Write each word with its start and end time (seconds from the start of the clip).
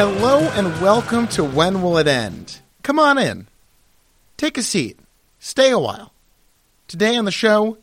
Hello 0.00 0.38
and 0.50 0.80
welcome 0.80 1.26
to 1.26 1.42
When 1.42 1.82
Will 1.82 1.98
It 1.98 2.06
End? 2.06 2.60
Come 2.84 3.00
on 3.00 3.18
in. 3.18 3.48
Take 4.36 4.56
a 4.56 4.62
seat. 4.62 4.96
Stay 5.40 5.72
a 5.72 5.78
while. 5.80 6.12
Today 6.86 7.16
on 7.16 7.24
the 7.24 7.32
show, 7.32 7.78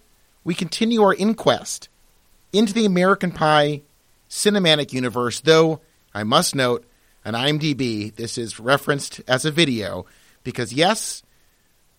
we 0.45 0.53
continue 0.53 1.03
our 1.03 1.13
inquest 1.13 1.89
into 2.53 2.71
the 2.71 2.85
American 2.85 3.33
Pie 3.33 3.81
cinematic 4.29 4.93
universe, 4.93 5.41
though 5.41 5.81
I 6.13 6.23
must 6.23 6.55
note 6.55 6.85
on 7.25 7.33
IMDb 7.33 8.15
this 8.15 8.37
is 8.37 8.61
referenced 8.61 9.19
as 9.27 9.43
a 9.43 9.51
video 9.51 10.05
because, 10.45 10.71
yes, 10.71 11.21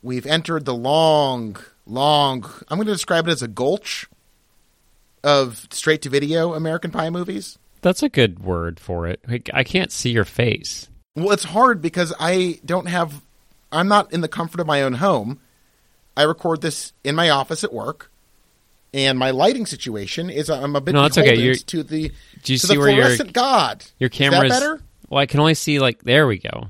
we've 0.01 0.25
entered 0.25 0.65
the 0.65 0.75
long, 0.75 1.59
long, 1.85 2.43
I'm 2.69 2.79
going 2.79 2.87
to 2.87 2.93
describe 2.95 3.29
it 3.29 3.33
as 3.33 3.43
a 3.43 3.49
gulch 3.49 4.09
of 5.23 5.69
straight 5.71 6.01
to 6.01 6.09
video 6.09 6.55
American 6.55 6.91
Pie 6.91 7.11
movies. 7.11 7.59
That's 7.83 8.03
a 8.03 8.09
good 8.09 8.41
word 8.41 8.81
for 8.81 9.07
it. 9.07 9.21
Like, 9.29 9.51
I 9.55 9.65
can't 9.65 9.93
see 9.93 10.11
your 10.11 10.25
face. 10.25 10.89
Well, 11.15 11.31
it's 11.33 11.45
hard 11.45 11.81
because 11.81 12.13
I 12.19 12.61
don't 12.65 12.87
have, 12.87 13.23
I'm 13.73 13.89
not 13.89 14.13
in 14.13 14.21
the 14.21 14.29
comfort 14.29 14.61
of 14.61 14.67
my 14.67 14.83
own 14.83 14.95
home. 14.95 15.41
I 16.17 16.23
record 16.23 16.63
this 16.63 16.93
in 17.05 17.15
my 17.15 17.31
office 17.31 17.63
at 17.65 17.73
work, 17.73 18.11
and 18.95 19.19
my 19.19 19.31
lighting 19.31 19.67
situation 19.67 20.31
is 20.31 20.49
I'm 20.49 20.75
a 20.75 20.81
bit 20.81 20.95
No, 20.95 21.05
it's 21.05 21.19
okay. 21.19 21.37
You're- 21.37 21.57
to 21.57 21.83
the 21.83 22.11
Do 22.43 22.53
you 22.53 22.59
to 22.59 22.67
see 22.67 22.75
the 22.75 22.81
where 22.81 22.89
your 22.91 23.05
fluorescent 23.05 23.33
god. 23.35 23.85
your 23.99 24.09
camera 24.09 24.45
Is 24.47 24.53
that 24.53 24.61
camera's 24.61 24.79
better? 24.79 24.83
Well, 25.09 25.21
I 25.21 25.27
can 25.27 25.41
only 25.41 25.55
see 25.55 25.79
like 25.79 26.03
there 26.03 26.27
we 26.27 26.39
go. 26.39 26.69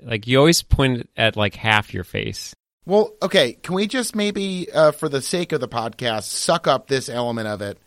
Like 0.00 0.26
you 0.26 0.38
always 0.38 0.62
point 0.62 1.08
at 1.16 1.36
like 1.36 1.54
half 1.54 1.92
your 1.92 2.04
face. 2.04 2.54
Well, 2.86 3.12
okay. 3.20 3.52
Can 3.52 3.74
we 3.74 3.86
just 3.86 4.16
maybe, 4.16 4.72
uh, 4.72 4.92
for 4.92 5.10
the 5.10 5.20
sake 5.20 5.52
of 5.52 5.60
the 5.60 5.68
podcast, 5.68 6.22
suck 6.22 6.66
up 6.66 6.88
this 6.88 7.10
element 7.10 7.46
of 7.46 7.60
it? 7.60 7.78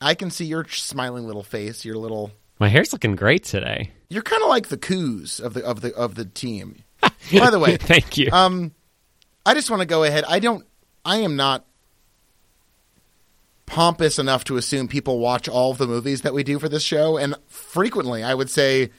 I 0.00 0.14
can 0.14 0.30
see 0.30 0.44
your 0.44 0.66
smiling 0.68 1.26
little 1.26 1.42
face, 1.42 1.84
your 1.84 1.96
little. 1.96 2.30
My 2.58 2.68
hair's 2.68 2.92
looking 2.92 3.16
great 3.16 3.44
today. 3.44 3.92
You're 4.08 4.22
kind 4.22 4.42
of 4.42 4.48
like 4.48 4.68
the 4.68 4.76
Cooze 4.76 5.40
of 5.40 5.54
the 5.54 5.64
of 5.64 5.80
the 5.80 5.94
of 5.94 6.14
the 6.14 6.24
team. 6.24 6.82
By 7.00 7.50
the 7.50 7.58
way, 7.58 7.76
Thank 7.76 8.16
you. 8.16 8.30
Um, 8.32 8.72
I 9.44 9.54
just 9.54 9.70
want 9.70 9.80
to 9.80 9.86
go 9.86 10.04
ahead. 10.04 10.24
I 10.28 10.38
don't. 10.38 10.64
I 11.04 11.18
am 11.18 11.36
not 11.36 11.64
pompous 13.66 14.18
enough 14.18 14.44
to 14.44 14.56
assume 14.56 14.88
people 14.88 15.18
watch 15.18 15.48
all 15.48 15.72
of 15.72 15.78
the 15.78 15.86
movies 15.86 16.22
that 16.22 16.32
we 16.34 16.42
do 16.44 16.58
for 16.58 16.68
this 16.68 16.82
show, 16.82 17.16
and 17.16 17.34
frequently 17.48 18.22
I 18.22 18.34
would 18.34 18.50
say 18.50 18.90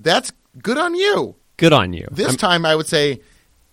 that's 0.00 0.32
good 0.62 0.78
on 0.78 0.94
you. 0.94 1.34
Good 1.56 1.72
on 1.72 1.92
you. 1.92 2.06
This 2.10 2.28
I'm- 2.28 2.36
time 2.36 2.66
I 2.66 2.74
would 2.76 2.86
say 2.86 3.20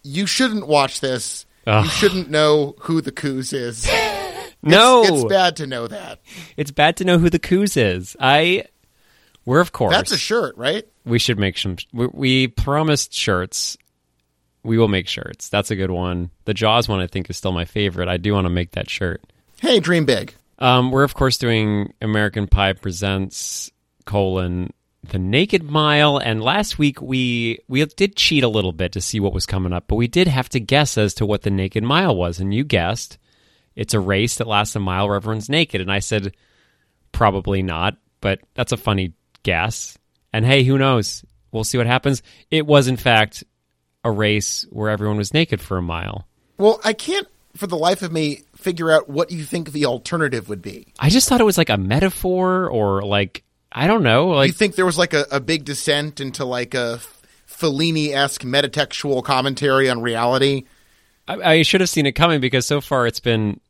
you 0.03 0.25
shouldn't 0.25 0.67
watch 0.67 1.01
this. 1.01 1.45
Ugh. 1.67 1.83
You 1.85 1.91
shouldn't 1.91 2.29
know 2.29 2.75
who 2.81 3.01
the 3.01 3.11
Cooze 3.11 3.53
is. 3.53 3.85
no, 4.61 5.01
it's, 5.01 5.11
it's 5.11 5.23
bad 5.25 5.57
to 5.57 5.67
know 5.67 5.87
that. 5.87 6.19
It's 6.57 6.71
bad 6.71 6.97
to 6.97 7.05
know 7.05 7.17
who 7.17 7.29
the 7.29 7.39
Cooze 7.39 7.77
is. 7.77 8.15
I. 8.19 8.65
We're 9.45 9.61
of 9.61 9.71
course. 9.71 9.95
That's 9.95 10.11
a 10.11 10.17
shirt, 10.17 10.57
right? 10.57 10.85
we 11.09 11.19
should 11.19 11.39
make 11.39 11.57
some. 11.57 11.77
We, 11.91 12.07
we 12.07 12.47
promised 12.47 13.13
shirts. 13.13 13.77
We 14.63 14.77
will 14.77 14.87
make 14.87 15.07
shirts. 15.07 15.49
That's 15.49 15.71
a 15.71 15.75
good 15.75 15.91
one. 15.91 16.31
The 16.45 16.53
Jaws 16.53 16.87
one, 16.87 16.99
I 16.99 17.07
think, 17.07 17.29
is 17.29 17.37
still 17.37 17.51
my 17.51 17.65
favorite. 17.65 18.07
I 18.07 18.17
do 18.17 18.33
want 18.33 18.45
to 18.45 18.49
make 18.49 18.71
that 18.71 18.89
shirt. 18.89 19.21
Hey, 19.61 19.79
dream 19.79 20.05
big. 20.05 20.33
Um, 20.59 20.91
we're 20.91 21.03
of 21.03 21.13
course 21.13 21.37
doing 21.37 21.93
American 22.01 22.47
Pie 22.47 22.73
presents 22.73 23.71
colon 24.05 24.73
the 25.03 25.19
Naked 25.19 25.63
Mile, 25.63 26.17
and 26.17 26.43
last 26.43 26.77
week 26.77 27.01
we 27.01 27.59
we 27.67 27.83
did 27.85 28.15
cheat 28.15 28.43
a 28.43 28.49
little 28.49 28.73
bit 28.73 28.91
to 28.93 29.01
see 29.01 29.19
what 29.19 29.33
was 29.33 29.45
coming 29.45 29.71
up, 29.71 29.85
but 29.87 29.95
we 29.95 30.07
did 30.07 30.27
have 30.27 30.49
to 30.49 30.59
guess 30.59 30.97
as 30.97 31.13
to 31.15 31.25
what 31.25 31.43
the 31.43 31.49
Naked 31.49 31.83
Mile 31.83 32.15
was, 32.15 32.39
and 32.39 32.53
you 32.53 32.65
guessed 32.65 33.17
it's 33.79 33.93
a 33.93 33.99
race 33.99 34.35
that 34.35 34.47
lasts 34.47 34.75
a 34.75 34.79
mile 34.79 35.07
where 35.07 35.15
everyone's 35.15 35.47
naked, 35.47 35.79
and 35.79 35.89
I 35.89 35.99
said 35.99 36.35
probably 37.13 37.63
not, 37.63 37.95
but 38.19 38.41
that's 38.53 38.73
a 38.73 38.77
funny 38.77 39.13
guess. 39.41 39.97
And 40.33 40.45
hey, 40.45 40.63
who 40.63 40.77
knows? 40.77 41.23
We'll 41.53 41.63
see 41.63 41.77
what 41.77 41.87
happens. 41.87 42.21
It 42.51 42.67
was 42.67 42.89
in 42.89 42.97
fact 42.97 43.45
a 44.03 44.11
race 44.11 44.67
where 44.69 44.89
everyone 44.89 45.15
was 45.15 45.33
naked 45.33 45.61
for 45.61 45.77
a 45.77 45.81
mile. 45.81 46.27
Well, 46.57 46.81
I 46.83 46.91
can't 46.91 47.25
for 47.55 47.67
the 47.67 47.77
life 47.77 48.01
of 48.01 48.11
me 48.11 48.43
figure 48.53 48.91
out 48.91 49.09
what 49.09 49.31
you 49.31 49.45
think 49.45 49.71
the 49.71 49.85
alternative 49.85 50.49
would 50.49 50.61
be. 50.61 50.93
I 50.99 51.09
just 51.09 51.29
thought 51.29 51.39
it 51.39 51.45
was 51.45 51.57
like 51.57 51.69
a 51.69 51.77
metaphor 51.77 52.67
or 52.67 53.01
like 53.01 53.43
I 53.71 53.87
don't 53.87 54.03
know, 54.03 54.27
like 54.27 54.47
you 54.47 54.53
think 54.53 54.75
there 54.75 54.85
was 54.85 54.97
like 54.97 55.13
a, 55.13 55.25
a 55.31 55.39
big 55.39 55.63
descent 55.63 56.19
into 56.19 56.43
like 56.43 56.73
a 56.73 56.99
Fellini 57.47 58.13
esque 58.13 58.41
metatextual 58.41 59.23
commentary 59.23 59.89
on 59.89 60.01
reality? 60.01 60.65
I, 61.29 61.53
I 61.53 61.61
should 61.61 61.79
have 61.79 61.89
seen 61.89 62.05
it 62.05 62.11
coming 62.11 62.41
because 62.41 62.65
so 62.65 62.81
far 62.81 63.07
it's 63.07 63.21
been 63.21 63.61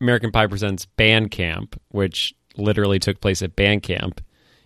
American 0.00 0.30
Pie 0.32 0.46
presents 0.46 0.84
Band 0.86 1.30
Camp, 1.30 1.80
which 1.88 2.34
literally 2.56 2.98
took 2.98 3.20
place 3.20 3.42
at 3.42 3.54
band 3.56 3.82
camp, 3.82 4.20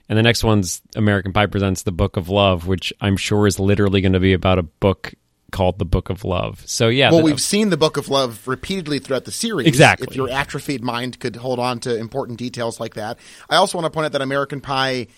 and 0.08 0.16
the 0.18 0.22
next 0.22 0.42
one's 0.44 0.80
American 0.96 1.32
Pie 1.32 1.46
presents 1.46 1.82
The 1.82 1.92
Book 1.92 2.16
of 2.16 2.28
Love, 2.28 2.66
which 2.66 2.92
I'm 3.00 3.16
sure 3.16 3.46
is 3.46 3.58
literally 3.60 4.00
going 4.00 4.12
to 4.12 4.20
be 4.20 4.32
about 4.32 4.58
a 4.58 4.62
book 4.62 5.14
called 5.52 5.78
The 5.80 5.84
Book 5.84 6.10
of 6.10 6.24
Love. 6.24 6.62
So 6.66 6.88
yeah, 6.88 7.10
Well, 7.10 7.18
the- 7.18 7.24
we've 7.24 7.40
seen 7.40 7.70
the 7.70 7.76
Book 7.76 7.96
of 7.96 8.08
Love 8.08 8.46
repeatedly 8.46 9.00
throughout 9.00 9.24
the 9.24 9.32
series. 9.32 9.66
Exactly. 9.66 10.06
If 10.08 10.16
your 10.16 10.28
atrophied 10.30 10.82
mind 10.82 11.18
could 11.18 11.34
hold 11.36 11.58
on 11.58 11.80
to 11.80 11.96
important 11.96 12.38
details 12.38 12.78
like 12.78 12.94
that. 12.94 13.18
I 13.48 13.56
also 13.56 13.76
want 13.78 13.86
to 13.86 13.90
point 13.90 14.06
out 14.06 14.12
that 14.12 14.22
American 14.22 14.60
Pie, 14.60 15.08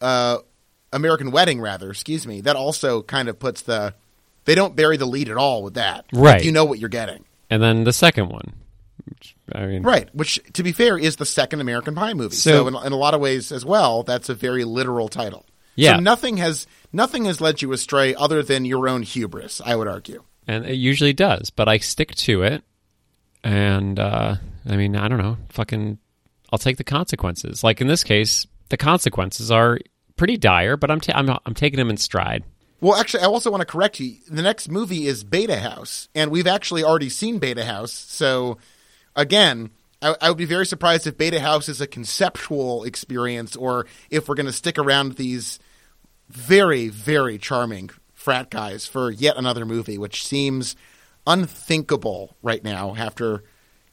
uh, 0.00 0.38
American 0.92 1.30
Wedding, 1.30 1.60
rather, 1.60 1.90
excuse 1.90 2.26
me, 2.26 2.42
that 2.42 2.56
also 2.56 3.02
kind 3.02 3.28
of 3.28 3.38
puts 3.38 3.62
the. 3.62 3.94
They 4.44 4.54
don't 4.54 4.76
bury 4.76 4.96
the 4.96 5.06
lead 5.06 5.28
at 5.28 5.36
all 5.36 5.62
with 5.62 5.74
that. 5.74 6.04
Right. 6.12 6.44
You 6.44 6.52
know 6.52 6.64
what 6.64 6.78
you're 6.78 6.88
getting. 6.88 7.24
and 7.50 7.62
then 7.62 7.84
the 7.84 7.92
second 7.92 8.28
one. 8.28 8.52
I 9.52 9.66
mean, 9.66 9.82
Right. 9.82 10.08
Which, 10.14 10.40
to 10.54 10.62
be 10.62 10.72
fair, 10.72 10.98
is 10.98 11.16
the 11.16 11.26
second 11.26 11.60
American 11.60 11.94
Pie 11.94 12.14
movie. 12.14 12.34
So- 12.36 12.50
So, 12.50 12.68
in, 12.68 12.86
in 12.86 12.92
a 12.92 12.96
lot 12.96 13.14
of 13.14 13.20
ways 13.20 13.52
as 13.52 13.64
well, 13.64 14.02
that's 14.02 14.28
a 14.28 14.34
very 14.34 14.64
literal 14.64 15.08
title. 15.08 15.46
Yeah. 15.76 15.96
So 15.96 16.00
nothing 16.00 16.38
has 16.38 16.66
nothing 16.92 17.26
has 17.26 17.40
led 17.40 17.60
you 17.62 17.72
astray 17.72 18.14
other 18.14 18.42
than 18.42 18.64
your 18.64 18.88
own 18.88 19.02
hubris. 19.02 19.60
I 19.64 19.76
would 19.76 19.88
argue. 19.88 20.22
and 20.48 20.64
it 20.64 20.74
usually 20.76 21.12
does, 21.12 21.50
but 21.50 21.68
I 21.68 21.78
stick 21.78 22.14
to 22.14 22.42
it. 22.42 22.62
And 23.44 23.98
uh, 23.98 24.36
I 24.68 24.76
mean, 24.76 24.96
I 24.96 25.08
don't 25.08 25.18
know, 25.18 25.36
fucking, 25.50 25.98
I'll 26.52 26.58
take 26.58 26.76
the 26.78 26.84
consequences. 26.84 27.62
Like 27.62 27.80
in 27.80 27.86
this 27.86 28.02
case, 28.04 28.46
the 28.70 28.76
consequences 28.76 29.50
are 29.50 29.78
pretty 30.16 30.36
dire, 30.36 30.76
but 30.76 30.90
I'm 30.90 31.00
ta- 31.00 31.12
I'm 31.16 31.28
I'm 31.44 31.54
taking 31.54 31.76
them 31.76 31.90
in 31.90 31.96
stride. 31.96 32.44
Well, 32.80 32.94
actually, 32.96 33.22
I 33.22 33.26
also 33.26 33.50
want 33.50 33.60
to 33.62 33.66
correct 33.66 34.00
you. 34.00 34.16
The 34.28 34.42
next 34.42 34.68
movie 34.68 35.06
is 35.06 35.24
Beta 35.24 35.56
House, 35.58 36.08
and 36.14 36.30
we've 36.30 36.46
actually 36.46 36.84
already 36.84 37.08
seen 37.08 37.38
Beta 37.38 37.64
House. 37.64 37.92
So, 37.92 38.58
again, 39.16 39.70
I, 40.00 40.14
I 40.20 40.28
would 40.28 40.38
be 40.38 40.44
very 40.44 40.66
surprised 40.66 41.06
if 41.06 41.18
Beta 41.18 41.40
House 41.40 41.68
is 41.68 41.80
a 41.80 41.86
conceptual 41.86 42.84
experience, 42.84 43.56
or 43.56 43.86
if 44.10 44.28
we're 44.28 44.34
going 44.36 44.46
to 44.46 44.52
stick 44.52 44.78
around 44.78 45.14
these 45.16 45.58
very, 46.28 46.88
very 46.88 47.38
charming 47.38 47.90
frat 48.14 48.50
guys 48.50 48.86
for 48.86 49.10
yet 49.10 49.36
another 49.36 49.64
movie, 49.64 49.98
which 49.98 50.24
seems 50.24 50.76
unthinkable 51.26 52.36
right 52.42 52.62
now 52.62 52.94
after 52.96 53.42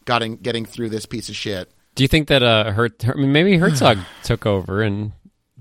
getting 0.05 0.35
getting 0.37 0.65
through 0.65 0.89
this 0.89 1.05
piece 1.05 1.29
of 1.29 1.35
shit. 1.35 1.71
Do 1.95 2.03
you 2.03 2.07
think 2.07 2.27
that 2.27 2.43
uh, 2.43 2.71
Her- 2.71 2.89
Her- 3.03 3.13
I 3.13 3.19
mean, 3.19 3.31
maybe 3.31 3.57
Herzog 3.57 3.99
took 4.23 4.45
over 4.45 4.81
and 4.81 5.13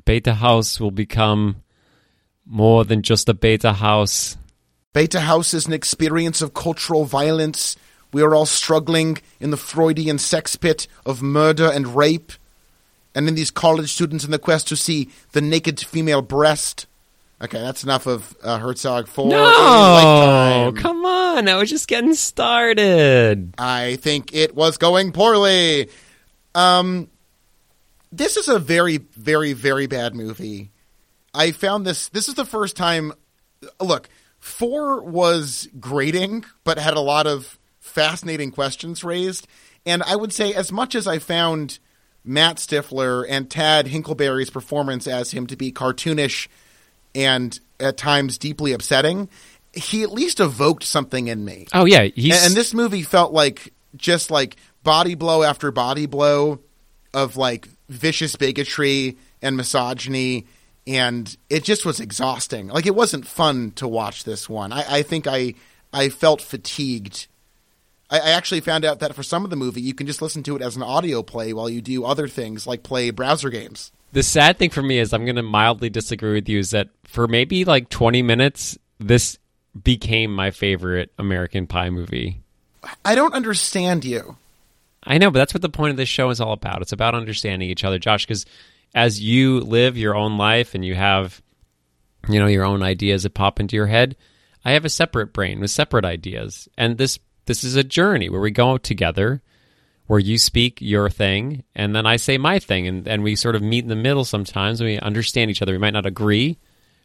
Beta 0.04 0.34
House 0.34 0.80
will 0.80 0.90
become 0.90 1.62
more 2.44 2.84
than 2.84 3.02
just 3.02 3.28
a 3.28 3.34
Beta 3.34 3.72
House? 3.72 4.36
Beta 4.92 5.20
House 5.20 5.54
is 5.54 5.66
an 5.66 5.72
experience 5.72 6.42
of 6.42 6.54
cultural 6.54 7.04
violence. 7.04 7.76
We 8.12 8.22
are 8.22 8.34
all 8.34 8.46
struggling 8.46 9.18
in 9.40 9.50
the 9.50 9.56
Freudian 9.56 10.18
sex 10.18 10.56
pit 10.56 10.86
of 11.06 11.22
murder 11.22 11.70
and 11.70 11.96
rape. 11.96 12.32
And 13.14 13.28
in 13.28 13.34
these 13.34 13.50
college 13.50 13.92
students 13.92 14.24
in 14.24 14.30
the 14.30 14.38
quest 14.38 14.68
to 14.68 14.76
see 14.76 15.10
the 15.32 15.40
naked 15.40 15.80
female 15.80 16.22
breast. 16.22 16.86
Okay, 17.42 17.60
that's 17.60 17.82
enough 17.82 18.06
of 18.06 18.36
uh, 18.42 18.58
Herzog 18.58 19.08
for 19.08 19.28
No, 19.28 20.72
come 20.76 21.04
on! 21.04 21.48
I 21.48 21.56
was 21.56 21.68
just 21.68 21.88
getting 21.88 22.14
started. 22.14 23.52
I 23.58 23.96
think 23.96 24.32
it 24.32 24.54
was 24.54 24.78
going 24.78 25.10
poorly. 25.10 25.90
Um, 26.54 27.10
this 28.12 28.36
is 28.36 28.46
a 28.46 28.60
very, 28.60 28.98
very, 28.98 29.54
very 29.54 29.88
bad 29.88 30.14
movie. 30.14 30.70
I 31.34 31.50
found 31.50 31.84
this. 31.84 32.08
This 32.10 32.28
is 32.28 32.34
the 32.34 32.44
first 32.44 32.76
time. 32.76 33.12
Look, 33.80 34.08
four 34.38 35.02
was 35.02 35.68
grating, 35.80 36.44
but 36.62 36.78
had 36.78 36.94
a 36.94 37.00
lot 37.00 37.26
of 37.26 37.58
fascinating 37.82 38.52
questions 38.52 39.04
raised. 39.04 39.46
And 39.84 40.02
I 40.04 40.16
would 40.16 40.32
say, 40.32 40.54
as 40.54 40.72
much 40.72 40.94
as 40.94 41.06
I 41.06 41.18
found 41.18 41.78
Matt 42.24 42.56
Stifler 42.56 43.26
and 43.28 43.50
Tad 43.50 43.86
Hilgenbrink's 43.86 44.48
performance 44.50 45.06
as 45.06 45.32
him 45.32 45.46
to 45.48 45.56
be 45.56 45.72
cartoonish 45.72 46.48
and 47.14 47.58
at 47.80 47.96
times 47.96 48.38
deeply 48.38 48.72
upsetting, 48.72 49.28
he 49.74 50.02
at 50.02 50.12
least 50.12 50.40
evoked 50.40 50.84
something 50.84 51.28
in 51.28 51.44
me. 51.44 51.66
Oh 51.74 51.84
yeah, 51.84 52.02
And, 52.36 52.46
and 52.46 52.54
this 52.54 52.72
movie 52.72 53.02
felt 53.02 53.32
like 53.32 53.72
just 53.96 54.30
like 54.30 54.56
body 54.82 55.14
blow 55.14 55.42
after 55.42 55.70
body 55.70 56.06
blow 56.06 56.60
of 57.12 57.36
like 57.36 57.68
vicious 57.88 58.36
bigotry 58.36 59.18
and 59.42 59.56
misogyny, 59.56 60.46
and 60.86 61.36
it 61.50 61.64
just 61.64 61.84
was 61.84 62.00
exhausting. 62.00 62.68
Like 62.68 62.86
it 62.86 62.94
wasn't 62.94 63.26
fun 63.26 63.72
to 63.72 63.88
watch 63.88 64.24
this 64.24 64.48
one. 64.48 64.72
I, 64.72 64.98
I 64.98 65.02
think 65.02 65.26
I 65.26 65.54
I 65.92 66.08
felt 66.08 66.40
fatigued. 66.40 67.26
I, 68.12 68.18
I 68.18 68.30
actually 68.32 68.60
found 68.60 68.84
out 68.84 69.00
that 69.00 69.14
for 69.14 69.22
some 69.22 69.42
of 69.42 69.50
the 69.50 69.56
movie, 69.56 69.80
you 69.80 69.94
can 69.94 70.06
just 70.06 70.22
listen 70.22 70.42
to 70.44 70.54
it 70.54 70.62
as 70.62 70.76
an 70.76 70.82
audio 70.82 71.22
play 71.22 71.52
while 71.52 71.68
you 71.68 71.80
do 71.80 72.04
other 72.04 72.28
things 72.28 72.66
like 72.66 72.82
play 72.82 73.10
browser 73.10 73.48
games. 73.50 73.90
The 74.12 74.22
sad 74.22 74.58
thing 74.58 74.70
for 74.70 74.82
me 74.82 74.98
is 74.98 75.12
I'm 75.12 75.24
going 75.24 75.36
to 75.36 75.42
mildly 75.42 75.88
disagree 75.88 76.34
with 76.34 76.48
you 76.48 76.58
is 76.58 76.70
that 76.70 76.90
for 77.04 77.26
maybe 77.26 77.64
like 77.64 77.88
20 77.88 78.20
minutes, 78.22 78.76
this 79.00 79.38
became 79.82 80.34
my 80.34 80.50
favorite 80.50 81.10
American 81.18 81.66
Pie 81.66 81.88
movie. 81.88 82.42
I 83.04 83.14
don't 83.14 83.32
understand 83.32 84.04
you. 84.04 84.36
I 85.04 85.16
know, 85.18 85.30
but 85.30 85.38
that's 85.38 85.54
what 85.54 85.62
the 85.62 85.70
point 85.70 85.92
of 85.92 85.96
this 85.96 86.08
show 86.08 86.28
is 86.30 86.40
all 86.40 86.52
about. 86.52 86.82
It's 86.82 86.92
about 86.92 87.14
understanding 87.14 87.70
each 87.70 87.84
other, 87.84 87.98
Josh, 87.98 88.26
because 88.26 88.44
as 88.94 89.20
you 89.20 89.60
live 89.60 89.96
your 89.96 90.14
own 90.14 90.36
life 90.36 90.74
and 90.74 90.84
you 90.84 90.94
have, 90.94 91.40
you 92.28 92.38
know, 92.38 92.46
your 92.46 92.64
own 92.64 92.82
ideas 92.82 93.22
that 93.22 93.34
pop 93.34 93.58
into 93.58 93.74
your 93.74 93.86
head, 93.86 94.14
I 94.64 94.72
have 94.72 94.84
a 94.84 94.90
separate 94.90 95.32
brain 95.32 95.58
with 95.58 95.70
separate 95.70 96.04
ideas. 96.04 96.68
And 96.76 96.98
this 96.98 97.18
this 97.46 97.64
is 97.64 97.76
a 97.76 97.84
journey 97.84 98.28
where 98.28 98.40
we 98.40 98.50
go 98.50 98.78
together 98.78 99.42
where 100.06 100.18
you 100.18 100.38
speak 100.38 100.78
your 100.80 101.08
thing 101.08 101.64
and 101.74 101.94
then 101.94 102.06
I 102.06 102.16
say 102.16 102.38
my 102.38 102.58
thing 102.58 102.86
and, 102.86 103.08
and 103.08 103.22
we 103.22 103.36
sort 103.36 103.56
of 103.56 103.62
meet 103.62 103.84
in 103.84 103.88
the 103.88 103.96
middle 103.96 104.24
sometimes 104.24 104.80
and 104.80 104.88
we 104.88 104.98
understand 104.98 105.50
each 105.50 105.62
other. 105.62 105.72
We 105.72 105.78
might 105.78 105.92
not 105.92 106.06
agree, 106.06 106.58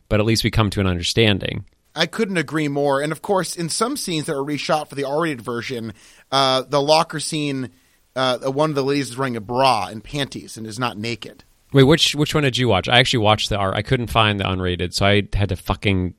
but 0.09 0.19
at 0.19 0.25
least 0.25 0.43
we 0.43 0.51
come 0.51 0.69
to 0.71 0.79
an 0.79 0.87
understanding. 0.87 1.65
I 1.95 2.05
couldn't 2.05 2.37
agree 2.37 2.67
more. 2.67 3.01
And 3.01 3.11
of 3.11 3.21
course, 3.21 3.55
in 3.55 3.69
some 3.69 3.97
scenes 3.97 4.27
that 4.27 4.35
were 4.35 4.45
reshot 4.45 4.87
for 4.89 4.95
the 4.95 5.03
R-rated 5.03 5.41
version, 5.41 5.93
uh, 6.31 6.61
the 6.61 6.81
locker 6.81 7.19
scene, 7.19 7.71
uh, 8.15 8.37
one 8.51 8.69
of 8.69 8.75
the 8.75 8.83
ladies 8.83 9.09
is 9.09 9.17
wearing 9.17 9.35
a 9.35 9.41
bra 9.41 9.87
and 9.87 10.03
panties 10.03 10.57
and 10.57 10.67
is 10.67 10.77
not 10.77 10.97
naked. 10.97 11.43
Wait, 11.73 11.83
which 11.83 12.15
which 12.15 12.33
one 12.33 12.43
did 12.43 12.57
you 12.57 12.67
watch? 12.67 12.87
I 12.87 12.99
actually 12.99 13.19
watched 13.19 13.49
the 13.49 13.57
R. 13.57 13.73
I 13.73 13.81
couldn't 13.81 14.07
find 14.07 14.39
the 14.39 14.45
unrated, 14.45 14.93
so 14.93 15.05
I 15.05 15.23
had 15.33 15.49
to 15.49 15.55
fucking 15.55 16.13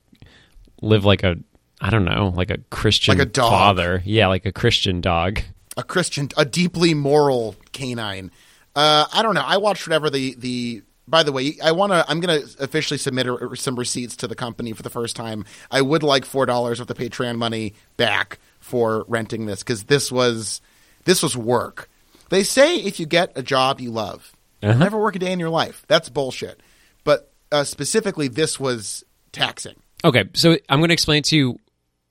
live 0.81 1.05
like 1.05 1.23
a 1.23 1.37
I 1.81 1.89
don't 1.89 2.05
know, 2.05 2.33
like 2.35 2.51
a 2.51 2.57
Christian 2.69 3.17
Like 3.17 3.27
a 3.27 3.29
dog. 3.29 3.51
father. 3.51 4.01
Yeah, 4.05 4.27
like 4.27 4.45
a 4.45 4.51
Christian 4.51 5.01
dog. 5.01 5.39
a 5.77 5.83
Christian, 5.83 6.29
a 6.37 6.43
deeply 6.45 6.93
moral 6.93 7.55
canine. 7.71 8.31
Uh, 8.75 9.05
I 9.13 9.21
don't 9.21 9.33
know. 9.35 9.43
I 9.45 9.57
watched 9.57 9.87
whatever 9.87 10.09
the 10.09 10.35
the. 10.37 10.83
By 11.07 11.23
the 11.23 11.31
way, 11.31 11.57
I 11.63 11.71
want 11.71 11.91
to. 11.91 12.05
I'm 12.07 12.19
going 12.19 12.39
to 12.41 12.63
officially 12.63 12.99
submit 12.99 13.25
a, 13.25 13.55
some 13.55 13.75
receipts 13.75 14.15
to 14.17 14.27
the 14.27 14.35
company 14.35 14.73
for 14.73 14.83
the 14.83 14.91
first 14.91 15.15
time. 15.15 15.43
I 15.71 15.81
would 15.81 16.03
like 16.03 16.23
four 16.23 16.45
dollars 16.45 16.79
of 16.79 16.85
the 16.87 16.93
Patreon 16.93 17.35
money 17.37 17.73
back 17.97 18.37
for 18.59 19.05
renting 19.07 19.47
this 19.47 19.63
because 19.63 19.85
this 19.85 20.11
was 20.11 20.61
this 21.05 21.23
was 21.23 21.35
work. 21.35 21.89
They 22.29 22.43
say 22.43 22.75
if 22.77 22.99
you 22.99 23.07
get 23.07 23.31
a 23.35 23.41
job 23.41 23.81
you 23.81 23.89
love, 23.89 24.33
Uh-huh. 24.61 24.77
never 24.77 24.99
work 24.99 25.15
a 25.15 25.19
day 25.19 25.31
in 25.31 25.39
your 25.39 25.49
life. 25.49 25.83
That's 25.87 26.09
bullshit. 26.09 26.61
But 27.03 27.31
uh, 27.51 27.63
specifically, 27.63 28.27
this 28.27 28.59
was 28.59 29.03
taxing. 29.31 29.77
Okay, 30.05 30.25
so 30.35 30.57
I'm 30.69 30.79
going 30.79 30.89
to 30.89 30.93
explain 30.93 31.23
to 31.23 31.35
you 31.35 31.59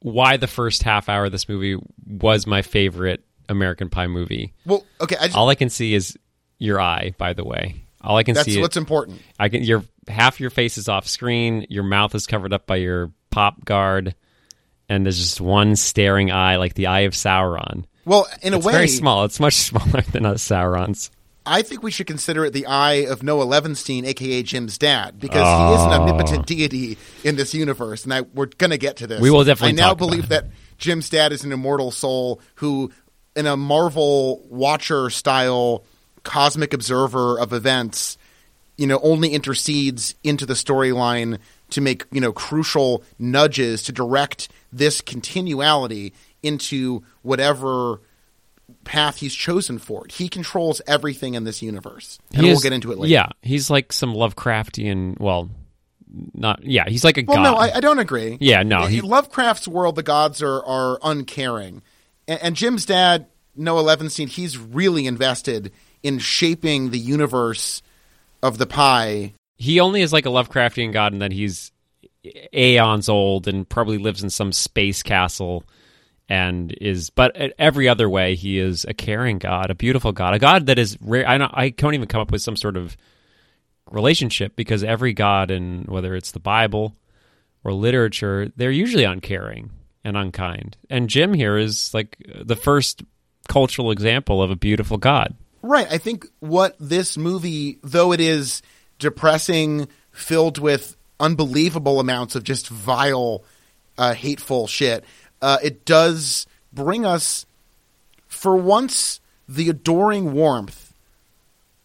why 0.00 0.36
the 0.36 0.46
first 0.46 0.82
half 0.82 1.08
hour 1.08 1.26
of 1.26 1.32
this 1.32 1.48
movie 1.48 1.76
was 2.06 2.46
my 2.46 2.62
favorite 2.62 3.24
American 3.48 3.88
Pie 3.88 4.06
movie. 4.06 4.54
Well, 4.66 4.84
okay. 5.00 5.16
I 5.16 5.26
just, 5.26 5.36
All 5.36 5.48
I 5.48 5.54
can 5.54 5.70
see 5.70 5.94
is 5.94 6.16
your 6.58 6.80
eye. 6.80 7.14
By 7.18 7.32
the 7.32 7.44
way, 7.44 7.82
all 8.00 8.16
I 8.16 8.22
can 8.22 8.34
that's 8.34 8.46
see. 8.46 8.54
That's 8.54 8.62
what's 8.62 8.76
important. 8.76 9.20
I 9.38 9.48
can. 9.48 9.62
Your 9.62 9.84
half 10.06 10.40
your 10.40 10.50
face 10.50 10.78
is 10.78 10.88
off 10.88 11.06
screen. 11.08 11.66
Your 11.68 11.84
mouth 11.84 12.14
is 12.14 12.26
covered 12.26 12.52
up 12.52 12.66
by 12.66 12.76
your 12.76 13.12
pop 13.30 13.64
guard, 13.64 14.14
and 14.88 15.04
there's 15.04 15.18
just 15.18 15.40
one 15.40 15.76
staring 15.76 16.30
eye, 16.30 16.56
like 16.56 16.74
the 16.74 16.86
eye 16.86 17.00
of 17.00 17.12
Sauron. 17.14 17.84
Well, 18.04 18.26
in 18.42 18.54
It's 18.54 18.64
a 18.64 18.66
way, 18.66 18.72
very 18.72 18.88
small. 18.88 19.24
It's 19.24 19.40
much 19.40 19.54
smaller 19.56 20.02
than 20.12 20.24
a 20.24 20.34
Sauron's. 20.34 21.10
I 21.48 21.62
think 21.62 21.82
we 21.82 21.90
should 21.90 22.06
consider 22.06 22.44
it 22.44 22.52
the 22.52 22.66
eye 22.66 23.06
of 23.08 23.22
Noah 23.22 23.46
Levenstein, 23.46 24.04
aka 24.06 24.42
Jim's 24.42 24.78
dad, 24.78 25.18
because 25.18 25.46
he 25.46 25.74
is 25.74 25.82
an 25.86 25.92
Oh. 25.92 26.02
omnipotent 26.02 26.46
deity 26.46 26.98
in 27.24 27.36
this 27.36 27.54
universe, 27.54 28.04
and 28.04 28.12
I, 28.14 28.20
we're 28.20 28.46
going 28.46 28.70
to 28.70 28.78
get 28.78 28.96
to 28.98 29.06
this. 29.06 29.20
We 29.20 29.30
will 29.30 29.44
definitely 29.44 29.80
I 29.80 29.86
now 29.86 29.94
believe 29.94 30.28
that 30.28 30.46
Jim's 30.78 31.08
dad 31.10 31.32
is 31.32 31.44
an 31.44 31.52
immortal 31.52 31.90
soul 31.90 32.40
who, 32.56 32.90
in 33.34 33.46
a 33.46 33.56
Marvel 33.56 34.46
Watcher 34.50 35.10
style 35.10 35.84
cosmic 36.22 36.72
observer 36.74 37.38
of 37.38 37.52
events, 37.52 38.18
you 38.76 38.86
know, 38.86 39.00
only 39.02 39.30
intercedes 39.30 40.14
into 40.22 40.44
the 40.46 40.54
storyline 40.54 41.38
to 41.70 41.80
make 41.80 42.04
you 42.12 42.20
know 42.20 42.32
crucial 42.32 43.02
nudges 43.18 43.82
to 43.84 43.92
direct 43.92 44.48
this 44.72 45.00
continuality 45.00 46.12
into 46.42 47.02
whatever 47.22 48.00
path 48.84 49.18
he's 49.18 49.34
chosen 49.34 49.78
for 49.78 50.04
it. 50.04 50.12
He 50.12 50.28
controls 50.28 50.80
everything 50.86 51.34
in 51.34 51.44
this 51.44 51.62
universe, 51.62 52.18
and 52.32 52.42
He 52.44 52.50
we'll 52.50 52.60
get 52.60 52.72
into 52.72 52.92
it 52.92 52.98
later. 52.98 53.12
Yeah, 53.12 53.28
he's 53.42 53.70
like 53.70 53.92
some 53.92 54.14
Lovecraftian. 54.14 55.18
Well, 55.20 55.50
not. 56.34 56.62
Yeah, 56.64 56.84
he's 56.88 57.04
like 57.04 57.18
a 57.18 57.24
Well, 57.26 57.36
god. 57.38 57.42
no, 57.42 57.54
I, 57.54 57.76
I 57.76 57.80
don't 57.80 57.98
agree. 57.98 58.38
Yeah, 58.40 58.62
no, 58.62 58.84
In 58.84 58.90
he- 58.90 59.00
Lovecraft's 59.00 59.68
world, 59.68 59.94
the 59.96 60.02
gods 60.02 60.42
are 60.42 60.64
are 60.64 60.98
uncaring, 61.02 61.82
and, 62.26 62.40
and 62.42 62.56
Jim's 62.56 62.86
dad, 62.86 63.26
Noah 63.56 63.82
Levenstein, 63.84 64.28
he's 64.28 64.56
really 64.58 65.06
invested 65.06 65.72
in 66.02 66.18
shaping 66.18 66.90
the 66.90 66.98
universe 66.98 67.82
of 68.42 68.56
the 68.58 68.66
pie. 68.66 69.34
he 69.56 69.80
only 69.80 70.00
is 70.00 70.12
like 70.12 70.26
a 70.26 70.30
Lovecraftian 70.30 70.92
god, 70.92 71.12
and 71.12 71.22
that 71.22 71.32
he's 71.32 71.72
aeons 72.54 73.08
old 73.08 73.48
and 73.48 73.68
probably 73.68 73.98
lives 73.98 74.22
in 74.22 74.30
some 74.30 74.52
space 74.52 75.02
castle 75.02 75.64
and 76.28 76.72
is 76.80 77.10
but 77.10 77.34
every 77.58 77.88
other 77.88 78.08
way 78.08 78.34
he 78.34 78.58
is 78.58 78.84
a 78.86 78.94
caring 78.94 79.38
god 79.38 79.70
a 79.70 79.74
beautiful 79.74 80.12
god 80.12 80.34
a 80.34 80.38
god 80.38 80.66
that 80.66 80.78
is 80.78 80.98
rare. 81.00 81.26
I 81.26 81.38
i 81.52 81.70
can't 81.70 81.94
even 81.94 82.08
come 82.08 82.20
up 82.20 82.30
with 82.30 82.42
some 82.42 82.56
sort 82.56 82.76
of 82.76 82.96
relationship 83.90 84.54
because 84.54 84.84
every 84.84 85.14
god 85.14 85.50
in 85.50 85.84
whether 85.88 86.14
it's 86.14 86.32
the 86.32 86.40
bible 86.40 86.94
or 87.64 87.72
literature 87.72 88.52
they're 88.56 88.70
usually 88.70 89.04
uncaring 89.04 89.70
and 90.04 90.16
unkind. 90.16 90.76
And 90.88 91.08
jim 91.08 91.34
here 91.34 91.56
is 91.56 91.92
like 91.92 92.16
the 92.42 92.56
first 92.56 93.02
cultural 93.48 93.90
example 93.90 94.42
of 94.42 94.50
a 94.50 94.56
beautiful 94.56 94.98
god. 94.98 95.34
Right. 95.62 95.88
I 95.90 95.98
think 95.98 96.26
what 96.38 96.76
this 96.78 97.16
movie, 97.16 97.78
though 97.82 98.12
it 98.12 98.20
is 98.20 98.62
depressing, 99.00 99.88
filled 100.12 100.58
with 100.58 100.96
unbelievable 101.18 101.98
amounts 101.98 102.36
of 102.36 102.44
just 102.44 102.68
vile, 102.68 103.42
uh, 103.96 104.14
hateful 104.14 104.68
shit, 104.68 105.04
uh, 105.40 105.58
it 105.62 105.84
does 105.84 106.46
bring 106.72 107.04
us, 107.06 107.46
for 108.26 108.56
once, 108.56 109.20
the 109.48 109.68
adoring 109.68 110.32
warmth 110.32 110.92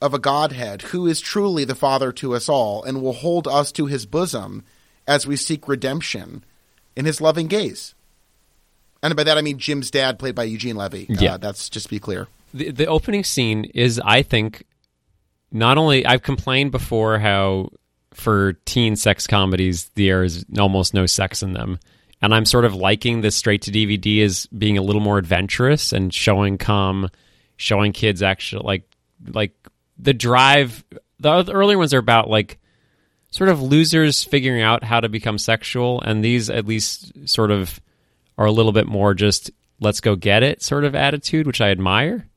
of 0.02 0.14
a 0.14 0.20
Godhead 0.20 0.82
who 0.84 1.08
is 1.08 1.22
truly 1.22 1.64
the 1.64 1.76
Father 1.76 2.12
to 2.14 2.36
us 2.36 2.50
all 2.50 2.84
and 2.84 3.02
will 3.02 3.14
hold 3.14 3.48
us 3.48 3.72
to 3.74 3.86
his 3.86 4.06
bosom 4.06 4.64
as 5.08 5.26
we 5.26 5.36
seek 5.36 5.68
redemption 5.68 6.44
in 6.96 7.06
his 7.06 7.22
loving 7.22 7.48
gaze. 7.48 7.96
And 9.02 9.16
by 9.16 9.24
that 9.24 9.38
I 9.38 9.42
mean 9.42 9.58
Jim's 9.60 9.92
dad, 9.92 10.20
played 10.20 10.36
by 10.36 10.44
Eugene 10.44 10.76
Levy. 10.76 11.06
Yeah. 11.10 11.36
Uh, 11.36 11.38
that's 11.38 11.70
just 11.70 11.86
to 11.86 11.90
be 11.90 12.00
clear. 12.00 12.28
the, 12.54 12.72
the 12.72 12.86
opening 12.86 13.24
scene 13.24 13.66
is 13.74 14.00
i 14.06 14.22
think 14.22 14.64
not 15.52 15.78
only 15.78 16.06
i've 16.06 16.22
complained 16.22 16.72
before 16.72 17.18
how 17.20 17.70
for 18.14 18.54
teen 18.66 18.96
sex 18.96 19.26
comedies 19.26 19.90
there 19.96 20.24
is 20.24 20.46
almost 20.60 20.94
no 20.94 21.06
sex 21.06 21.42
in 21.42 21.54
them 21.54 21.80
and 22.24 22.34
i'm 22.34 22.46
sort 22.46 22.66
of 22.66 22.74
liking 22.74 23.22
this 23.22 23.36
straight 23.36 23.62
to 23.62 23.72
dvd 23.72 24.24
as 24.24 24.48
being 24.48 24.78
a 24.78 24.82
little 24.82 25.02
more 25.02 25.20
adventurous 25.20 25.94
and 25.94 26.14
showing 26.14 26.58
come 26.58 27.10
showing 27.58 27.94
kids 27.94 28.24
actually 28.24 28.64
like 28.66 28.84
like 29.32 29.54
the 30.00 30.14
drive 30.14 30.84
the 31.20 31.30
other 31.30 31.54
earlier 31.54 31.78
ones 31.78 31.94
are 31.94 32.00
about 32.00 32.30
like 32.30 32.58
sort 33.30 33.50
of 33.50 33.62
losers 33.62 34.24
figuring 34.24 34.62
out 34.62 34.84
how 34.84 35.00
to 35.00 35.10
become 35.10 35.38
sexual 35.38 36.02
and 36.02 36.24
these 36.24 36.50
at 36.50 36.66
least 36.66 37.12
sort 37.30 37.52
of 37.52 37.80
are 38.38 38.48
a 38.48 38.52
little 38.52 38.72
bit 38.72 38.88
more 38.88 39.14
just 39.14 39.52
let's 39.80 40.02
go 40.02 40.16
get 40.16 40.42
it 40.42 40.64
sort 40.64 40.84
of 40.84 40.96
attitude 40.96 41.46
which 41.46 41.62
i 41.62 41.70
admire 41.70 42.28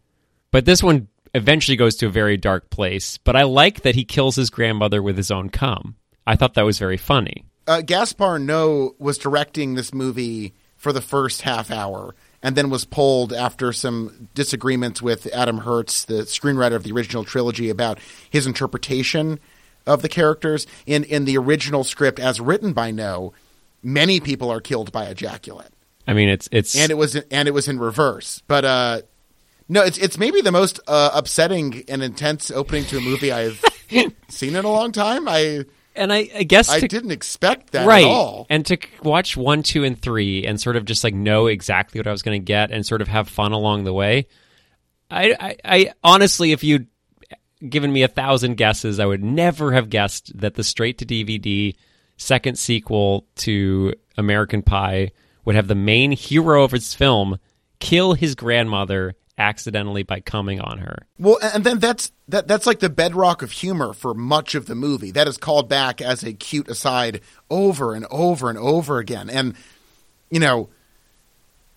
but 0.51 0.67
this 0.67 0.83
one 0.83 1.09
eventually 1.37 1.77
goes 1.77 1.97
to 1.97 2.07
a 2.07 2.11
very 2.11 2.37
dark 2.37 2.71
place. 2.71 3.19
But 3.19 3.37
I 3.37 3.43
like 3.43 3.83
that 3.83 3.95
he 3.95 4.05
kills 4.05 4.37
his 4.37 4.51
grandmother 4.51 5.03
with 5.03 5.17
his 5.17 5.31
own 5.31 5.51
cum. 5.51 5.97
I 6.27 6.35
thought 6.35 6.55
that 6.55 6.65
was 6.65 6.79
very 6.79 6.97
funny. 6.97 7.45
Uh, 7.67 7.81
Gaspar 7.81 8.39
Noé 8.39 8.95
was 8.99 9.19
directing 9.19 9.75
this 9.75 9.93
movie 9.93 10.55
for 10.77 10.93
the 10.93 11.01
first 11.01 11.43
half 11.43 11.71
hour 11.71 12.15
and 12.43 12.55
then 12.55 12.71
was 12.71 12.85
pulled 12.85 13.33
after 13.33 13.73
some 13.73 14.29
disagreements 14.35 15.03
with 15.03 15.27
Adam 15.35 15.59
Herz, 15.59 16.05
the 16.05 16.23
screenwriter 16.23 16.75
of 16.75 16.85
the 16.85 16.93
original 16.93 17.25
trilogy, 17.25 17.71
about 17.71 17.99
his 18.31 18.47
interpretation 18.47 19.41
of 19.87 20.03
the 20.03 20.09
characters. 20.09 20.67
In 20.87 21.05
in 21.05 21.25
the 21.25 21.39
original 21.39 21.83
script, 21.83 22.21
as 22.21 22.41
written 22.41 22.73
by 22.73 22.91
No, 22.91 23.33
many 23.83 24.21
people 24.21 24.51
are 24.51 24.61
killed 24.61 24.93
by 24.93 25.07
ejaculate, 25.07 25.73
I 26.07 26.15
mean, 26.15 26.29
it's 26.29 26.49
it's 26.53 26.77
and 26.77 26.91
it 26.91 26.95
was 26.95 27.17
and 27.17 27.49
it 27.49 27.53
was 27.53 27.69
in 27.69 27.79
reverse. 27.79 28.43
But 28.47 28.65
uh, 28.65 29.03
no, 29.69 29.83
it's 29.83 29.99
it's 29.99 30.19
maybe 30.19 30.41
the 30.41 30.53
most 30.53 30.79
uh, 30.87 31.11
upsetting 31.15 31.85
and 31.89 32.03
intense 32.03 32.51
opening 32.51 32.85
to 32.87 32.99
a 32.99 33.01
movie 33.01 33.33
I've 33.33 33.65
seen 34.29 34.55
in 34.55 34.65
a 34.65 34.71
long 34.71 34.93
time. 34.93 35.27
I 35.27 35.65
and 35.97 36.13
I, 36.13 36.29
I 36.35 36.43
guess 36.43 36.69
I 36.69 36.81
to, 36.81 36.89
didn't 36.89 37.11
expect 37.11 37.73
that 37.73 37.87
right 37.87 38.05
at 38.05 38.11
all. 38.11 38.47
and 38.49 38.65
to 38.67 38.79
watch 39.03 39.37
one, 39.37 39.63
two, 39.63 39.85
and 39.85 40.01
three, 40.01 40.47
and 40.47 40.61
sort 40.61 40.77
of 40.77 40.85
just 40.85 41.03
like 41.05 41.15
know 41.15 41.47
exactly 41.47 41.99
what 41.99 42.07
I 42.07 42.13
was 42.13 42.23
going 42.23 42.41
to 42.41 42.45
get, 42.45 42.71
and 42.71 42.85
sort 42.85 43.03
of 43.03 43.09
have 43.09 43.29
fun 43.29 43.53
along 43.53 43.85
the 43.85 43.93
way. 43.93 44.27
I, 45.11 45.37
I, 45.39 45.57
I 45.65 45.93
honestly, 46.03 46.53
if 46.53 46.65
you'd 46.65 46.89
given 47.67 47.93
me 47.93 48.03
a 48.03 48.09
thousand 48.09 48.57
guesses, 48.57 49.01
I 49.01 49.07
would 49.07 49.23
never 49.23 49.73
have 49.73 49.91
guessed 49.91 50.39
that 50.39 50.55
the 50.55 50.65
straight 50.65 50.99
to 50.99 51.07
DVD 51.07 51.75
second 52.17 52.59
sequel 52.59 53.27
to 53.37 53.95
American 54.17 54.63
Pie 54.63 55.13
would 55.45 55.55
have 55.55 55.69
the 55.69 55.75
main 55.75 56.13
hero 56.13 56.65
of 56.65 56.75
its 56.75 56.95
film 56.95 57.39
kill 57.79 58.15
his 58.15 58.35
grandmother 58.35 59.15
accidentally 59.39 60.03
by 60.03 60.21
coming 60.21 60.61
on 60.61 60.79
her. 60.79 61.07
Well, 61.19 61.39
and 61.43 61.65
then 61.65 61.79
that's 61.79 62.13
that 62.29 62.49
that's 62.49 62.67
like 62.67 62.81
the 62.81 62.89
bedrock 62.91 63.43
of 63.43 63.51
humor 63.51 63.93
for 63.93 64.15
much 64.15 64.55
of 64.55 64.67
the 64.67 64.75
movie. 64.75 65.11
That 65.11 65.29
is 65.29 65.37
called 65.37 65.69
back 65.69 66.01
as 66.01 66.23
a 66.23 66.33
cute 66.33 66.69
aside 66.69 67.21
over 67.51 67.95
and 67.95 68.07
over 68.11 68.49
and 68.49 68.59
over 68.59 68.99
again. 68.99 69.29
And 69.29 69.55
you 70.31 70.41
know, 70.41 70.69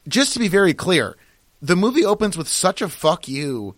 just 0.07 0.33
to 0.33 0.39
be 0.39 0.47
very 0.47 0.73
clear, 0.73 1.17
the 1.61 1.75
movie 1.75 2.05
opens 2.05 2.37
with 2.37 2.47
such 2.47 2.81
a 2.81 2.89
fuck 2.89 3.27
you. 3.27 3.75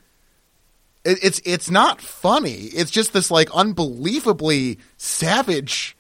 It, 1.03 1.19
it's 1.23 1.41
it's 1.45 1.69
not 1.69 2.01
funny. 2.01 2.65
It's 2.65 2.91
just 2.91 3.13
this 3.13 3.31
like 3.31 3.50
unbelievably 3.51 4.79
savage, 4.97 5.97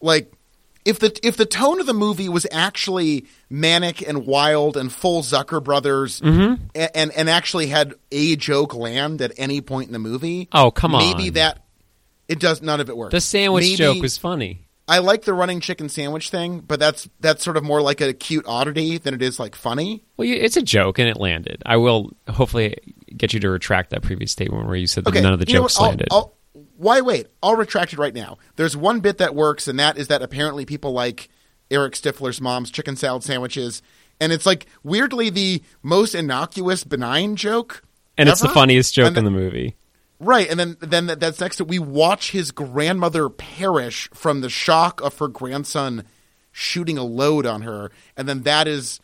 like 0.00 0.32
if 0.88 0.98
the 0.98 1.18
if 1.22 1.36
the 1.36 1.46
tone 1.46 1.80
of 1.80 1.86
the 1.86 1.92
movie 1.94 2.28
was 2.28 2.46
actually 2.50 3.26
manic 3.50 4.00
and 4.06 4.26
wild 4.26 4.76
and 4.76 4.90
full 4.92 5.22
Zucker 5.22 5.62
brothers 5.62 6.20
Mm-hmm. 6.20 6.64
and, 6.74 6.90
and 6.94 7.12
and 7.12 7.30
actually 7.30 7.66
had 7.68 7.94
a 8.10 8.36
joke 8.36 8.74
land 8.74 9.20
at 9.22 9.32
any 9.36 9.60
point 9.60 9.86
in 9.88 9.92
the 9.92 9.98
movie. 9.98 10.48
Oh, 10.52 10.70
come 10.70 10.94
on! 10.94 11.02
Maybe 11.02 11.30
that 11.30 11.62
it 12.28 12.40
does 12.40 12.62
none 12.62 12.80
of 12.80 12.88
it 12.88 12.96
works. 12.96 13.12
The 13.12 13.20
sandwich 13.20 13.64
Maybe- 13.64 13.76
joke 13.76 14.02
was 14.02 14.16
funny. 14.18 14.64
I 14.90 15.00
like 15.00 15.24
the 15.24 15.34
running 15.34 15.60
chicken 15.60 15.90
sandwich 15.90 16.30
thing, 16.30 16.60
but 16.60 16.80
that's 16.80 17.06
that's 17.20 17.44
sort 17.44 17.58
of 17.58 17.62
more 17.62 17.82
like 17.82 18.00
a 18.00 18.14
cute 18.14 18.46
oddity 18.48 18.96
than 18.96 19.12
it 19.12 19.20
is 19.20 19.38
like 19.38 19.54
funny. 19.54 20.02
Well, 20.16 20.26
it's 20.26 20.56
a 20.56 20.62
joke 20.62 20.98
and 20.98 21.06
it 21.10 21.18
landed. 21.18 21.62
I 21.66 21.76
will 21.76 22.10
hopefully 22.26 22.74
get 23.14 23.34
you 23.34 23.40
to 23.40 23.50
retract 23.50 23.90
that 23.90 24.00
previous 24.02 24.32
statement 24.32 24.66
where 24.66 24.76
you 24.76 24.86
said 24.86 25.04
that 25.04 25.10
Okay, 25.10 25.20
none 25.20 25.34
of 25.34 25.40
the 25.40 25.46
you 25.46 25.58
jokes 25.58 25.78
landed. 25.78 26.08
I'll- 26.10 26.32
why 26.78 27.00
wait? 27.02 27.26
I'll 27.42 27.56
retract 27.56 27.92
it 27.92 27.98
right 27.98 28.14
now. 28.14 28.38
There's 28.56 28.76
one 28.76 29.00
bit 29.00 29.18
that 29.18 29.34
works, 29.34 29.68
and 29.68 29.78
that 29.78 29.98
is 29.98 30.08
that 30.08 30.22
apparently 30.22 30.64
people 30.64 30.92
like 30.92 31.28
Eric 31.70 31.92
Stifler's 31.94 32.40
mom's 32.40 32.70
chicken 32.70 32.96
salad 32.96 33.22
sandwiches, 33.24 33.82
and 34.20 34.32
it's 34.32 34.46
like 34.46 34.66
weirdly 34.82 35.28
the 35.28 35.62
most 35.82 36.14
innocuous, 36.14 36.84
benign 36.84 37.36
joke. 37.36 37.82
and 38.16 38.28
it's 38.28 38.40
the 38.40 38.48
funniest 38.48 38.94
joke 38.94 39.08
And 39.08 39.18
in 39.18 39.24
the 39.24 39.30
movie. 39.30 39.76
Right, 40.20 40.48
and 40.50 40.58
then 40.58 40.76
then 40.80 41.06
that- 41.06 41.20
that's 41.20 41.40
next 41.40 41.56
to 41.56 41.64
we 41.64 41.78
watch 41.78 42.30
his 42.32 42.50
grandmother 42.50 43.28
perish 43.28 44.08
from 44.14 44.40
the 44.40 44.48
shock 44.50 45.00
of 45.00 45.16
her 45.18 45.28
grandson 45.28 46.04
shooting 46.50 46.98
a 46.98 47.04
load 47.04 47.44
on 47.46 47.62
her, 47.62 47.90
and 48.16 48.28
then 48.28 48.42
that 48.42 48.66
is 48.66 48.98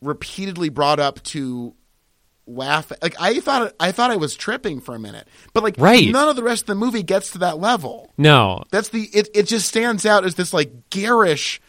repeatedly 0.00 0.68
brought 0.68 1.00
up 1.00 1.22
to 1.24 1.74
laugh. 2.46 2.92
Like 3.02 3.14
I 3.20 3.40
thought, 3.40 3.74
I 3.80 3.92
thought 3.92 4.10
I 4.10 4.16
was 4.16 4.36
tripping 4.36 4.80
for 4.80 4.94
a 4.94 4.98
minute, 4.98 5.26
but 5.52 5.62
like 5.62 5.76
Right. 5.78 6.10
none 6.10 6.28
of 6.28 6.36
the 6.36 6.42
rest 6.42 6.62
of 6.62 6.66
the 6.68 6.74
movie 6.74 7.02
gets 7.02 7.30
to 7.32 7.38
that 7.38 7.58
level. 7.58 8.12
No, 8.18 8.64
That's 8.70 8.90
the 8.90 9.08
it. 9.12 9.28
It 9.34 9.44
just 9.46 9.68
stands 9.68 10.04
out 10.06 10.24
as 10.24 10.34
this 10.34 10.52
like 10.52 10.90
garish, 10.90 11.60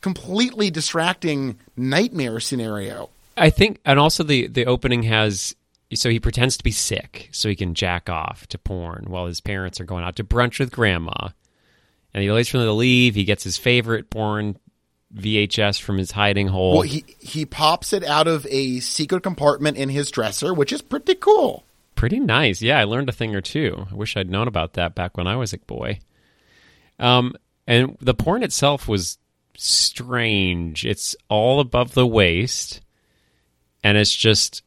completely 0.00 0.70
distracting 0.70 1.58
nightmare 1.76 2.40
scenario. 2.40 3.10
I 3.36 3.50
think, 3.50 3.80
and 3.84 3.98
also 3.98 4.22
the 4.22 4.46
the 4.48 4.66
opening 4.66 5.02
has 5.04 5.54
so 5.92 6.10
he 6.10 6.18
pretends 6.18 6.56
to 6.56 6.64
be 6.64 6.72
sick 6.72 7.28
so 7.30 7.48
he 7.48 7.54
can 7.54 7.74
jack 7.74 8.08
off 8.10 8.46
to 8.48 8.58
porn 8.58 9.04
while 9.08 9.26
his 9.26 9.40
parents 9.40 9.80
are 9.80 9.84
going 9.84 10.02
out 10.04 10.16
to 10.16 10.24
brunch 10.24 10.58
with 10.58 10.72
grandma, 10.72 11.28
and 12.12 12.22
he 12.22 12.30
waits 12.30 12.48
for 12.48 12.58
them 12.58 12.66
to 12.66 12.72
leave. 12.72 13.14
He 13.14 13.24
gets 13.24 13.44
his 13.44 13.56
favorite 13.56 14.10
porn 14.10 14.56
VHS 15.14 15.80
from 15.80 15.98
his 15.98 16.10
hiding 16.10 16.48
hole. 16.48 16.72
Well, 16.72 16.82
he 16.82 17.04
he 17.18 17.46
pops 17.46 17.92
it 17.92 18.04
out 18.04 18.26
of 18.26 18.46
a 18.50 18.80
secret 18.80 19.22
compartment 19.22 19.76
in 19.76 19.88
his 19.88 20.10
dresser, 20.10 20.52
which 20.52 20.72
is 20.72 20.82
pretty 20.82 21.14
cool. 21.14 21.64
Pretty 21.94 22.18
nice. 22.18 22.60
Yeah, 22.60 22.78
I 22.78 22.84
learned 22.84 23.08
a 23.08 23.12
thing 23.12 23.34
or 23.34 23.40
two. 23.40 23.86
I 23.90 23.94
wish 23.94 24.16
I'd 24.16 24.30
known 24.30 24.48
about 24.48 24.74
that 24.74 24.94
back 24.94 25.16
when 25.16 25.26
I 25.26 25.36
was 25.36 25.52
a 25.52 25.58
boy. 25.58 26.00
Um, 26.98 27.34
and 27.66 27.96
the 28.00 28.14
porn 28.14 28.42
itself 28.42 28.88
was 28.88 29.18
strange. 29.56 30.84
It's 30.84 31.14
all 31.28 31.60
above 31.60 31.94
the 31.94 32.06
waist, 32.06 32.80
and 33.82 33.96
it's 33.96 34.14
just 34.14 34.62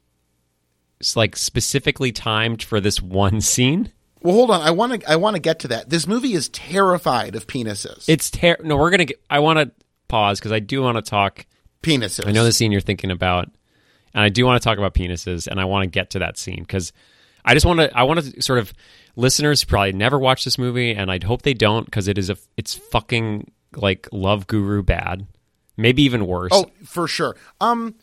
it's 1.00 1.16
like 1.16 1.36
specifically 1.36 2.12
timed 2.12 2.64
for 2.64 2.80
this 2.80 3.02
one 3.02 3.42
scene. 3.42 3.92
Well, 4.22 4.34
hold 4.34 4.52
on. 4.52 4.62
I 4.62 4.72
want 4.72 5.02
to. 5.02 5.10
I 5.10 5.18
want 5.18 5.36
to 5.36 5.42
get 5.42 5.60
to 5.60 5.68
that. 5.70 5.90
This 5.90 6.08
movie 6.08 6.34
is 6.34 6.50
terrified 6.50 7.36
of 7.36 7.48
penises. 7.48 8.10
It's 8.10 8.32
ter- 8.32 8.58
no. 8.64 8.78
We're 8.78 8.90
gonna. 8.90 9.06
Get, 9.06 9.22
I 9.30 9.40
want 9.40 9.60
to 9.60 9.72
pause 10.08 10.40
because 10.40 10.52
I 10.52 10.60
do 10.60 10.82
want 10.82 10.98
to 10.98 11.02
talk. 11.02 11.46
penises. 11.84 12.28
I 12.28 12.32
know 12.32 12.44
the 12.44 12.52
scene 12.52 12.72
you're 12.72 12.82
thinking 12.82 13.12
about, 13.12 13.50
and 14.14 14.24
I 14.24 14.30
do 14.30 14.46
want 14.46 14.62
to 14.62 14.68
talk 14.68 14.78
about 14.78 14.94
penises, 14.94 15.48
and 15.48 15.60
I 15.60 15.66
want 15.66 15.84
to 15.84 15.88
get 15.90 16.12
to 16.12 16.20
that 16.20 16.38
scene 16.38 16.60
because 16.60 16.94
I 17.46 17.54
just 17.54 17.66
want 17.66 17.80
to. 17.80 17.98
I 17.98 18.04
want 18.04 18.20
to 18.22 18.42
sort 18.42 18.60
of 18.60 18.74
listeners 19.16 19.64
probably 19.64 19.94
never 19.94 20.20
watched 20.20 20.46
this 20.46 20.58
movie, 20.58 20.92
and 20.92 21.12
I'd 21.12 21.24
hope 21.24 21.42
they 21.44 21.54
don't 21.54 21.86
because 21.86 22.08
it 22.08 22.18
is 22.18 22.30
a. 22.30 22.38
It's 22.58 22.74
fucking 22.74 23.52
like 23.76 24.08
Love 24.12 24.48
Guru 24.48 24.84
bad, 24.84 25.28
maybe 25.78 26.04
even 26.04 26.28
worse. 26.28 26.52
Oh, 26.54 26.66
for 26.84 27.08
sure. 27.08 27.36
Um, 27.62 27.96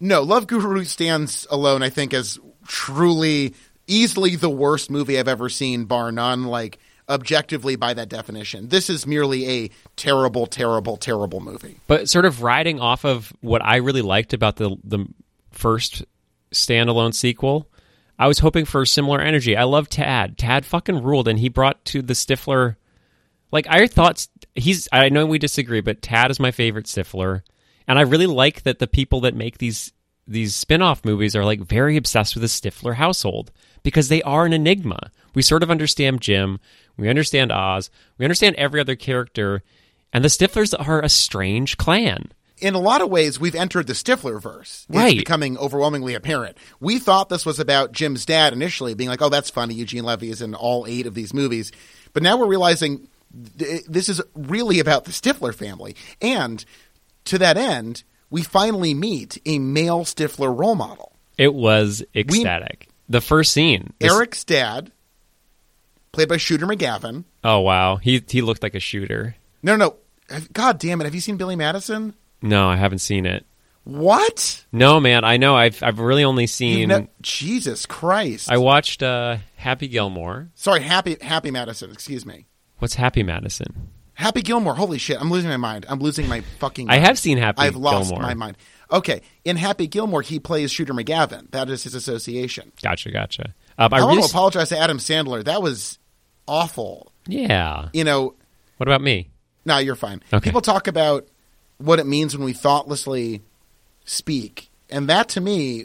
no, 0.00 0.22
Love 0.22 0.46
Guru 0.46 0.84
stands 0.84 1.46
alone. 1.50 1.82
I 1.82 1.90
think 1.90 2.14
as 2.14 2.38
truly, 2.66 3.54
easily 3.86 4.36
the 4.36 4.50
worst 4.50 4.90
movie 4.90 5.18
I've 5.18 5.28
ever 5.28 5.48
seen, 5.48 5.84
bar 5.84 6.12
none. 6.12 6.44
Like 6.44 6.78
objectively, 7.08 7.76
by 7.76 7.94
that 7.94 8.08
definition, 8.08 8.68
this 8.68 8.90
is 8.90 9.06
merely 9.06 9.48
a 9.48 9.70
terrible, 9.96 10.46
terrible, 10.46 10.96
terrible 10.96 11.40
movie. 11.40 11.80
But 11.86 12.08
sort 12.08 12.24
of 12.24 12.42
riding 12.42 12.80
off 12.80 13.04
of 13.04 13.32
what 13.40 13.64
I 13.64 13.76
really 13.76 14.02
liked 14.02 14.32
about 14.32 14.56
the 14.56 14.76
the 14.84 15.06
first 15.50 16.04
standalone 16.52 17.14
sequel, 17.14 17.68
I 18.18 18.26
was 18.26 18.40
hoping 18.40 18.64
for 18.64 18.84
similar 18.84 19.20
energy. 19.20 19.56
I 19.56 19.64
love 19.64 19.88
Tad. 19.88 20.38
Tad 20.38 20.66
fucking 20.66 21.02
ruled, 21.02 21.28
and 21.28 21.38
he 21.38 21.48
brought 21.48 21.84
to 21.86 22.02
the 22.02 22.14
Stifler. 22.14 22.76
Like 23.50 23.66
I 23.68 23.86
thought, 23.86 24.26
he's. 24.54 24.88
I 24.92 25.08
know 25.08 25.26
we 25.26 25.38
disagree, 25.38 25.80
but 25.80 26.02
Tad 26.02 26.30
is 26.30 26.40
my 26.40 26.50
favorite 26.50 26.86
Stifler, 26.86 27.42
and 27.86 27.98
I 27.98 28.02
really 28.02 28.26
like 28.26 28.62
that 28.64 28.78
the 28.78 28.86
people 28.86 29.20
that 29.22 29.34
make 29.34 29.58
these 29.58 29.92
these 30.26 30.54
spin-off 30.54 31.04
movies 31.04 31.34
are 31.34 31.44
like 31.44 31.60
very 31.60 31.96
obsessed 31.96 32.34
with 32.34 32.42
the 32.42 32.48
Stifler 32.48 32.94
household 32.94 33.50
because 33.82 34.08
they 34.08 34.22
are 34.22 34.44
an 34.44 34.52
enigma. 34.52 35.10
We 35.34 35.40
sort 35.40 35.62
of 35.62 35.70
understand 35.70 36.20
Jim, 36.20 36.60
we 36.98 37.08
understand 37.08 37.52
Oz, 37.52 37.90
we 38.18 38.24
understand 38.24 38.56
every 38.56 38.80
other 38.80 38.96
character, 38.96 39.62
and 40.12 40.24
the 40.24 40.28
Stiflers 40.28 40.74
are 40.78 41.00
a 41.02 41.08
strange 41.08 41.76
clan. 41.76 42.32
in 42.60 42.74
a 42.74 42.78
lot 42.80 43.00
of 43.00 43.08
ways, 43.08 43.38
we've 43.38 43.54
entered 43.54 43.86
the 43.86 43.92
Stifler 43.92 44.42
verse. 44.42 44.84
It's 44.88 44.96
Right. 44.98 45.16
becoming 45.16 45.56
overwhelmingly 45.58 46.14
apparent. 46.14 46.56
We 46.80 46.98
thought 46.98 47.28
this 47.28 47.46
was 47.46 47.60
about 47.60 47.92
Jim's 47.92 48.26
dad 48.26 48.52
initially, 48.52 48.94
being 48.94 49.08
like, 49.08 49.22
oh, 49.22 49.28
that's 49.28 49.48
funny. 49.48 49.74
Eugene 49.74 50.02
Levy 50.02 50.28
is 50.30 50.42
in 50.42 50.56
all 50.56 50.84
eight 50.88 51.06
of 51.06 51.14
these 51.14 51.32
movies. 51.32 51.70
But 52.14 52.24
now 52.24 52.36
we're 52.36 52.48
realizing 52.48 53.06
th- 53.58 53.84
this 53.86 54.08
is 54.08 54.20
really 54.34 54.80
about 54.80 55.04
the 55.04 55.12
Stifler 55.12 55.54
family. 55.54 55.94
And 56.20 56.64
to 57.26 57.38
that 57.38 57.56
end, 57.56 58.02
we 58.28 58.42
finally 58.42 58.92
meet 58.92 59.38
a 59.46 59.60
male 59.60 60.00
Stifler 60.04 60.52
role 60.58 60.74
model. 60.74 61.12
It 61.36 61.54
was 61.54 62.02
ecstatic. 62.16 62.88
the 63.08 63.20
first 63.20 63.52
scene, 63.52 63.92
this- 64.00 64.12
Eric's 64.12 64.42
dad, 64.42 64.90
played 66.12 66.28
by 66.28 66.36
Shooter 66.36 66.66
McGavin. 66.66 67.24
Oh 67.44 67.60
wow, 67.60 67.96
he 67.96 68.22
he 68.28 68.42
looked 68.42 68.62
like 68.62 68.74
a 68.74 68.80
shooter. 68.80 69.36
No, 69.62 69.76
no, 69.76 69.96
no. 70.30 70.40
God 70.52 70.78
damn 70.78 71.00
it. 71.00 71.04
Have 71.04 71.14
you 71.14 71.20
seen 71.20 71.36
Billy 71.36 71.56
Madison? 71.56 72.14
No, 72.42 72.68
I 72.68 72.76
haven't 72.76 72.98
seen 73.00 73.26
it. 73.26 73.44
What? 73.84 74.64
No, 74.70 75.00
man, 75.00 75.24
I 75.24 75.38
know. 75.38 75.56
I've 75.56 75.82
I've 75.82 75.98
really 75.98 76.22
only 76.24 76.46
seen. 76.46 76.88
ne- 76.90 77.08
Jesus 77.22 77.86
Christ. 77.86 78.50
I 78.52 78.58
watched 78.58 79.02
uh, 79.02 79.38
Happy 79.56 79.88
Gilmore. 79.88 80.50
Sorry, 80.54 80.80
Happy 80.82 81.16
Happy 81.22 81.50
Madison. 81.50 81.90
Excuse 81.90 82.26
me. 82.26 82.46
What's 82.78 82.94
Happy 82.94 83.22
Madison? 83.22 83.88
Happy 84.14 84.42
Gilmore. 84.42 84.74
Holy 84.74 84.98
shit! 84.98 85.18
I'm 85.20 85.30
losing 85.30 85.48
my 85.48 85.56
mind. 85.56 85.86
I'm 85.88 86.00
losing 86.00 86.28
my 86.28 86.42
fucking. 86.58 86.90
I 86.90 86.96
have 86.98 87.18
seen 87.18 87.38
Happy 87.38 87.62
I've 87.62 87.76
lost 87.76 88.10
Gilmore. 88.10 88.22
my 88.22 88.34
mind. 88.34 88.56
Okay, 88.90 89.22
in 89.44 89.56
Happy 89.56 89.86
Gilmore, 89.86 90.22
he 90.22 90.38
plays 90.38 90.70
Shooter 90.70 90.92
McGavin. 90.94 91.50
That 91.52 91.70
is 91.70 91.84
his 91.84 91.94
association. 91.94 92.72
Gotcha, 92.82 93.10
gotcha. 93.10 93.54
Um, 93.78 93.92
I 93.94 93.96
I, 93.96 94.00
really, 94.00 94.18
want 94.18 94.24
to 94.24 94.30
apologize 94.30 94.68
to 94.70 94.78
Adam 94.78 94.98
Sandler. 94.98 95.44
That 95.44 95.62
was 95.62 95.98
awful. 96.46 97.12
yeah. 97.26 97.88
You 97.92 98.04
know, 98.04 98.34
What 98.78 98.88
about 98.88 99.00
me? 99.02 99.28
no, 99.64 99.78
you're 99.78 99.94
fine. 99.94 100.22
Okay. 100.32 100.44
People 100.44 100.60
talk 100.60 100.88
about 100.88 101.26
what 101.78 101.98
it 101.98 102.06
means 102.06 102.36
when 102.36 102.44
we 102.44 102.52
thoughtlessly 102.52 103.42
speak, 104.04 104.70
and 104.90 105.08
that 105.08 105.28
to 105.30 105.40
me, 105.40 105.84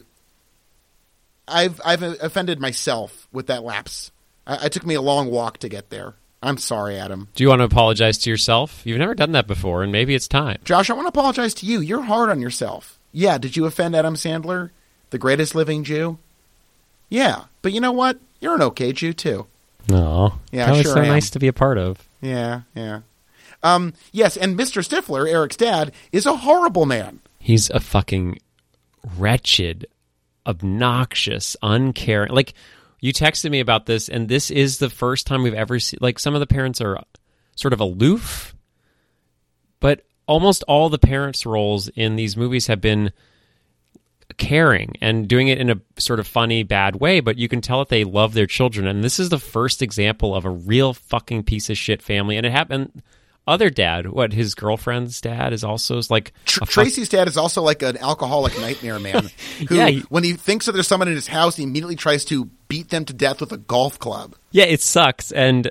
I've 1.48 1.80
I've 1.86 2.02
offended 2.02 2.60
myself 2.60 3.28
with 3.32 3.48
that 3.48 3.64
lapse. 3.64 4.12
I, 4.48 4.66
it 4.66 4.72
took 4.72 4.86
me 4.86 4.96
a 4.96 5.02
long 5.02 5.30
walk 5.30 5.58
to 5.60 5.70
get 5.70 5.90
there. 5.90 6.16
I'm 6.42 6.58
sorry, 6.58 6.98
Adam. 6.98 7.30
Do 7.36 7.44
you 7.44 7.50
want 7.50 7.60
to 7.60 7.66
apologize 7.66 8.18
to 8.20 8.30
yourself? 8.30 8.82
You've 8.86 9.00
never 9.00 9.16
done 9.16 9.32
that 9.34 9.48
before, 9.48 9.84
and 9.84 9.92
maybe 9.92 10.14
it's 10.16 10.28
time. 10.28 10.60
Josh, 10.66 10.90
I 10.90 10.94
want 10.94 11.06
to 11.06 11.10
apologize 11.10 11.54
to 11.56 11.66
you. 11.66 11.80
You're 11.80 12.02
hard 12.02 12.30
on 12.30 12.42
yourself. 12.42 13.00
Yeah, 13.14 13.38
did 13.38 13.56
you 13.56 13.66
offend 13.66 13.96
Adam 13.96 14.16
Sandler, 14.16 14.72
the 15.12 15.18
greatest 15.18 15.56
living 15.56 15.84
Jew? 15.86 16.18
Yeah, 17.14 17.44
but 17.62 17.74
you 17.74 17.80
know 17.80 17.92
what? 17.92 18.18
You're 18.42 18.56
an 18.56 18.64
okay 18.64 18.92
Jew 18.92 19.14
too. 19.14 19.46
No, 19.88 20.40
Yeah, 20.52 20.66
that 20.66 20.72
was 20.72 20.82
sure 20.82 20.96
so 20.96 21.02
am. 21.02 21.08
nice 21.10 21.30
to 21.30 21.40
be 21.40 21.48
a 21.48 21.54
part 21.54 21.78
of. 21.78 22.08
Yeah, 22.22 22.62
yeah. 22.74 23.02
Um, 23.62 23.94
yes, 24.12 24.36
and 24.36 24.58
Mr. 24.58 24.82
Stifler, 24.84 25.30
Eric's 25.30 25.56
dad, 25.56 25.92
is 26.12 26.26
a 26.26 26.38
horrible 26.38 26.88
man. 26.88 27.20
He's 27.38 27.70
a 27.70 27.80
fucking 27.80 28.40
wretched, 29.20 29.86
obnoxious, 30.48 31.56
uncaring. 31.62 32.32
Like 32.32 32.56
you 33.00 33.14
texted 33.14 33.52
me 33.52 33.60
about 33.60 33.86
this, 33.86 34.10
and 34.10 34.28
this 34.28 34.50
is 34.50 34.80
the 34.80 34.90
first 34.90 35.28
time 35.28 35.44
we've 35.44 35.54
ever 35.54 35.78
seen. 35.78 36.00
Like 36.02 36.18
some 36.18 36.34
of 36.34 36.40
the 36.40 36.48
parents 36.48 36.82
are 36.82 37.00
sort 37.56 37.74
of 37.74 37.80
aloof, 37.80 38.56
but 39.80 40.04
almost 40.26 40.64
all 40.68 40.90
the 40.90 40.98
parents' 40.98 41.46
roles 41.46 41.90
in 41.90 42.16
these 42.16 42.36
movies 42.36 42.66
have 42.66 42.82
been 42.82 43.12
caring 44.38 44.94
and 45.02 45.28
doing 45.28 45.48
it 45.48 45.60
in 45.60 45.70
a 45.70 45.80
sort 45.98 46.20
of 46.20 46.28
funny, 46.28 46.64
bad 46.64 46.96
way, 46.98 47.20
but 47.20 47.38
you 47.38 47.48
can 47.48 47.62
tell 47.62 47.80
that 47.80 47.90
they 47.90 48.04
love 48.04 48.34
their 48.34 48.48
children. 48.48 48.88
And 48.88 49.04
this 49.04 49.20
is 49.20 49.30
the 49.30 49.40
first 49.40 49.82
example 49.82 50.36
of 50.36 50.46
a 50.46 50.50
real 50.50 50.94
fucking 50.94 51.44
piece 51.44 51.70
of 51.70 51.78
shit 51.78 52.02
family. 52.02 52.38
And 52.38 52.46
it 52.46 52.52
happened. 52.52 53.02
Other 53.46 53.70
dad, 53.70 54.08
what 54.08 54.32
his 54.32 54.56
girlfriend's 54.56 55.20
dad 55.20 55.52
is 55.52 55.66
also 55.66 55.98
is 55.98 56.10
like 56.10 56.32
Tr- 56.46 56.62
fuck- 56.62 56.70
Tracy's 56.70 57.10
dad 57.10 57.28
is 57.28 57.36
also 57.36 57.62
like 57.62 57.82
an 57.82 57.98
alcoholic 57.98 58.58
nightmare 58.58 59.00
man 59.00 59.30
who, 59.68 59.76
Yeah, 59.76 59.88
he- 59.90 60.00
when 60.10 60.24
he 60.24 60.34
thinks 60.34 60.66
that 60.66 60.72
there's 60.72 60.88
someone 60.88 61.10
in 61.10 61.16
his 61.16 61.28
house, 61.28 61.58
he 61.58 61.64
immediately 61.64 61.98
tries 61.98 62.24
to 62.26 62.46
beat 62.70 62.90
them 62.90 63.04
to 63.06 63.14
death 63.14 63.42
with 63.42 63.52
a 63.52 63.58
golf 63.58 64.00
club. 64.00 64.36
Yeah, 64.52 64.64
it 64.64 64.82
sucks. 64.82 65.34
And 65.34 65.70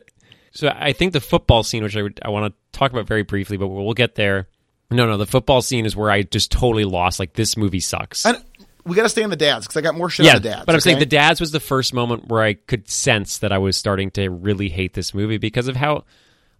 so 0.53 0.71
I 0.77 0.93
think 0.93 1.15
the 1.15 1.21
football 1.21 1.63
scene, 1.63 1.83
which 1.83 1.97
I, 1.97 2.03
would, 2.03 2.21
I 2.23 2.29
want 2.29 2.53
to 2.53 2.79
talk 2.79 2.93
about 2.93 3.07
very 3.07 3.23
briefly, 3.23 3.57
but 3.57 3.69
we'll 3.69 3.95
get 3.95 4.17
there. 4.17 4.49
No, 4.91 5.07
no, 5.07 5.17
the 5.17 5.27
football 5.27 5.63
scene 5.63 5.87
is 5.87 5.97
where 5.97 6.11
I 6.11 6.21
just 6.25 6.53
totally 6.53 6.85
lost. 6.85 7.19
Like 7.19 7.33
this 7.33 7.57
movie 7.57 7.81
sucks. 7.81 8.27
And 8.27 8.37
we 8.85 8.97
got 8.97 9.05
to 9.05 9.09
stay 9.09 9.23
on 9.23 9.31
the 9.31 9.37
dads 9.37 9.67
because 9.67 9.77
I 9.77 9.81
got 9.81 9.95
more 9.95 10.11
shit 10.11 10.27
yeah, 10.27 10.37
on 10.37 10.43
the 10.43 10.49
dads. 10.49 10.65
but 10.67 10.75
I'm 10.75 10.81
saying 10.81 10.99
the 10.99 11.07
dads 11.07 11.41
was 11.41 11.53
the 11.53 11.61
first 11.61 11.95
moment 11.95 12.29
where 12.29 12.43
I 12.43 12.55
could 12.55 12.89
sense 12.89 13.39
that 13.39 13.53
I 13.53 13.59
was 13.59 13.77
starting 13.77 14.11
to 14.13 14.29
really 14.29 14.69
hate 14.69 14.95
this 14.95 15.15
movie 15.15 15.39
because 15.39 15.69
of 15.69 15.77
how, 15.77 16.05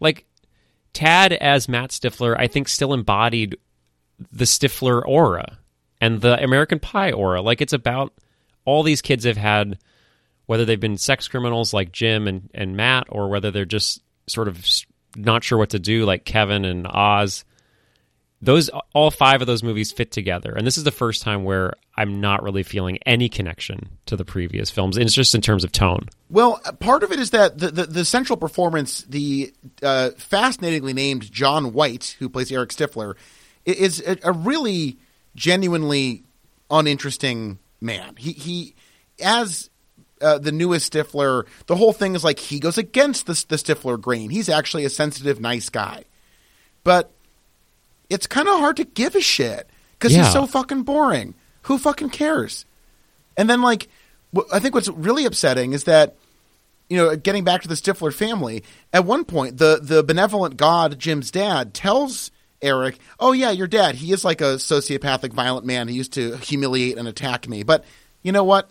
like, 0.01 0.27
Tad 0.93 1.33
as 1.33 1.69
Matt 1.69 1.91
Stifler, 1.91 2.37
I 2.39 2.47
think 2.47 2.69
still 2.69 2.93
embodied 2.93 3.57
the 4.31 4.45
Stifler 4.45 5.03
aura 5.05 5.59
and 6.01 6.21
the 6.21 6.43
American 6.43 6.79
Pie 6.79 7.13
aura. 7.13 7.43
Like, 7.43 7.61
it's 7.61 7.73
about 7.73 8.13
all 8.65 8.83
these 8.83 9.03
kids 9.03 9.25
have 9.25 9.37
had, 9.37 9.79
whether 10.47 10.65
they've 10.65 10.79
been 10.79 10.99
sex 10.99 11.29
criminals 11.29 11.73
like 11.73 11.93
Jim 11.93 12.29
and, 12.29 12.51
and 12.55 12.77
Matt, 12.77 13.07
or 13.09 13.29
whether 13.29 13.51
they're 13.51 13.65
just 13.65 14.03
sort 14.29 14.49
of 14.49 14.65
not 15.17 15.45
sure 15.45 15.59
what 15.59 15.71
to 15.71 15.79
do 15.79 16.05
like 16.05 16.25
Kevin 16.25 16.65
and 16.65 16.87
Oz 16.87 17.45
those 18.43 18.69
all 18.93 19.11
five 19.11 19.41
of 19.41 19.47
those 19.47 19.63
movies 19.63 19.93
fit 19.93 20.11
together 20.11 20.53
and 20.53 20.67
this 20.67 20.77
is 20.77 20.85
the 20.85 20.91
first 20.91 21.23
time 21.23 21.45
where 21.45 21.73
i'm 21.97 22.21
not 22.21 22.43
really 22.43 22.63
feeling 22.63 22.99
any 23.07 23.29
connection 23.29 23.89
to 24.05 24.17
the 24.17 24.25
previous 24.25 24.69
films 24.69 24.97
and 24.97 25.07
it's 25.07 25.15
just 25.15 25.35
in 25.35 25.41
terms 25.41 25.65
of 25.65 25.73
tone 25.73 26.09
Well, 26.29 26.61
part 26.81 27.03
of 27.03 27.13
it 27.13 27.21
is 27.21 27.31
that 27.31 27.59
the, 27.59 27.71
the, 27.71 27.87
the 27.87 28.05
central 28.07 28.39
performance, 28.39 29.03
the 29.03 29.53
uh, 29.83 30.11
fascinatingly 30.17 30.95
named 30.95 31.31
John 31.31 31.75
White, 31.75 32.17
who 32.19 32.31
plays 32.31 32.51
Eric 32.51 32.71
Stifler, 32.71 33.17
is 33.67 34.01
a, 34.01 34.17
a 34.25 34.33
really 34.33 34.97
genuinely 35.37 36.25
uninteresting 36.71 37.59
man. 37.83 38.17
He 38.17 38.33
he 38.33 38.75
as 39.23 39.69
uh, 40.23 40.39
the 40.39 40.53
newest 40.53 40.91
Stifler, 40.93 41.45
the 41.67 41.77
whole 41.77 41.93
thing 41.93 42.15
is 42.15 42.25
like 42.25 42.39
he 42.39 42.59
goes 42.59 42.79
against 42.79 43.27
the, 43.27 43.45
the 43.49 43.57
Stifler 43.57 44.01
grain. 44.01 44.31
He's 44.31 44.49
actually 44.49 44.87
a 44.87 44.91
sensitive, 44.91 45.39
nice 45.39 45.69
guy, 45.69 46.05
but 46.83 47.13
it's 48.11 48.27
kind 48.27 48.49
of 48.49 48.59
hard 48.59 48.77
to 48.77 48.85
give 48.85 49.15
a 49.15 49.21
shit 49.21 49.69
because 49.99 50.15
Yeah. 50.15 50.25
he's 50.25 50.33
so 50.33 50.47
fucking 50.47 50.83
boring. 50.83 51.35
Who 51.63 51.79
fucking 51.79 52.11
cares? 52.11 52.65
And 53.37 53.49
then 53.49 53.63
like, 53.63 53.89
I 54.53 54.59
think 54.59 54.75
what's 54.75 54.89
really 54.89 55.25
upsetting 55.25 55.73
is 55.73 55.85
that 55.85 56.17
you 56.89 56.99
know, 56.99 57.17
getting 57.17 57.43
back 57.45 57.63
to 57.63 57.69
the 57.69 57.75
Stifler 57.75 58.13
family, 58.13 58.65
at 58.93 59.07
one 59.07 59.25
point, 59.25 59.57
the 59.57 59.79
the 59.83 60.03
benevolent 60.03 60.59
god 60.59 60.99
Jim's 60.99 61.31
dad 61.31 61.73
tells 61.73 62.31
Eric, 62.61 62.99
"Oh 63.19 63.33
yeah, 63.33 63.51
your 63.51 63.67
dad. 63.67 63.95
He 63.95 64.13
is 64.13 64.27
like 64.27 64.43
a 64.43 64.57
sociopathic, 64.57 65.33
violent 65.33 65.65
man. 65.65 65.89
He 65.89 65.95
used 65.95 66.13
to 66.15 66.37
humiliate 66.37 66.99
and 66.99 67.09
attack 67.09 67.49
me. 67.49 67.63
But 67.63 67.85
you 68.23 68.31
know 68.31 68.45
what? 68.45 68.69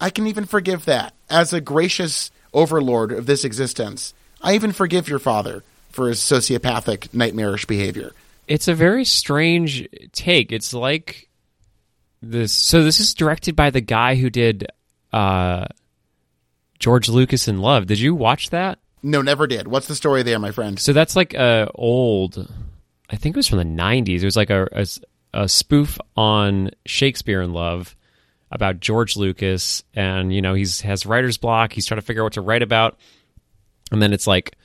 I 0.00 0.08
can 0.08 0.26
even 0.28 0.46
forgive 0.46 0.86
that. 0.86 1.12
As 1.28 1.52
a 1.52 1.60
gracious 1.60 2.30
overlord 2.54 3.12
of 3.12 3.26
this 3.26 3.44
existence, 3.44 4.14
I 4.40 4.54
even 4.54 4.72
forgive 4.72 5.06
your 5.08 5.18
father 5.18 5.62
for 5.90 6.08
his 6.08 6.20
sociopathic, 6.20 7.12
nightmarish 7.12 7.66
behavior." 7.66 8.12
It's 8.46 8.68
a 8.68 8.74
very 8.74 9.04
strange 9.04 9.88
take 10.12 10.52
it's 10.52 10.72
like 10.72 11.28
this 12.22 12.52
so 12.52 12.82
this 12.82 13.00
is 13.00 13.14
directed 13.14 13.54
by 13.56 13.70
the 13.70 13.80
guy 13.80 14.14
who 14.14 14.30
did 14.30 14.66
uh 15.12 15.66
george 16.78 17.08
lucas 17.08 17.48
in 17.48 17.58
love 17.60 17.86
did 17.86 17.98
you 17.98 18.14
watch 18.14 18.50
that 18.50 18.78
No, 19.02 19.22
never 19.22 19.46
did. 19.46 19.68
What's 19.68 19.86
the 19.86 19.94
story 19.94 20.22
there, 20.24 20.38
my 20.40 20.50
friend? 20.50 20.80
So 20.80 20.92
that's 20.92 21.14
like 21.14 21.32
a 21.34 21.70
old, 21.76 22.50
I 23.08 23.16
think 23.16 23.36
it 23.36 23.38
was 23.38 23.46
from 23.46 23.58
the 23.58 23.82
'90s. 23.82 24.20
It 24.20 24.24
was 24.24 24.36
like 24.36 24.50
a, 24.50 24.66
a, 24.72 24.86
a 25.44 25.48
spoof 25.48 25.98
on 26.16 26.70
Shakespeare 26.86 27.40
in 27.40 27.52
Love 27.52 27.94
about 28.50 28.80
George 28.80 29.16
Lucas, 29.16 29.84
and 29.94 30.34
you 30.34 30.42
know 30.42 30.54
he's 30.54 30.80
has 30.80 31.06
writer's 31.06 31.36
block. 31.38 31.72
He's 31.72 31.86
trying 31.86 32.00
to 32.00 32.06
figure 32.06 32.22
out 32.22 32.26
what 32.26 32.32
to 32.32 32.40
write 32.40 32.62
about, 32.62 32.98
and 33.92 34.02
then 34.02 34.12
it's 34.12 34.26
like 34.26 34.56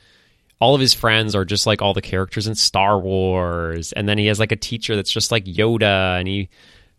all 0.61 0.75
of 0.75 0.79
his 0.79 0.93
friends 0.93 1.33
are 1.33 1.43
just 1.43 1.65
like 1.65 1.81
all 1.81 1.95
the 1.95 2.03
characters 2.03 2.47
in 2.47 2.53
Star 2.53 2.99
Wars, 2.99 3.91
and 3.93 4.07
then 4.07 4.19
he 4.19 4.27
has 4.27 4.39
like 4.39 4.51
a 4.51 4.55
teacher 4.55 4.95
that's 4.95 5.11
just 5.11 5.31
like 5.31 5.43
Yoda, 5.45 6.19
and 6.19 6.27
he 6.27 6.49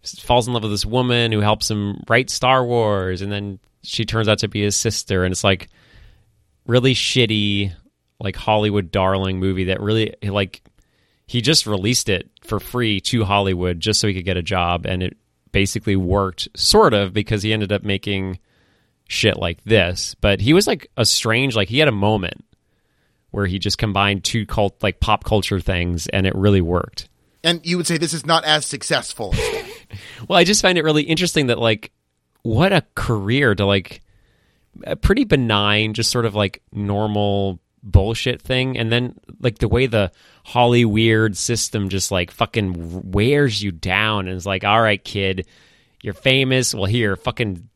falls 0.03 0.49
in 0.49 0.53
love 0.53 0.65
with 0.65 0.73
this 0.73 0.85
woman 0.85 1.31
who 1.31 1.39
helps 1.39 1.71
him 1.71 2.03
write 2.09 2.29
Star 2.29 2.65
Wars, 2.67 3.23
and 3.23 3.31
then 3.31 3.61
she 3.85 4.05
turns 4.05 4.29
out 4.29 4.41
to 4.41 4.49
be 4.49 4.63
his 4.63 4.77
sister, 4.77 5.25
and 5.25 5.31
it's 5.31 5.45
like 5.45 5.69
really 6.67 6.93
shitty 6.93 7.73
like 8.19 8.35
Hollywood 8.35 8.91
darling 8.91 9.39
movie 9.39 9.65
that 9.65 9.81
really 9.81 10.15
like 10.23 10.63
he 11.27 11.41
just 11.41 11.67
released 11.67 12.09
it 12.09 12.29
for 12.43 12.61
free 12.61 13.01
to 13.01 13.25
Hollywood 13.25 13.81
just 13.81 14.01
so 14.01 14.09
he 14.09 14.15
could 14.15 14.25
get 14.25 14.37
a 14.37 14.43
job 14.43 14.87
and 14.87 15.03
it 15.03 15.17
basically 15.51 15.97
worked 15.97 16.49
sort 16.57 16.95
of 16.95 17.13
because 17.13 17.43
he 17.43 17.53
ended 17.53 17.73
up 17.73 17.83
making 17.83 18.39
shit 19.09 19.39
like 19.39 19.63
this. 19.65 20.15
But 20.21 20.41
he 20.41 20.53
was 20.53 20.67
like 20.67 20.89
a 20.97 21.05
strange 21.05 21.57
like 21.57 21.69
he 21.69 21.79
had 21.79 21.89
a 21.89 21.93
moment 21.93 22.45
where 23.33 23.47
he 23.47 23.59
just 23.59 23.77
combined 23.77 24.25
two 24.25 24.47
cult 24.47 24.81
like 24.83 25.01
pop 25.01 25.25
culture 25.25 25.61
things 25.61 26.07
and 26.07 26.27
it 26.27 26.35
really 26.35 26.61
worked. 26.61 27.09
And 27.45 27.61
you 27.67 27.77
would 27.77 27.87
say 27.87 27.99
this 27.99 28.15
is 28.15 28.25
not 28.25 28.45
as 28.45 28.65
successful. 28.65 29.35
as 29.35 29.65
well 30.29 30.39
i 30.39 30.45
just 30.45 30.63
find 30.63 30.79
it 30.79 30.85
really 30.85 31.03
interesting 31.03 31.49
that 31.49 31.59
like 31.59 31.93
what 32.43 32.73
a 32.73 32.83
career 32.95 33.55
to 33.55 33.67
like 33.67 34.01
a 34.85 34.97
pretty 34.97 35.25
benign 35.25 35.95
just 35.95 36.11
sort 36.11 36.25
of 36.25 36.35
like 36.35 36.63
normal 36.73 37.61
bullshit 37.83 38.41
thing. 38.41 38.79
And 38.79 38.93
then 38.93 39.15
like 39.41 39.59
the 39.59 39.69
way 39.69 39.87
the 39.87 40.13
holly 40.45 40.85
weird 40.85 41.37
system 41.37 41.89
just 41.89 42.11
like 42.11 42.31
fucking 42.31 43.11
wears 43.11 43.63
you 43.63 43.71
down 43.73 44.29
and 44.29 44.37
is 44.37 44.47
like 44.47 44.65
all 44.65 44.81
right 44.81 45.03
kid 45.03 45.47
you're 46.03 46.15
famous. 46.15 46.75
Well 46.75 46.85
here 46.85 47.17
fucking 47.17 47.69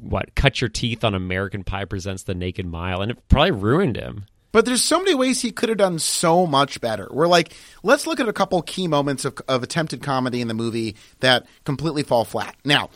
what 0.00 0.34
cut 0.34 0.62
your 0.62 0.70
teeth 0.70 1.04
on 1.04 1.14
american 1.14 1.62
pie 1.62 1.84
presents 1.84 2.22
the 2.22 2.34
naked 2.34 2.66
mile. 2.66 3.02
And 3.02 3.10
it 3.10 3.28
probably 3.28 3.50
ruined 3.50 3.96
him 3.96 4.26
But 4.54 4.66
there's 4.66 4.84
so 4.84 5.00
many 5.00 5.16
ways 5.16 5.42
he 5.42 5.50
could 5.50 5.68
have 5.68 5.78
done 5.78 5.98
so 5.98 6.46
much 6.46 6.80
better. 6.80 7.08
We're 7.10 7.26
like, 7.26 7.52
let's 7.82 8.06
look 8.06 8.20
at 8.20 8.28
a 8.28 8.32
couple 8.32 8.62
key 8.62 8.86
moments 8.86 9.24
of, 9.24 9.36
of 9.48 9.64
attempted 9.64 10.00
comedy 10.00 10.40
in 10.40 10.46
the 10.46 10.54
movie 10.54 10.94
that 11.18 11.44
completely 11.64 12.04
fall 12.04 12.24
flat. 12.24 12.54
Now, 12.64 12.90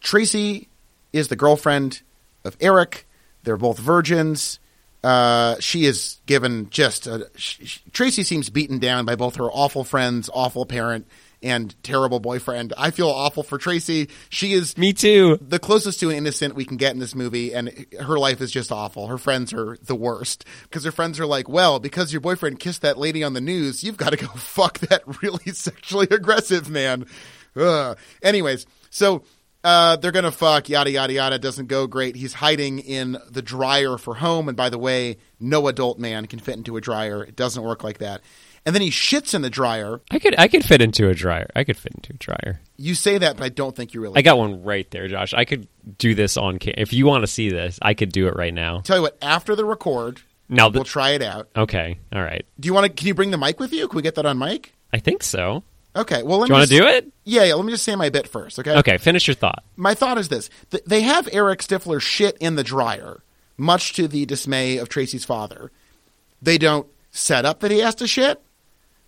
Tracy 0.00 0.68
is 1.12 1.26
the 1.26 1.34
girlfriend 1.34 2.02
of 2.44 2.56
Eric. 2.60 3.04
They're 3.42 3.56
both 3.56 3.80
virgins. 3.80 4.60
Uh, 5.02 5.56
she 5.58 5.86
is 5.86 6.20
given 6.26 6.70
just 6.70 7.08
a, 7.08 7.28
sh- 7.34 7.58
sh- 7.64 7.78
Tracy 7.92 8.22
seems 8.22 8.50
beaten 8.50 8.78
down 8.78 9.04
by 9.04 9.16
both 9.16 9.34
her 9.36 9.50
awful 9.50 9.82
friends, 9.82 10.30
awful 10.32 10.66
parent, 10.66 11.08
and 11.44 11.74
terrible 11.82 12.18
boyfriend. 12.18 12.72
I 12.76 12.90
feel 12.90 13.08
awful 13.08 13.42
for 13.42 13.58
Tracy. 13.58 14.08
She 14.30 14.54
is 14.54 14.76
me 14.78 14.92
too 14.92 15.38
the 15.40 15.58
closest 15.58 16.00
to 16.00 16.10
an 16.10 16.16
innocent 16.16 16.54
we 16.54 16.64
can 16.64 16.78
get 16.78 16.94
in 16.94 16.98
this 16.98 17.14
movie, 17.14 17.54
and 17.54 17.86
her 18.00 18.18
life 18.18 18.40
is 18.40 18.50
just 18.50 18.72
awful. 18.72 19.06
Her 19.06 19.18
friends 19.18 19.52
are 19.52 19.76
the 19.82 19.94
worst 19.94 20.44
because 20.64 20.84
her 20.84 20.92
friends 20.92 21.20
are 21.20 21.26
like, 21.26 21.48
"Well, 21.48 21.78
because 21.78 22.12
your 22.12 22.20
boyfriend 22.20 22.58
kissed 22.58 22.82
that 22.82 22.98
lady 22.98 23.22
on 23.22 23.34
the 23.34 23.40
news, 23.40 23.84
you've 23.84 23.98
got 23.98 24.10
to 24.10 24.16
go 24.16 24.26
fuck 24.34 24.78
that 24.80 25.02
really 25.22 25.52
sexually 25.52 26.08
aggressive 26.10 26.68
man." 26.68 27.06
Ugh. 27.56 27.96
Anyways, 28.22 28.66
so 28.90 29.22
uh, 29.62 29.96
they're 29.96 30.12
gonna 30.12 30.30
fuck. 30.30 30.68
Yada 30.68 30.90
yada 30.90 31.12
yada. 31.12 31.38
Doesn't 31.38 31.66
go 31.66 31.86
great. 31.86 32.16
He's 32.16 32.34
hiding 32.34 32.80
in 32.80 33.16
the 33.30 33.42
dryer 33.42 33.96
for 33.96 34.14
home, 34.14 34.48
and 34.48 34.56
by 34.56 34.70
the 34.70 34.78
way, 34.78 35.18
no 35.40 35.68
adult 35.68 35.98
man 35.98 36.26
can 36.26 36.38
fit 36.38 36.56
into 36.56 36.76
a 36.76 36.80
dryer. 36.80 37.22
It 37.24 37.36
doesn't 37.36 37.62
work 37.62 37.84
like 37.84 37.98
that. 37.98 38.22
And 38.66 38.74
then 38.74 38.80
he 38.82 38.90
shits 38.90 39.34
in 39.34 39.42
the 39.42 39.50
dryer. 39.50 40.00
i 40.10 40.18
could 40.18 40.34
i 40.38 40.48
could 40.48 40.64
fit 40.64 40.80
into 40.80 41.08
a 41.08 41.14
dryer 41.14 41.50
i 41.54 41.64
could 41.64 41.76
fit 41.76 41.92
into 41.94 42.14
a 42.14 42.16
dryer 42.16 42.60
You 42.76 42.94
say 42.94 43.18
that, 43.18 43.36
but 43.36 43.44
I 43.44 43.48
don't 43.50 43.76
think 43.76 43.92
you 43.94 44.00
really. 44.00 44.18
I 44.18 44.22
got 44.22 44.38
one 44.38 44.62
right 44.64 44.90
there, 44.90 45.06
Josh. 45.08 45.34
I 45.34 45.44
could 45.44 45.68
do 45.98 46.14
this 46.14 46.36
on 46.36 46.58
ca- 46.58 46.74
if 46.76 46.92
you 46.92 47.06
want 47.06 47.22
to 47.22 47.26
see 47.28 47.50
this. 47.50 47.78
I 47.82 47.94
could 47.94 48.10
do 48.10 48.26
it 48.26 48.34
right 48.36 48.52
now. 48.54 48.80
Tell 48.80 48.96
you 48.96 49.02
what. 49.02 49.16
After 49.22 49.54
the 49.54 49.64
record, 49.64 50.22
Now, 50.48 50.68
we'll 50.70 50.84
try 50.84 51.10
it 51.10 51.22
out. 51.22 51.48
okay, 51.56 51.98
all 52.12 52.22
right. 52.22 52.44
Do 52.58 52.66
you 52.66 52.74
want 52.74 52.86
to? 52.86 52.92
Can 52.92 53.06
you 53.06 53.14
bring 53.14 53.30
the 53.30 53.38
mic 53.38 53.60
with 53.60 53.72
you? 53.72 53.86
Can 53.88 53.96
we 53.96 54.02
get 54.02 54.14
that 54.16 54.26
on 54.26 54.38
mic? 54.38 54.72
I 54.92 54.98
think 54.98 55.22
so. 55.22 55.62
Okay. 55.96 56.22
Well, 56.24 56.38
let 56.38 56.46
Do 56.48 56.54
you 56.54 56.58
want 56.58 56.68
to 56.70 56.76
do 56.78 56.86
it? 56.86 57.12
Yeah, 57.24 57.44
yeah. 57.44 57.54
Let 57.54 57.64
me 57.66 57.72
just 57.72 57.84
say 57.84 57.94
my 57.94 58.08
bit 58.08 58.26
first. 58.26 58.58
Okay. 58.58 58.74
Okay, 58.78 58.96
finish 58.98 59.28
your 59.28 59.34
thought. 59.36 59.62
My 59.76 59.94
thought 59.94 60.18
is 60.18 60.28
this: 60.28 60.48
Th- 60.70 60.82
they 60.84 61.02
have 61.02 61.28
Eric 61.32 61.60
Stifler 61.60 62.00
shit 62.00 62.36
in 62.40 62.56
the 62.56 62.64
dryer, 62.64 63.22
much 63.56 63.92
to 63.94 64.08
the 64.08 64.24
dismay 64.26 64.78
of 64.78 64.88
Tracy's 64.88 65.24
father. 65.24 65.70
They 66.42 66.58
don't 66.58 66.88
set 67.12 67.44
up 67.44 67.60
that 67.60 67.70
he 67.70 67.78
has 67.78 67.94
to 67.96 68.06
shit. 68.08 68.40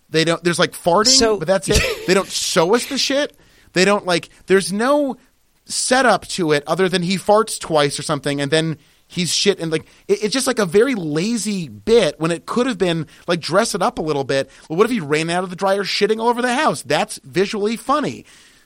They 0.09 0.23
don't. 0.23 0.43
There's 0.43 0.59
like 0.59 0.71
farting, 0.71 1.07
So- 1.17 1.37
but 1.37 1.47
that's 1.47 1.69
it. 1.69 2.07
they 2.07 2.13
don't 2.13 2.27
show 2.31 2.73
us 2.75 2.85
the 2.85 2.97
shit. 2.97 3.35
They 3.73 3.85
don't 3.85 4.05
like. 4.05 4.29
There's 4.47 4.71
no 4.73 5.17
setup 5.65 6.25
to 6.27 6.51
it 6.53 6.63
other 6.65 6.87
than 6.87 7.01
he 7.03 7.17
farts 7.17 7.59
twice 7.59 7.99
or 7.99 8.03
something, 8.03 8.39
and 8.39 8.51
then 8.51 8.77
he's 9.09 9.33
shit 9.33 9.57
and 9.59 9.71
like 9.71 9.85
it, 10.09 10.21
it's 10.23 10.33
just 10.33 10.47
like 10.47 10.59
a 10.59 10.65
very 10.65 10.93
lazy 10.95 11.69
bit 11.69 12.19
when 12.19 12.29
it 12.31 12.45
could 12.45 12.65
have 12.67 12.77
been 12.77 13.07
like 13.27 13.39
dress 13.39 13.73
it 13.75 13.81
up 13.81 13.99
a 13.99 14.01
little 14.01 14.23
bit. 14.23 14.49
Well, 14.69 14.77
what 14.77 14.85
if 14.85 14.91
he 14.91 14.99
ran 14.99 15.29
out 15.29 15.43
of 15.43 15.49
the 15.49 15.55
dryer 15.55 15.83
shitting 15.83 16.19
all 16.19 16.27
over 16.29 16.41
the 16.41 16.53
house? 16.55 16.81
That's 16.83 17.19
visually 17.23 17.75
funny. 17.77 18.25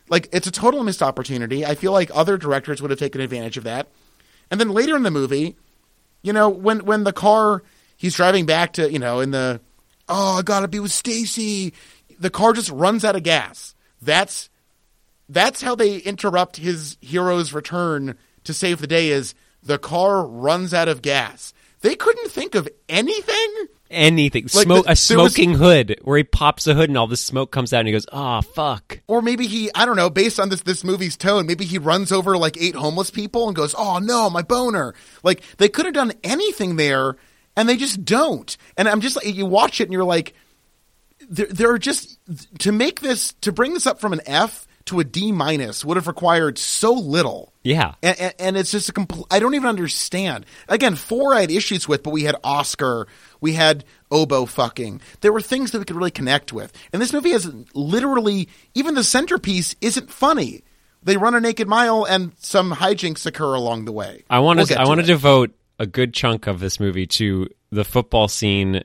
Like 0.10 0.30
it's 0.32 0.48
a 0.48 0.52
total 0.52 0.84
missed 0.84 1.02
opportunity. 1.04 1.66
I 1.66 1.76
feel 1.76 1.92
like 1.92 2.12
other 2.14 2.38
directors 2.38 2.82
would 2.82 2.92
have 2.92 3.00
taken 3.00 3.22
advantage 3.22 3.58
of 3.58 3.64
that. 3.66 3.88
And 4.50 4.60
then 4.60 4.70
later 4.70 4.96
in 4.96 5.04
the 5.04 5.12
movie, 5.12 5.56
you 6.22 6.34
know, 6.34 6.50
when 6.50 6.86
when 6.86 7.04
the 7.04 7.14
car 7.14 7.64
he's 7.98 8.16
driving 8.16 8.46
back 8.46 8.74
to, 8.74 8.92
you 8.92 9.00
know, 9.00 9.20
in 9.22 9.32
the 9.32 9.62
oh, 10.12 10.38
I 10.38 10.42
gotta 10.44 10.68
be 10.68 10.80
with 10.80 10.92
Stacy. 10.92 11.74
The 12.20 12.30
car 12.30 12.54
just 12.54 12.70
runs 12.70 13.04
out 13.04 13.16
of 13.16 13.24
gas. 13.24 13.74
That's 14.02 14.50
that's 15.30 15.62
how 15.62 15.76
they 15.76 15.98
interrupt 15.98 16.58
his 16.58 16.98
hero's 17.02 17.54
return 17.54 18.18
to 18.44 18.54
save 18.54 18.80
the 18.82 18.88
day 18.88 19.10
is 19.10 19.34
the 19.64 19.78
car 19.80 20.26
runs 20.26 20.74
out 20.74 20.88
of 20.90 21.02
gas. 21.02 21.54
They 21.82 21.96
couldn't 21.96 22.30
think 22.30 22.54
of 22.54 22.68
anything. 22.90 23.54
Anything. 23.90 24.44
Like, 24.54 24.64
Smoke 24.66 24.86
the- 24.86 24.92
a 24.92 24.96
there 25.08 25.18
was- 25.24 25.34
smoking 25.34 25.54
hood 25.56 26.00
where 26.04 26.18
he 26.18 26.24
pops 26.24 26.64
the 26.64 26.74
hood 26.74 26.90
and 26.90 26.98
all 26.98 27.08
the 27.08 27.18
smoke 27.18 27.52
comes 27.52 27.74
out 27.74 27.80
and 27.80 27.88
he 27.88 27.92
goes, 27.92 28.06
"Oh 28.12 28.42
fuck." 28.42 29.00
Or 29.08 29.22
maybe 29.22 29.48
he, 29.48 29.70
I 29.76 29.86
don't 29.86 29.98
know, 29.98 30.10
based 30.10 30.40
on 30.40 30.50
this 30.50 30.62
this 30.62 30.84
movie's 30.84 31.18
tone, 31.18 31.46
maybe 31.46 31.66
he 31.66 31.78
runs 31.78 32.12
over 32.12 32.38
like 32.38 32.56
eight 32.60 32.76
homeless 32.76 33.10
people 33.12 33.48
and 33.48 33.56
goes, 33.56 33.76
"Oh 33.78 34.00
no, 34.00 34.30
my 34.30 34.44
boner!" 34.44 34.94
Like 35.24 35.42
they 35.58 35.68
could 35.70 35.86
have 35.86 35.94
done 35.94 36.14
anything 36.24 36.76
there, 36.78 37.18
and 37.56 37.68
they 37.68 37.78
just 37.78 38.04
don't. 38.06 38.56
And 38.78 38.88
I'm 38.88 39.02
just 39.02 39.16
like, 39.16 39.26
you 39.26 39.46
watch 39.46 39.82
it 39.82 39.86
and 39.86 39.94
you're 39.94 40.04
like, 40.04 40.34
there, 41.30 41.48
there 41.48 41.72
are 41.72 41.80
just 41.80 42.20
to 42.60 42.72
make 42.72 43.02
this 43.02 43.34
to 43.42 43.52
bring 43.52 43.74
this 43.74 43.88
up 43.88 44.00
from 44.00 44.14
an 44.14 44.22
F 44.26 44.68
to 44.86 45.00
a 45.00 45.04
D 45.04 45.32
minus 45.32 45.86
would 45.86 45.98
have 45.98 46.08
required 46.08 46.58
so 46.58 46.94
little. 46.94 47.54
Yeah. 47.64 47.94
And, 48.02 48.20
and, 48.20 48.34
and 48.40 48.58
it's 48.58 48.72
just 48.72 48.90
a 48.90 48.92
complete. 48.92 49.26
I 49.30 49.40
don't 49.40 49.54
even 49.54 49.70
understand. 49.70 50.46
Again, 50.68 50.96
four 50.96 51.36
I 51.36 51.42
had 51.42 51.52
issues 51.52 51.88
with, 51.88 52.04
but 52.04 52.10
we 52.12 52.24
had 52.24 52.36
Oscar, 52.44 53.08
we 53.40 53.54
had 53.54 53.86
oboe 54.10 54.46
fucking. 54.46 55.02
There 55.22 55.32
were 55.32 55.42
things 55.42 55.72
that 55.72 55.80
we 55.80 55.86
could 55.86 55.96
really 55.96 56.12
connect 56.12 56.52
with. 56.52 56.74
And 56.92 57.02
this 57.02 57.14
movie 57.14 57.32
has 57.32 57.52
literally 57.74 58.50
even 58.74 58.96
the 58.96 59.04
centerpiece 59.04 59.76
isn't 59.82 60.12
funny. 60.12 60.64
They 61.04 61.18
run 61.18 61.34
a 61.34 61.40
naked 61.40 61.68
mile, 61.68 62.06
and 62.06 62.34
some 62.38 62.72
hijinks 62.72 63.26
occur 63.26 63.56
along 63.56 63.86
the 63.86 63.92
way. 63.92 64.24
I 64.30 64.40
want 64.40 64.58
We'll 64.58 64.68
to 64.68 64.80
I 64.80 64.86
want 64.86 65.00
to 65.00 65.06
devote 65.06 65.52
a 65.80 65.86
good 65.86 66.14
chunk 66.14 66.48
of 66.48 66.60
this 66.60 66.80
movie 66.80 67.08
to 67.08 67.48
the 67.72 67.84
football 67.84 68.28
scene 68.28 68.82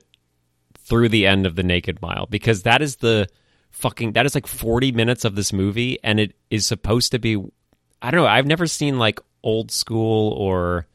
through 0.79 1.09
the 1.09 1.27
end 1.27 1.45
of 1.45 1.55
the 1.55 1.63
Naked 1.63 2.01
Mile 2.01 2.25
because 2.27 2.63
that 2.63 2.81
is 2.81 2.97
the 2.97 3.27
fucking 3.71 4.13
that 4.13 4.25
is 4.25 4.33
like 4.33 4.47
40 4.47 4.91
minutes 4.93 5.25
of 5.25 5.35
this 5.35 5.53
movie 5.53 5.99
and 6.03 6.19
it 6.19 6.35
is 6.49 6.65
supposed 6.65 7.11
to 7.11 7.19
be 7.19 7.35
I 8.01 8.11
don't 8.11 8.21
know, 8.21 8.27
I've 8.27 8.45
never 8.45 8.67
seen 8.67 8.99
like 8.99 9.19
old 9.43 9.71
school 9.71 10.31
or 10.33 10.87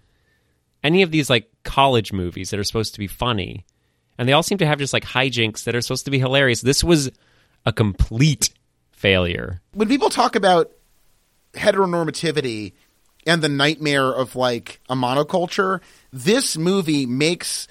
any 0.83 1.03
of 1.03 1.11
these 1.11 1.31
like 1.31 1.51
college 1.65 2.13
movies 2.13 2.51
that 2.51 2.61
are 2.61 2.65
supposed 2.65 2.95
to 2.95 3.01
be 3.01 3.07
funny. 3.07 3.65
And 4.19 4.29
they 4.29 4.33
all 4.33 4.43
seem 4.43 4.59
to 4.59 4.67
have 4.67 4.79
just 4.79 4.93
like 4.93 5.05
hijinks 5.05 5.65
that 5.65 5.75
are 5.75 5.81
supposed 5.81 6.05
to 6.05 6.11
be 6.11 6.19
hilarious. 6.19 6.61
This 6.61 6.85
was 6.85 7.11
a 7.65 7.73
complete 7.73 8.51
failure. 8.93 9.61
when 9.75 9.89
people 9.89 10.11
talk 10.11 10.37
about 10.37 10.71
heteronormativity 11.55 12.73
and 13.27 13.43
the 13.43 13.49
nightmare 13.49 14.11
of 14.11 14.37
like 14.37 14.81
a 14.89 14.95
monoculture, 14.95 15.81
this 16.13 16.57
movie 16.57 17.07
makes 17.07 17.69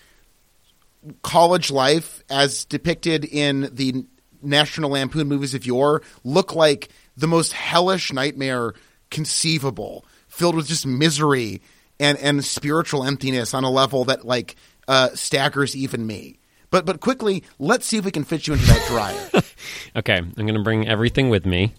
college 1.23 1.71
life 1.71 2.23
as 2.29 2.65
depicted 2.65 3.25
in 3.25 3.69
the 3.73 4.05
National 4.41 4.91
Lampoon 4.91 5.27
movies 5.27 5.53
of 5.53 5.65
yore 5.65 6.01
look 6.23 6.55
like 6.55 6.89
the 7.17 7.27
most 7.27 7.53
hellish 7.53 8.11
nightmare 8.11 8.73
conceivable, 9.09 10.05
filled 10.27 10.55
with 10.55 10.67
just 10.67 10.85
misery 10.85 11.61
and 11.99 12.17
and 12.17 12.43
spiritual 12.43 13.03
emptiness 13.03 13.53
on 13.53 13.63
a 13.63 13.69
level 13.69 14.05
that 14.05 14.25
like 14.25 14.55
uh, 14.87 15.09
staggers 15.13 15.75
even 15.75 16.05
me. 16.05 16.39
But 16.71 16.85
but 16.85 16.99
quickly, 17.01 17.43
let's 17.59 17.85
see 17.85 17.97
if 17.97 18.05
we 18.05 18.11
can 18.11 18.23
fit 18.23 18.47
you 18.47 18.53
into 18.53 18.65
that 18.65 18.87
dryer. 18.87 19.43
Okay, 19.95 20.15
I'm 20.15 20.31
going 20.31 20.55
to 20.55 20.63
bring 20.63 20.87
everything 20.87 21.29
with 21.29 21.45
me. 21.45 21.73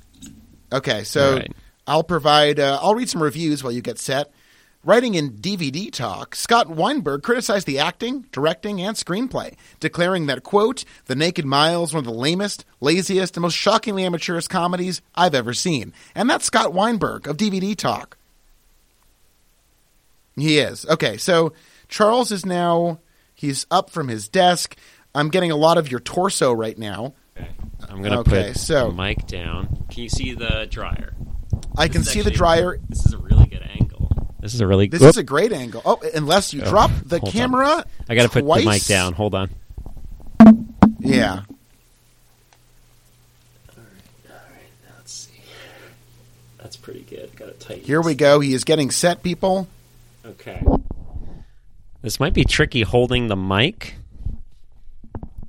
Okay, 0.72 1.02
so 1.02 1.36
right. 1.36 1.52
I'll 1.86 2.04
provide. 2.04 2.58
Uh, 2.60 2.78
I'll 2.80 2.94
read 2.94 3.08
some 3.08 3.22
reviews 3.22 3.62
while 3.64 3.72
you 3.72 3.82
get 3.82 3.98
set. 3.98 4.30
Writing 4.84 5.14
in 5.14 5.34
DVD 5.34 5.92
Talk, 5.92 6.34
Scott 6.34 6.68
Weinberg 6.68 7.22
criticized 7.22 7.68
the 7.68 7.78
acting, 7.78 8.26
directing, 8.32 8.80
and 8.80 8.96
screenplay, 8.96 9.54
declaring 9.78 10.26
that, 10.26 10.42
quote, 10.42 10.84
The 11.04 11.14
Naked 11.14 11.44
Mile 11.44 11.84
is 11.84 11.94
one 11.94 12.00
of 12.00 12.04
the 12.04 12.18
lamest, 12.18 12.64
laziest, 12.80 13.36
and 13.36 13.42
most 13.42 13.54
shockingly 13.54 14.04
amateurist 14.04 14.50
comedies 14.50 15.00
I've 15.14 15.36
ever 15.36 15.54
seen. 15.54 15.92
And 16.16 16.28
that's 16.28 16.46
Scott 16.46 16.72
Weinberg 16.72 17.28
of 17.28 17.36
DVD 17.36 17.76
Talk. 17.76 18.16
He 20.34 20.58
is. 20.58 20.84
Okay, 20.86 21.16
so 21.16 21.52
Charles 21.88 22.32
is 22.32 22.44
now, 22.44 22.98
he's 23.34 23.66
up 23.70 23.88
from 23.90 24.08
his 24.08 24.28
desk. 24.28 24.76
I'm 25.14 25.28
getting 25.28 25.52
a 25.52 25.56
lot 25.56 25.78
of 25.78 25.90
your 25.90 26.00
torso 26.00 26.52
right 26.52 26.76
now. 26.76 27.14
I'm 27.88 27.98
going 28.02 28.12
to 28.12 28.18
Okay, 28.20 28.48
put 28.52 28.56
so- 28.58 28.88
the 28.88 28.94
mic 28.94 29.26
down. 29.28 29.84
Can 29.90 30.02
you 30.02 30.08
see 30.08 30.34
the 30.34 30.66
dryer? 30.70 31.14
I 31.76 31.88
can 31.88 32.02
This 32.02 32.08
is 32.08 32.12
see 32.12 32.20
the 32.20 32.26
actually- 32.30 32.36
dryer. 32.38 32.78
This 32.88 33.06
is 33.06 33.12
a 33.14 33.18
really 33.18 33.46
good 33.46 33.62
angle. 33.78 34.10
This 34.40 34.54
is 34.54 34.60
a 34.60 34.66
really 34.66 34.88
This 34.88 35.00
Whoop. 35.00 35.10
is 35.10 35.16
a 35.16 35.22
great 35.22 35.52
angle. 35.52 35.82
Oh, 35.84 36.00
unless 36.14 36.52
you 36.52 36.60
drop 36.62 36.90
the 37.04 37.18
hold 37.18 37.28
on. 37.28 37.32
camera. 37.32 37.84
I 38.08 38.14
got 38.14 38.24
to 38.24 38.28
put 38.28 38.44
twice. 38.44 38.64
the 38.64 38.70
mic 38.70 38.84
down. 38.86 39.12
Hold 39.14 39.34
on. 39.34 39.50
Yeah. 40.98 41.42
Alright, 43.70 43.86
alright. 44.28 44.70
Now 44.84 44.94
let's 44.98 45.12
see. 45.12 45.32
That's 46.58 46.76
pretty 46.76 47.02
good. 47.08 47.34
Got 47.36 47.48
it 47.48 47.60
tight. 47.60 47.78
Here 47.82 48.00
we 48.02 48.14
go. 48.14 48.40
He 48.40 48.52
is 48.54 48.64
getting 48.64 48.90
set, 48.90 49.22
people. 49.22 49.68
Okay. 50.24 50.62
This 52.02 52.18
might 52.20 52.34
be 52.34 52.44
tricky 52.44 52.82
holding 52.82 53.28
the 53.28 53.36
mic. 53.36 53.94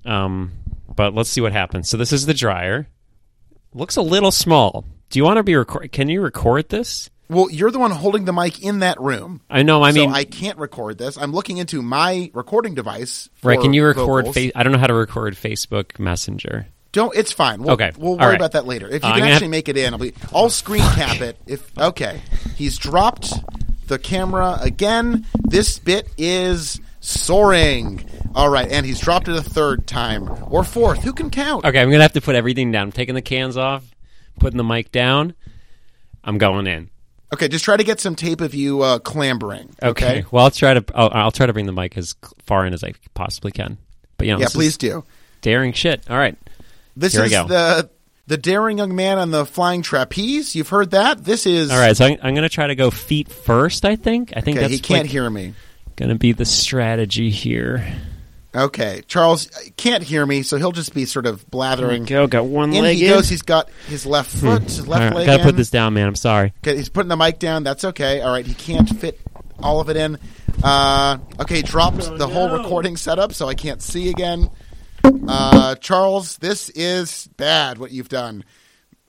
Um, 0.05 0.51
but 0.95 1.13
let's 1.15 1.29
see 1.29 1.41
what 1.41 1.51
happens. 1.51 1.89
So 1.89 1.97
this 1.97 2.13
is 2.13 2.25
the 2.25 2.33
dryer. 2.33 2.87
Looks 3.73 3.95
a 3.95 4.01
little 4.01 4.31
small. 4.31 4.85
Do 5.13 5.19
you 5.19 5.25
want 5.25 5.37
to 5.37 5.43
be 5.43 5.53
record? 5.55 5.91
Can 5.91 6.09
you 6.09 6.21
record 6.21 6.69
this? 6.69 7.11
Well, 7.29 7.47
you're 7.51 7.69
the 7.69 7.77
one 7.77 7.91
holding 7.91 8.25
the 8.25 8.33
mic 8.33 8.63
in 8.63 8.79
that 8.79 8.99
room. 8.99 9.41
I 9.47 9.61
know. 9.61 9.83
I 9.83 9.91
mean, 9.91 10.09
so 10.09 10.15
I 10.15 10.23
can't 10.23 10.57
record 10.57 10.97
this. 10.97 11.17
I'm 11.19 11.31
looking 11.31 11.57
into 11.57 11.83
my 11.83 12.31
recording 12.33 12.73
device. 12.73 13.29
right? 13.43 13.59
Can 13.59 13.73
you 13.73 13.85
record? 13.85 14.33
Fa- 14.33 14.57
I 14.57 14.63
don't 14.63 14.71
know 14.73 14.79
how 14.79 14.87
to 14.87 14.93
record 14.95 15.35
Facebook 15.35 15.99
Messenger. 15.99 16.65
Don't. 16.93 17.15
It's 17.15 17.31
fine. 17.31 17.61
We'll, 17.61 17.73
Okay. 17.73 17.91
We'll 17.95 18.17
worry 18.17 18.29
right. 18.29 18.35
about 18.35 18.53
that 18.53 18.65
later. 18.65 18.87
If 18.87 19.03
you 19.03 19.09
Uh, 19.09 19.13
can 19.13 19.23
actually 19.25 19.45
have- 19.45 19.51
make 19.51 19.69
it 19.69 19.77
in, 19.77 19.93
I'll, 19.93 19.99
be, 19.99 20.13
I'll 20.33 20.49
screen 20.49 20.81
cap 20.81 21.21
it. 21.21 21.37
If 21.45 21.71
okay, 21.77 22.19
he's 22.55 22.79
dropped 22.79 23.33
the 23.87 23.99
camera 23.99 24.57
again. 24.61 25.27
This 25.43 25.77
bit 25.77 26.07
is 26.17 26.81
soaring. 27.01 28.03
All 28.33 28.49
right, 28.49 28.67
and 28.71 28.83
he's 28.83 28.99
dropped 28.99 29.27
it 29.27 29.35
a 29.35 29.43
third 29.43 29.85
time 29.85 30.27
or 30.49 30.63
fourth. 30.63 31.03
Who 31.03 31.13
can 31.13 31.29
count? 31.29 31.65
Okay, 31.65 31.79
I'm 31.79 31.91
gonna 31.91 32.01
have 32.01 32.13
to 32.13 32.21
put 32.21 32.35
everything 32.35 32.71
down. 32.71 32.83
I'm 32.87 32.91
taking 32.91 33.13
the 33.15 33.21
cans 33.21 33.57
off, 33.57 33.83
putting 34.39 34.57
the 34.57 34.63
mic 34.63 34.91
down. 34.91 35.33
I'm 36.23 36.37
going 36.37 36.67
in. 36.67 36.89
Okay, 37.33 37.47
just 37.47 37.65
try 37.65 37.75
to 37.77 37.83
get 37.83 37.99
some 37.99 38.15
tape 38.15 38.41
of 38.41 38.53
you 38.53 38.81
uh, 38.83 38.99
clambering. 38.99 39.75
Okay. 39.81 40.19
Okay. 40.19 40.25
Well, 40.31 40.45
I'll 40.45 40.51
try 40.51 40.75
to. 40.75 40.85
I'll, 40.93 41.09
I'll 41.11 41.31
try 41.31 41.47
to 41.47 41.53
bring 41.53 41.65
the 41.65 41.71
mic 41.73 41.97
as 41.97 42.15
far 42.45 42.65
in 42.65 42.73
as 42.73 42.83
I 42.83 42.93
possibly 43.15 43.51
can. 43.51 43.77
But 44.17 44.27
you 44.27 44.33
know, 44.33 44.39
Yeah, 44.39 44.47
please 44.51 44.77
do. 44.77 45.03
daring 45.41 45.73
shit. 45.73 46.09
All 46.09 46.17
right. 46.17 46.37
This 46.95 47.13
Here 47.13 47.23
is 47.23 47.31
the 47.31 47.89
the 48.27 48.37
daring 48.37 48.77
young 48.77 48.95
man 48.95 49.17
on 49.17 49.31
the 49.31 49.45
flying 49.47 49.81
trapeze. 49.81 50.55
You've 50.55 50.69
heard 50.69 50.91
that. 50.91 51.23
This 51.23 51.45
is 51.47 51.71
All 51.71 51.79
right. 51.79 51.97
So 51.97 52.05
I'm, 52.05 52.17
I'm 52.21 52.35
gonna 52.35 52.49
try 52.49 52.67
to 52.67 52.75
go 52.75 52.91
feet 52.91 53.29
first. 53.29 53.83
I 53.83 53.95
think. 53.95 54.33
I 54.37 54.41
think 54.41 54.57
Okay, 54.57 54.65
that's 54.65 54.73
he 54.75 54.79
can't 54.79 55.01
like, 55.05 55.09
hear 55.11 55.27
me. 55.27 55.55
gonna 55.95 56.15
be 56.15 56.33
the 56.33 56.45
strategy 56.45 57.31
here. 57.31 57.83
Okay, 58.55 59.01
Charles 59.07 59.49
uh, 59.51 59.59
can't 59.77 60.03
hear 60.03 60.23
me, 60.25 60.43
so 60.43 60.57
he'll 60.57 60.71
just 60.71 60.93
be 60.93 61.05
sort 61.05 61.25
of 61.25 61.49
blathering. 61.49 62.05
Go. 62.05 62.27
Got 62.27 62.45
one 62.45 62.71
In 62.73 62.83
leg 62.83 62.97
he 62.97 63.05
in. 63.07 63.13
goes. 63.13 63.27
He's 63.27 63.41
got 63.41 63.69
his 63.87 64.05
left 64.05 64.29
foot, 64.29 64.61
his 64.63 64.87
left 64.87 65.05
right, 65.05 65.15
leg. 65.15 65.25
gotta 65.25 65.39
in. 65.41 65.45
put 65.47 65.57
this 65.57 65.71
down, 65.71 65.95
man. 65.95 66.07
I'm 66.07 66.15
sorry. 66.15 66.53
Okay, 66.59 66.75
he's 66.77 66.89
putting 66.89 67.09
the 67.09 67.17
mic 67.17 67.39
down. 67.39 67.63
That's 67.63 67.83
okay. 67.83 68.21
All 68.21 68.31
right, 68.31 68.45
he 68.45 68.53
can't 68.53 68.87
fit 68.99 69.19
all 69.59 69.79
of 69.79 69.89
it 69.89 69.97
in. 69.97 70.19
Uh, 70.63 71.17
okay, 71.39 71.57
he 71.57 71.61
dropped 71.63 71.97
the 72.17 72.27
whole 72.27 72.55
recording 72.55 72.95
setup, 72.95 73.33
so 73.33 73.47
I 73.47 73.55
can't 73.55 73.81
see 73.81 74.09
again. 74.09 74.49
Uh, 75.27 75.73
Charles, 75.75 76.37
this 76.37 76.69
is 76.69 77.27
bad. 77.37 77.79
What 77.79 77.91
you've 77.91 78.09
done. 78.09 78.43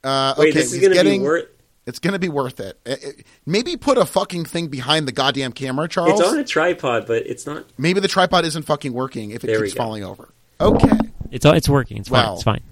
Uh, 0.03 0.35
okay, 0.39 0.53
he's 0.53 0.79
getting. 0.79 1.23
worth. 1.23 1.49
It's 1.87 1.99
going 1.99 2.13
to 2.15 2.19
be 2.19 2.29
worth 2.29 2.61
it. 2.61 2.81
Uh, 2.87 2.93
uh, 2.93 3.11
Maybe 3.45 3.77
put 3.77 3.99
a 3.99 4.07
fucking 4.07 4.47
thing 4.47 4.69
behind 4.69 5.07
the 5.07 5.13
goddamn 5.13 5.53
camera, 5.53 5.87
Charles. 5.87 6.19
It's 6.19 6.29
on 6.29 6.39
a 6.39 6.45
tripod, 6.45 7.07
but 7.07 7.27
it's 7.27 7.47
not. 7.47 7.67
Maybe 7.77 8.01
the 8.01 8.09
tripod 8.09 8.45
isn't 8.47 8.63
fucking 8.63 8.93
working 8.93 9.31
if 9.33 9.45
it 9.45 9.49
There 9.49 9.61
keeps 9.61 9.75
falling 9.75 10.03
over. 10.03 10.31
Okay. 10.61 10.89
It's. 11.31 11.45
It's 11.45 11.69
working. 11.69 11.99
It's 11.99 12.09
fine. 12.09 12.35
It's 12.35 12.43
fine. 12.43 12.63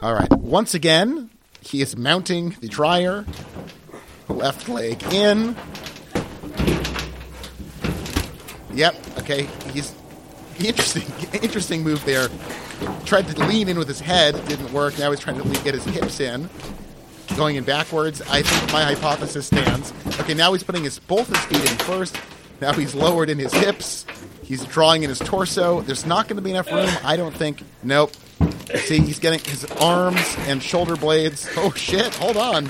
All 0.00 0.14
right. 0.14 0.30
Once 0.32 0.74
again, 0.74 1.30
he 1.60 1.82
is 1.82 1.96
mounting 1.96 2.50
the 2.60 2.68
dryer. 2.68 3.24
Left 4.28 4.68
leg 4.68 5.02
in. 5.12 5.56
Yep. 8.72 9.18
Okay. 9.18 9.48
He's 9.72 9.92
interesting. 10.60 11.02
Interesting 11.42 11.82
move 11.82 12.04
there. 12.04 12.28
Tried 13.04 13.26
to 13.28 13.44
lean 13.46 13.68
in 13.68 13.76
with 13.76 13.88
his 13.88 14.00
head. 14.00 14.34
Didn't 14.46 14.72
work. 14.72 14.98
Now 14.98 15.10
he's 15.10 15.20
trying 15.20 15.40
to 15.42 15.64
get 15.64 15.74
his 15.74 15.84
hips 15.84 16.20
in. 16.20 16.48
Going 17.36 17.56
in 17.56 17.64
backwards. 17.64 18.20
I 18.22 18.42
think 18.42 18.72
my 18.72 18.82
hypothesis 18.82 19.46
stands. 19.46 19.92
Okay. 20.20 20.34
Now 20.34 20.52
he's 20.52 20.62
putting 20.62 20.84
his 20.84 20.98
both 20.98 21.28
his 21.28 21.38
feet 21.46 21.70
in 21.70 21.76
first. 21.78 22.16
Now 22.60 22.72
he's 22.72 22.94
lowered 22.94 23.30
in 23.30 23.38
his 23.38 23.52
hips. 23.52 24.04
He's 24.42 24.64
drawing 24.64 25.02
in 25.04 25.08
his 25.08 25.18
torso. 25.20 25.80
There's 25.82 26.04
not 26.04 26.26
going 26.28 26.36
to 26.36 26.42
be 26.42 26.50
enough 26.50 26.70
room, 26.70 26.90
I 27.04 27.16
don't 27.16 27.34
think. 27.34 27.62
Nope. 27.82 28.12
See, 28.74 28.98
he's 28.98 29.18
getting 29.18 29.38
his 29.40 29.64
arms 29.80 30.36
and 30.40 30.62
shoulder 30.62 30.96
blades. 30.96 31.48
Oh 31.56 31.72
shit! 31.72 32.14
Hold 32.16 32.36
on. 32.36 32.68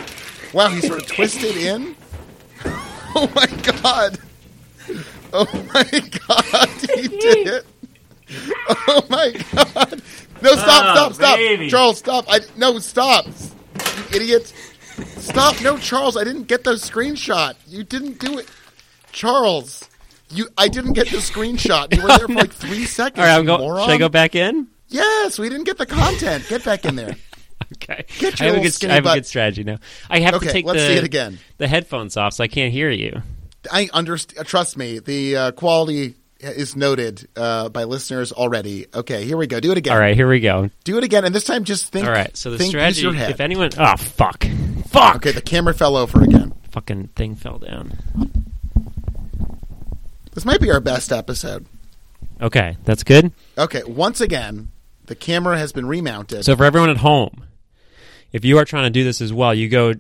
Wow, 0.53 0.69
he's 0.69 0.87
sort 0.87 1.01
of 1.03 1.07
twisted 1.09 1.57
in. 1.57 1.97
Oh 3.13 3.29
my 3.35 3.47
god! 3.81 4.19
Oh 5.33 5.67
my 5.75 5.83
god! 6.29 6.69
He 6.95 7.09
did 7.09 7.47
it! 7.49 7.67
Oh 8.87 9.05
my 9.11 9.33
god! 9.53 10.01
No, 10.41 10.55
stop! 10.55 10.97
Oh, 10.97 11.13
Stop! 11.13 11.15
Stop! 11.15 11.33
Ah, 11.33 11.37
baby. 11.37 11.69
Charles, 11.69 11.99
stop! 11.99 12.25
I 12.29 12.39
no, 12.57 12.79
stop! 12.79 13.27
You 14.11 14.17
idiot! 14.17 14.53
Stop! 15.19 15.61
No, 15.63 15.77
Charles, 15.79 16.17
I 16.17 16.25
didn't 16.25 16.45
get 16.45 16.65
the 16.65 16.73
screenshot. 16.73 17.55
You 17.67 17.85
didn't 17.85 18.19
do 18.19 18.39
it, 18.39 18.49
Charles. 19.13 19.89
You, 20.31 20.49
I 20.57 20.69
didn't 20.69 20.93
get 20.93 21.09
the 21.09 21.17
screenshot. 21.19 21.95
You 21.95 22.03
were 22.03 22.09
there 22.09 22.27
for 22.29 22.35
like 22.35 22.53
three 22.53 22.85
seconds. 22.85 23.19
All 23.19 23.25
right, 23.25 23.37
I'm 23.37 23.45
going. 23.47 23.83
Should 23.83 23.91
I 23.91 23.99
go 23.99 24.09
back 24.09 24.35
in? 24.35 24.69
Yes, 24.89 25.39
we 25.39 25.49
didn't 25.49 25.65
get 25.65 25.79
the 25.79 25.87
content. 25.87 26.47
Get 26.49 26.65
back 26.65 26.85
in 26.85 26.97
there. 26.97 27.17
Okay. 27.75 28.05
Get 28.19 28.41
I 28.41 28.47
your 28.47 28.55
have 28.55 28.55
a 28.55 28.59
little 28.59 28.63
good. 28.65 28.73
skinny 28.73 28.91
I 28.91 28.95
have 28.97 29.05
a 29.05 29.09
butt- 29.09 29.17
good 29.19 29.27
strategy 29.27 29.63
now. 29.63 29.77
I 30.09 30.19
have 30.21 30.35
Okay, 30.35 30.47
to 30.47 30.53
take 30.53 30.65
let's 30.67 30.81
the 30.81 30.87
see 30.89 30.95
it 30.95 31.05
again. 31.05 31.39
the 31.59 31.69
headphones 31.69 32.17
off, 32.17 32.33
so 32.33 32.43
I 32.43 32.49
can't 32.49 32.73
hear 32.73 32.91
you. 32.91 33.23
I 33.71 33.89
understand. 33.93 34.45
Trust 34.49 34.77
me, 34.77 34.99
the 34.99 35.37
uh, 35.37 35.53
quality 35.53 36.17
is 36.41 36.75
noted 36.75 37.29
uh, 37.37 37.69
by 37.69 37.85
listeners 37.85 38.33
already. 38.33 38.87
Okay, 38.95 39.25
here 39.25 39.37
we 39.37 39.47
go. 39.47 39.61
Do 39.61 39.73
it 39.73 39.79
again. 39.79 39.93
All 39.93 40.01
right, 40.01 40.17
here 40.17 40.29
we 40.29 40.41
go. 40.41 40.71
Do 40.85 40.99
it 40.99 41.05
again, 41.05 41.25
and 41.25 41.35
this 41.35 41.45
time 41.45 41.65
just 41.65 41.93
think. 41.93 42.07
All 42.07 42.13
right. 42.13 42.35
So 42.37 42.51
the 42.51 42.59
think, 42.59 42.71
strategy. 42.71 43.03
your 43.03 43.13
head. 43.13 43.31
If 43.31 43.41
anyone. 43.41 43.71
Oh 43.79 43.97
fuck. 43.97 44.45
Fuck. 44.89 45.17
okay, 45.17 45.33
the 45.33 45.43
camera 45.43 45.75
fell 45.75 45.97
over 45.97 46.23
again. 46.23 46.55
Fucking 46.71 47.09
thing 47.09 47.35
fell 47.35 47.59
down. 47.59 47.99
This 50.33 50.45
might 50.45 50.61
be 50.61 50.71
our 50.71 50.81
best 50.81 51.13
episode. 51.13 51.67
Okay, 52.41 52.77
that's 52.85 53.03
good. 53.05 53.33
Okay, 53.59 53.83
once 53.85 54.21
again, 54.21 54.71
the 55.07 55.15
camera 55.15 55.59
has 55.59 55.73
been 55.73 55.87
remounted. 55.87 56.45
So 56.45 56.57
for 56.57 56.65
everyone 56.65 56.91
at 56.91 56.99
home, 56.99 57.45
if 58.33 58.45
you 58.45 58.59
are 58.59 58.65
trying 58.65 58.85
to 58.85 58.91
do 58.91 59.05
this 59.05 59.21
as 59.21 59.33
well, 59.33 59.53
you 59.55 59.69
go. 59.69 59.95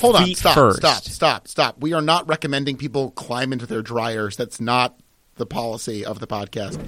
Hold 0.00 0.16
on, 0.16 0.34
stop, 0.34 0.54
first. 0.54 0.78
stop, 0.78 1.02
stop, 1.04 1.48
stop. 1.48 1.80
We 1.80 1.94
are 1.94 2.02
not 2.02 2.28
recommending 2.28 2.76
people 2.76 3.10
climb 3.12 3.52
into 3.52 3.66
their 3.66 3.82
dryers. 3.82 4.36
That's 4.36 4.60
not 4.60 4.98
the 5.38 5.46
policy 5.46 6.04
of 6.04 6.20
the 6.20 6.26
podcast. 6.26 6.84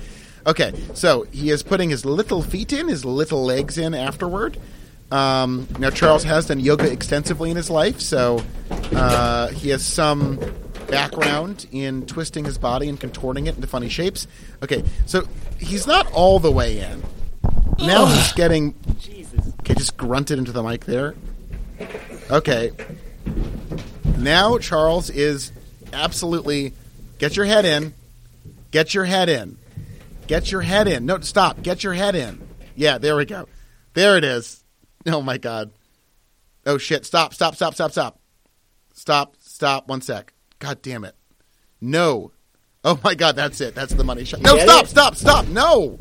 Okay, 0.47 0.73
so 0.95 1.23
he 1.31 1.51
is 1.51 1.63
putting 1.63 1.91
his 1.91 2.05
little 2.05 2.43
feet 2.43 2.73
in, 2.73 2.89
his 2.89 3.05
little 3.05 3.45
legs 3.45 3.79
in 3.79 3.95
afterward. 3.95 4.59
Um, 5.11 5.67
now, 5.79 5.91
Charles 5.91 6.25
has 6.25 6.47
done 6.47 6.61
yoga 6.61 6.91
extensively 6.91 7.51
in 7.51 7.57
his 7.57 7.69
life, 7.69 8.01
so 8.01 8.43
uh, 8.93 9.49
he 9.49 9.71
has 9.71 9.85
some 9.85 10.39
background 10.89 11.67
in 11.73 12.07
twisting 12.07 12.45
his 12.45 12.59
body 12.59 12.89
and 12.89 12.99
contorting 12.99 13.47
it 13.47 13.57
into 13.57 13.67
funny 13.67 13.89
shapes. 13.89 14.27
Okay, 14.63 14.85
so 15.07 15.27
he's 15.59 15.87
not 15.87 16.11
all 16.13 16.39
the 16.39 16.51
way 16.51 16.79
in. 16.79 17.03
Now 17.79 18.07
he's 18.07 18.33
getting. 18.33 18.75
Jesus. 18.99 19.53
Okay, 19.61 19.75
just 19.75 19.97
grunted 19.97 20.39
into 20.39 20.53
the 20.53 20.63
mic 20.63 20.85
there. 20.85 21.15
Okay. 22.31 22.73
Now 24.19 24.59
Charles 24.59 25.11
is 25.11 25.53
absolutely 25.93 26.73
get 27.19 27.37
your 27.37 27.47
head 27.47 27.65
in. 27.65 27.95
Get 28.71 28.95
your 28.95 29.05
head 29.05 29.29
in. 29.29 29.59
Get 30.27 30.53
your 30.53 30.61
head 30.61 30.87
in. 30.87 31.07
No, 31.07 31.19
stop. 31.21 31.63
Get 31.63 31.83
your 31.83 31.95
head 31.95 32.15
in. 32.15 32.41
Yeah, 32.77 32.99
there 32.99 33.17
we 33.17 33.25
go. 33.25 33.49
There 33.95 34.17
it 34.17 34.25
is. 34.25 34.63
Oh 35.07 35.23
my 35.23 35.39
god. 35.39 35.73
Oh 36.67 36.79
shit. 36.79 37.05
Stop, 37.05 37.35
stop, 37.35 37.57
stop, 37.57 37.75
stop, 37.75 37.91
stop. 37.91 38.21
Stop, 38.93 39.35
stop. 39.41 39.89
One 39.89 40.01
sec. 40.01 40.33
God 40.59 40.83
damn 40.83 41.05
it. 41.05 41.15
No. 41.81 42.33
Oh 42.85 42.99
my 43.03 43.15
god, 43.15 43.37
that's 43.37 43.61
it. 43.61 43.75
That's 43.75 43.93
the 43.93 44.05
money 44.05 44.25
shot. 44.25 44.41
No, 44.41 44.57
stop, 44.59 44.87
stop, 44.87 45.15
stop. 45.15 45.49
No. 45.49 45.99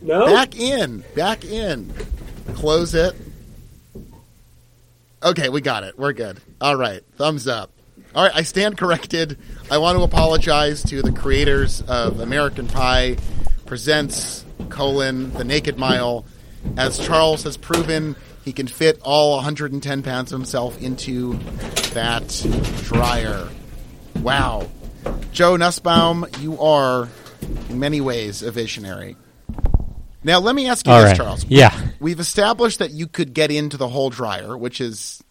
No. 0.00 0.26
Back 0.26 0.58
in. 0.58 1.02
Back 1.14 1.44
in. 1.44 1.92
Close 2.54 2.94
it. 2.94 3.14
Okay, 5.22 5.48
we 5.48 5.60
got 5.60 5.82
it. 5.82 5.98
We're 5.98 6.12
good. 6.12 6.40
All 6.60 6.76
right. 6.76 7.02
Thumbs 7.16 7.48
up. 7.48 7.72
All 8.16 8.22
right, 8.22 8.32
I 8.34 8.44
stand 8.44 8.78
corrected. 8.78 9.36
I 9.70 9.76
want 9.76 9.98
to 9.98 10.02
apologize 10.02 10.82
to 10.84 11.02
the 11.02 11.12
creators 11.12 11.82
of 11.82 12.20
American 12.20 12.66
Pie 12.66 13.18
presents 13.66 14.42
colon 14.70 15.34
the 15.34 15.44
Naked 15.44 15.76
Mile. 15.76 16.24
As 16.78 16.98
Charles 16.98 17.42
has 17.42 17.58
proven, 17.58 18.16
he 18.42 18.54
can 18.54 18.68
fit 18.68 18.98
all 19.02 19.36
110 19.36 20.02
pounds 20.02 20.32
of 20.32 20.38
himself 20.38 20.80
into 20.80 21.34
that 21.92 22.26
dryer. 22.84 23.50
Wow. 24.22 24.66
Joe 25.32 25.56
Nussbaum, 25.56 26.24
you 26.40 26.58
are 26.58 27.10
in 27.68 27.78
many 27.78 28.00
ways 28.00 28.42
a 28.42 28.50
visionary. 28.50 29.18
Now, 30.24 30.40
let 30.40 30.54
me 30.54 30.68
ask 30.68 30.86
you 30.86 30.92
All 30.94 31.02
this, 31.02 31.10
right. 31.10 31.16
Charles. 31.18 31.44
Yeah. 31.50 31.78
We've 32.00 32.18
established 32.18 32.78
that 32.78 32.92
you 32.92 33.08
could 33.08 33.34
get 33.34 33.50
into 33.50 33.76
the 33.76 33.88
whole 33.88 34.08
dryer, 34.08 34.56
which 34.56 34.80
is 34.80 35.22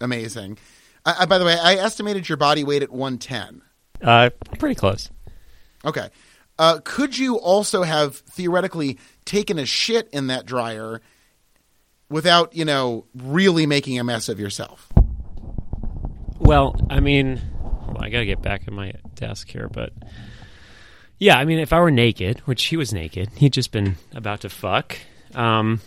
amazing. 0.00 0.58
I, 1.04 1.16
I, 1.20 1.26
by 1.26 1.38
the 1.38 1.44
way, 1.44 1.58
I 1.58 1.74
estimated 1.74 2.28
your 2.28 2.36
body 2.36 2.64
weight 2.64 2.82
at 2.82 2.90
110. 2.90 3.62
Uh, 4.02 4.30
pretty 4.58 4.74
close. 4.74 5.10
Okay. 5.84 6.08
Uh, 6.58 6.78
could 6.84 7.16
you 7.16 7.38
also 7.38 7.82
have 7.82 8.16
theoretically 8.16 8.98
taken 9.24 9.58
a 9.58 9.64
shit 9.66 10.08
in 10.12 10.26
that 10.26 10.44
dryer 10.44 11.00
without, 12.10 12.54
you 12.54 12.64
know, 12.64 13.06
really 13.14 13.66
making 13.66 13.98
a 13.98 14.04
mess 14.04 14.28
of 14.28 14.38
yourself? 14.38 14.88
Well, 16.38 16.76
I 16.90 17.00
mean, 17.00 17.40
I 17.98 18.10
gotta 18.10 18.26
get 18.26 18.42
back 18.42 18.62
at 18.66 18.72
my 18.72 18.92
desk 19.14 19.48
here, 19.48 19.68
but 19.68 19.92
yeah, 21.18 21.38
I 21.38 21.44
mean, 21.44 21.58
if 21.58 21.72
I 21.72 21.80
were 21.80 21.90
naked, 21.90 22.40
which 22.40 22.64
he 22.64 22.76
was 22.76 22.92
naked, 22.92 23.30
he'd 23.36 23.52
just 23.52 23.72
been 23.72 23.96
about 24.12 24.40
to 24.40 24.48
fuck. 24.48 24.98
Um, 25.34 25.80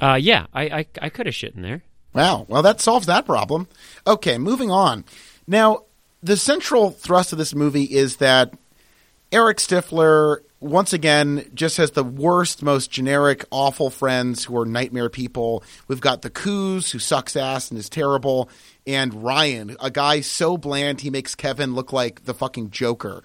uh, 0.00 0.18
yeah, 0.20 0.46
I, 0.52 0.62
I, 0.62 0.86
I 1.02 1.08
could 1.10 1.26
have 1.26 1.34
shit 1.34 1.54
in 1.54 1.62
there. 1.62 1.82
Wow. 2.12 2.46
Well, 2.48 2.62
that 2.62 2.80
solves 2.80 3.06
that 3.06 3.26
problem. 3.26 3.68
Okay, 4.06 4.38
moving 4.38 4.70
on. 4.70 5.04
Now, 5.46 5.84
the 6.22 6.36
central 6.36 6.90
thrust 6.90 7.32
of 7.32 7.38
this 7.38 7.54
movie 7.54 7.84
is 7.84 8.16
that 8.16 8.52
Eric 9.32 9.58
Stifler, 9.58 10.38
once 10.58 10.92
again, 10.92 11.48
just 11.54 11.76
has 11.76 11.92
the 11.92 12.04
worst, 12.04 12.62
most 12.62 12.90
generic, 12.90 13.44
awful 13.50 13.90
friends 13.90 14.44
who 14.44 14.58
are 14.58 14.66
nightmare 14.66 15.08
people. 15.08 15.62
We've 15.86 16.00
got 16.00 16.22
the 16.22 16.30
Cooze, 16.30 16.90
who 16.90 16.98
sucks 16.98 17.36
ass 17.36 17.70
and 17.70 17.78
is 17.78 17.88
terrible, 17.88 18.50
and 18.86 19.22
Ryan, 19.22 19.76
a 19.80 19.90
guy 19.90 20.20
so 20.20 20.58
bland 20.58 21.00
he 21.00 21.10
makes 21.10 21.34
Kevin 21.34 21.74
look 21.74 21.92
like 21.92 22.24
the 22.24 22.34
fucking 22.34 22.70
Joker. 22.70 23.22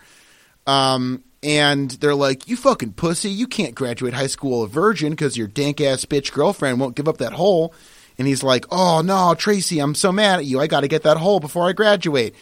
Um, 0.67 1.24
and 1.43 1.91
they're 1.91 2.15
like, 2.15 2.48
"You 2.48 2.56
fucking 2.56 2.93
pussy! 2.93 3.30
You 3.30 3.48
can't 3.48 3.76
graduate 3.76 4.13
high 4.13 4.28
school 4.28 4.63
a 4.63 4.67
virgin 4.67 5.12
because 5.12 5.38
your 5.38 5.48
dank 5.48 5.80
ass 5.80 6.06
bitch 6.06 6.32
girlfriend 6.32 6.80
won't 6.80 6.95
give 6.95 7.08
up 7.08 7.17
that 7.17 7.34
hole." 7.34 7.74
And 8.17 8.28
he's 8.28 8.43
like, 8.43 8.65
"Oh 8.71 9.01
no, 9.01 9.36
Tracy, 9.36 9.80
I'm 9.80 9.95
so 9.95 10.12
mad 10.12 10.39
at 10.39 10.45
you. 10.45 10.60
I 10.60 10.67
got 10.67 10.82
to 10.82 10.88
get 10.88 11.04
that 11.04 11.17
hole 11.17 11.39
before 11.39 11.67
I 11.67 11.73
graduate." 11.73 12.36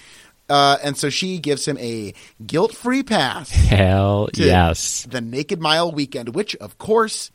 Uh, 0.49 0.77
and 0.83 0.97
so 0.97 1.09
she 1.09 1.39
gives 1.39 1.65
him 1.65 1.77
a 1.77 2.13
guilt-free 2.45 3.03
pass 3.03 3.49
Hell 3.51 4.29
yes. 4.33 5.07
the 5.09 5.21
Naked 5.21 5.59
Mile 5.59 5.91
weekend, 5.91 6.35
which 6.35 6.55
of 6.57 6.77
course 6.77 7.31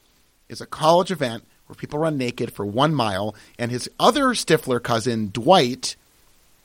is 0.49 0.61
a 0.61 0.67
college 0.67 1.11
event 1.11 1.45
where 1.67 1.75
people 1.75 1.99
run 1.99 2.19
naked 2.19 2.53
for 2.53 2.67
one 2.67 2.95
mile. 2.95 3.35
And 3.59 3.71
his 3.71 3.91
other 3.99 4.29
Stifler 4.29 4.83
cousin, 4.83 5.31
Dwight, 5.33 5.97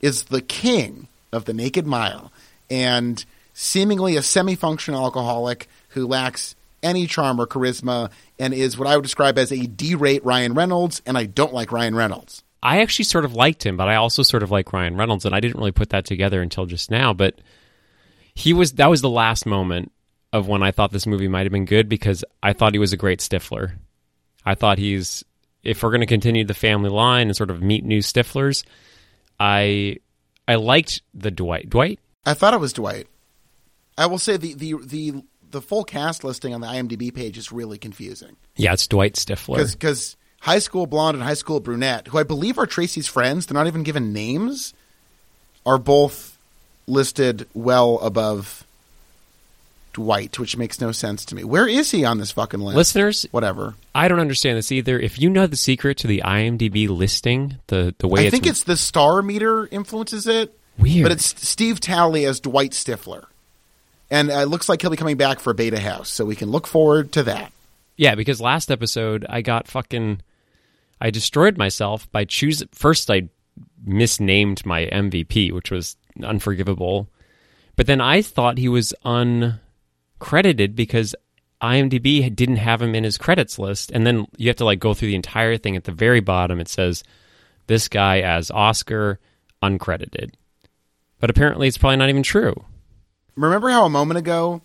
is 0.01 0.23
the 0.23 0.41
king 0.41 1.07
of 1.31 1.45
the 1.45 1.53
Naked 1.53 1.88
Mile 1.88 2.31
and 2.69 3.23
seemingly 3.53 4.15
a 4.15 4.21
semi 4.21 4.55
functional 4.55 5.03
alcoholic 5.03 5.67
who 5.89 6.07
lacks 6.07 6.55
any 6.83 7.07
charm 7.07 7.39
or 7.39 7.47
charisma 7.47 8.11
and 8.37 8.53
is 8.53 8.77
what 8.77 8.87
I 8.87 8.95
would 8.95 9.03
describe 9.03 9.37
as 9.37 9.51
a 9.51 9.65
D 9.65 9.95
rate 9.95 10.23
Ryan 10.23 10.53
Reynolds. 10.53 11.01
And 11.05 11.17
I 11.17 11.25
don't 11.25 11.53
like 11.53 11.71
Ryan 11.71 11.95
Reynolds. 11.95 12.43
I 12.61 12.81
actually 12.81 13.05
sort 13.05 13.25
of 13.25 13.33
liked 13.33 13.65
him, 13.65 13.75
but 13.75 13.89
I 13.89 13.95
also 13.95 14.23
sort 14.23 14.43
of 14.43 14.51
like 14.51 14.71
Ryan 14.71 14.95
Reynolds, 14.95 15.25
and 15.25 15.35
I 15.35 15.41
didn't 15.41 15.57
really 15.57 15.71
put 15.71 15.89
that 15.89 16.05
together 16.05 16.41
until 16.41 16.65
just 16.65 16.91
now. 16.91 17.13
But 17.13 17.39
he 18.33 18.53
was 18.53 18.73
that 18.73 18.89
was 18.89 19.01
the 19.01 19.09
last 19.09 19.45
moment 19.45 19.91
of 20.31 20.47
when 20.47 20.63
I 20.63 20.71
thought 20.71 20.91
this 20.91 21.05
movie 21.05 21.27
might 21.27 21.43
have 21.43 21.51
been 21.51 21.65
good 21.65 21.89
because 21.89 22.23
I 22.41 22.53
thought 22.53 22.73
he 22.73 22.79
was 22.79 22.93
a 22.93 22.97
great 22.97 23.19
Stifler. 23.19 23.73
I 24.45 24.55
thought 24.55 24.77
he's 24.77 25.23
if 25.63 25.83
we're 25.83 25.91
going 25.91 26.01
to 26.01 26.07
continue 26.07 26.45
the 26.45 26.53
family 26.53 26.89
line 26.89 27.27
and 27.27 27.35
sort 27.35 27.51
of 27.51 27.61
meet 27.61 27.83
new 27.83 27.99
Stiflers, 27.99 28.63
I 29.39 29.97
I 30.47 30.55
liked 30.55 31.01
the 31.13 31.31
Dwight 31.31 31.69
Dwight. 31.69 31.99
I 32.25 32.33
thought 32.33 32.53
it 32.53 32.59
was 32.59 32.73
Dwight. 32.73 33.07
I 33.97 34.07
will 34.07 34.17
say 34.17 34.37
the, 34.37 34.53
the, 34.55 34.73
the, 34.83 35.23
the 35.53 35.61
full 35.61 35.85
cast 35.85 36.25
listing 36.25 36.53
on 36.53 36.59
the 36.59 36.67
IMDb 36.67 37.13
page 37.13 37.37
is 37.37 37.51
really 37.51 37.77
confusing. 37.77 38.35
Yeah, 38.57 38.73
it's 38.73 38.85
Dwight 38.87 39.13
Stifler. 39.13 39.71
because 39.71 40.17
high 40.41 40.59
school 40.59 40.85
blonde 40.85 41.15
and 41.15 41.23
high 41.23 41.35
school 41.35 41.61
brunette, 41.61 42.07
who 42.09 42.17
I 42.17 42.23
believe 42.23 42.57
are 42.57 42.65
Tracy's 42.65 43.07
friends, 43.07 43.45
they're 43.45 43.53
not 43.53 43.67
even 43.67 43.83
given 43.83 44.11
names, 44.11 44.73
are 45.65 45.77
both 45.77 46.37
listed 46.87 47.47
well 47.53 47.99
above 47.99 48.65
Dwight, 49.93 50.39
which 50.39 50.57
makes 50.57 50.81
no 50.81 50.91
sense 50.91 51.23
to 51.25 51.35
me. 51.35 51.43
Where 51.43 51.67
is 51.67 51.91
he 51.91 52.03
on 52.03 52.17
this 52.17 52.31
fucking 52.31 52.59
list? 52.59 52.75
Listeners, 52.75 53.27
Whatever. 53.31 53.75
I 53.93 54.07
don't 54.07 54.19
understand 54.19 54.57
this 54.57 54.71
either. 54.71 54.99
If 54.99 55.19
you 55.19 55.29
know 55.29 55.45
the 55.45 55.55
secret 55.55 55.99
to 55.99 56.07
the 56.07 56.23
IMDb 56.25 56.89
listing, 56.89 57.59
the 57.67 57.93
the 57.99 58.07
way 58.07 58.25
I 58.25 58.29
think 58.31 58.47
it's 58.47 58.63
the 58.63 58.75
star 58.75 59.21
meter 59.21 59.67
influences 59.67 60.27
it. 60.27 60.57
Weird. 60.79 61.03
but 61.03 61.11
it's 61.11 61.47
Steve 61.47 61.79
Talley 61.79 62.25
as 62.25 62.39
Dwight 62.39 62.71
Stifler, 62.71 63.25
and 64.13 64.30
it 64.30 64.47
looks 64.47 64.69
like 64.69 64.82
he'll 64.82 64.91
be 64.91 64.97
coming 64.97 65.17
back 65.17 65.39
for 65.39 65.54
Beta 65.54 65.80
House, 65.80 66.08
so 66.08 66.23
we 66.23 66.36
can 66.36 66.52
look 66.52 66.67
forward 66.67 67.12
to 67.13 67.23
that. 67.23 67.52
Yeah, 67.97 68.13
because 68.13 68.39
last 68.39 68.69
episode 68.69 69.26
I 69.28 69.41
got 69.41 69.67
fucking 69.67 70.21
I 71.02 71.10
destroyed 71.10 71.58
myself 71.58 72.10
by 72.12 72.26
choosing 72.26 72.69
first 72.71 73.10
I 73.10 73.30
misnamed 73.84 74.65
my 74.65 74.86
MVP, 74.86 75.52
which 75.52 75.71
was 75.71 75.97
unforgivable. 76.23 77.10
But 77.76 77.88
then 77.88 78.02
I 78.02 78.21
thought 78.21 78.60
he 78.60 78.69
was 78.69 78.93
uncredited 79.04 80.76
because 80.76 81.15
IMDb 81.60 82.34
didn't 82.36 82.58
have 82.58 82.84
him 82.84 82.93
in 82.93 83.04
his 83.04 83.17
credits 83.17 83.58
list 83.58 83.89
and 83.91 84.06
then 84.06 84.28
you 84.38 84.47
have 84.49 84.58
to 84.58 84.65
like 84.65 84.80
go 84.80 84.93
through 84.93 85.08
the 85.08 85.15
entire 85.15 85.58
thing 85.58 85.76
at 85.76 85.86
the 85.86 85.91
very 85.91 86.19
bottom 86.19 86.60
it 86.60 86.67
says 86.67 87.04
this 87.67 87.88
guy 87.88 88.19
as 88.19 88.52
Oscar 88.52 89.19
uncredited. 89.63 90.34
But 91.19 91.32
apparently 91.32 91.67
it's 91.67 91.78
probably 91.78 91.97
not 91.97 92.10
even 92.10 92.21
true. 92.21 92.63
Remember 93.35 93.69
how 93.69 93.85
a 93.85 93.89
moment 93.89 94.17
ago 94.17 94.61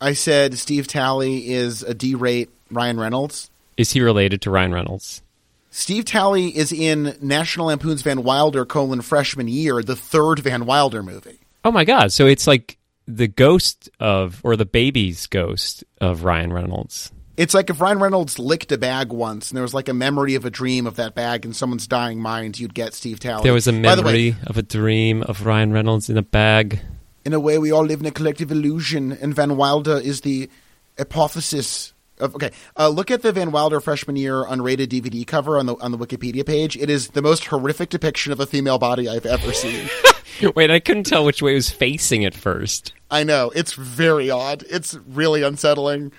I 0.00 0.12
said 0.12 0.58
Steve 0.58 0.86
Talley 0.86 1.50
is 1.52 1.82
a 1.82 1.94
D-rate 1.94 2.50
Ryan 2.70 3.00
Reynolds? 3.00 3.50
Is 3.76 3.92
he 3.92 4.00
related 4.00 4.42
to 4.42 4.50
Ryan 4.50 4.72
Reynolds? 4.72 5.22
Steve 5.70 6.04
Talley 6.06 6.56
is 6.56 6.72
in 6.72 7.16
National 7.20 7.66
Lampoon's 7.66 8.02
Van 8.02 8.22
Wilder 8.22 8.64
colon 8.64 9.02
freshman 9.02 9.48
year, 9.48 9.82
the 9.82 9.96
third 9.96 10.38
Van 10.38 10.64
Wilder 10.64 11.02
movie. 11.02 11.38
Oh 11.64 11.70
my 11.70 11.84
god! 11.84 12.12
So 12.12 12.26
it's 12.26 12.46
like 12.46 12.78
the 13.06 13.28
ghost 13.28 13.90
of, 14.00 14.40
or 14.42 14.56
the 14.56 14.64
baby's 14.64 15.26
ghost 15.26 15.84
of 16.00 16.24
Ryan 16.24 16.52
Reynolds. 16.52 17.12
It's 17.36 17.52
like 17.52 17.68
if 17.68 17.80
Ryan 17.80 17.98
Reynolds 17.98 18.38
licked 18.38 18.72
a 18.72 18.78
bag 18.78 19.12
once 19.12 19.50
and 19.50 19.56
there 19.56 19.62
was 19.62 19.74
like 19.74 19.90
a 19.90 19.94
memory 19.94 20.34
of 20.36 20.46
a 20.46 20.50
dream 20.50 20.86
of 20.86 20.96
that 20.96 21.14
bag 21.14 21.44
in 21.44 21.52
someone's 21.52 21.86
dying 21.86 22.18
mind, 22.18 22.58
you'd 22.58 22.72
get 22.72 22.94
Steve 22.94 23.20
Talley. 23.20 23.42
There 23.42 23.52
was 23.52 23.68
a 23.68 23.72
By 23.72 23.94
the 23.94 24.02
way, 24.02 24.30
memory 24.30 24.36
of 24.46 24.56
a 24.56 24.62
dream 24.62 25.22
of 25.22 25.44
Ryan 25.44 25.72
Reynolds 25.72 26.08
in 26.08 26.16
a 26.16 26.22
bag. 26.22 26.80
In 27.26 27.32
a 27.34 27.40
way, 27.40 27.58
we 27.58 27.70
all 27.72 27.84
live 27.84 28.00
in 28.00 28.06
a 28.06 28.10
collective 28.10 28.50
illusion, 28.50 29.12
and 29.12 29.34
Van 29.34 29.56
Wilder 29.56 29.98
is 29.98 30.22
the 30.22 30.48
hypothesis 30.96 31.92
of. 32.18 32.34
Okay, 32.36 32.50
uh, 32.78 32.88
look 32.88 33.10
at 33.10 33.22
the 33.22 33.32
Van 33.32 33.50
Wilder 33.50 33.80
freshman 33.80 34.16
year 34.16 34.44
unrated 34.44 34.86
DVD 34.86 35.26
cover 35.26 35.58
on 35.58 35.66
the 35.66 35.74
on 35.76 35.90
the 35.92 35.98
Wikipedia 35.98 36.46
page. 36.46 36.76
It 36.76 36.88
is 36.88 37.08
the 37.08 37.22
most 37.22 37.44
horrific 37.46 37.90
depiction 37.90 38.32
of 38.32 38.40
a 38.40 38.46
female 38.46 38.78
body 38.78 39.08
I've 39.08 39.26
ever 39.26 39.52
seen. 39.52 39.88
Wait, 40.54 40.70
I 40.70 40.80
couldn't 40.80 41.04
tell 41.04 41.24
which 41.24 41.42
way 41.42 41.52
it 41.52 41.56
was 41.56 41.70
facing 41.70 42.24
at 42.24 42.34
first. 42.34 42.92
I 43.10 43.24
know 43.24 43.50
it's 43.54 43.72
very 43.74 44.30
odd. 44.30 44.64
It's 44.70 44.94
really 45.08 45.42
unsettling. 45.42 46.12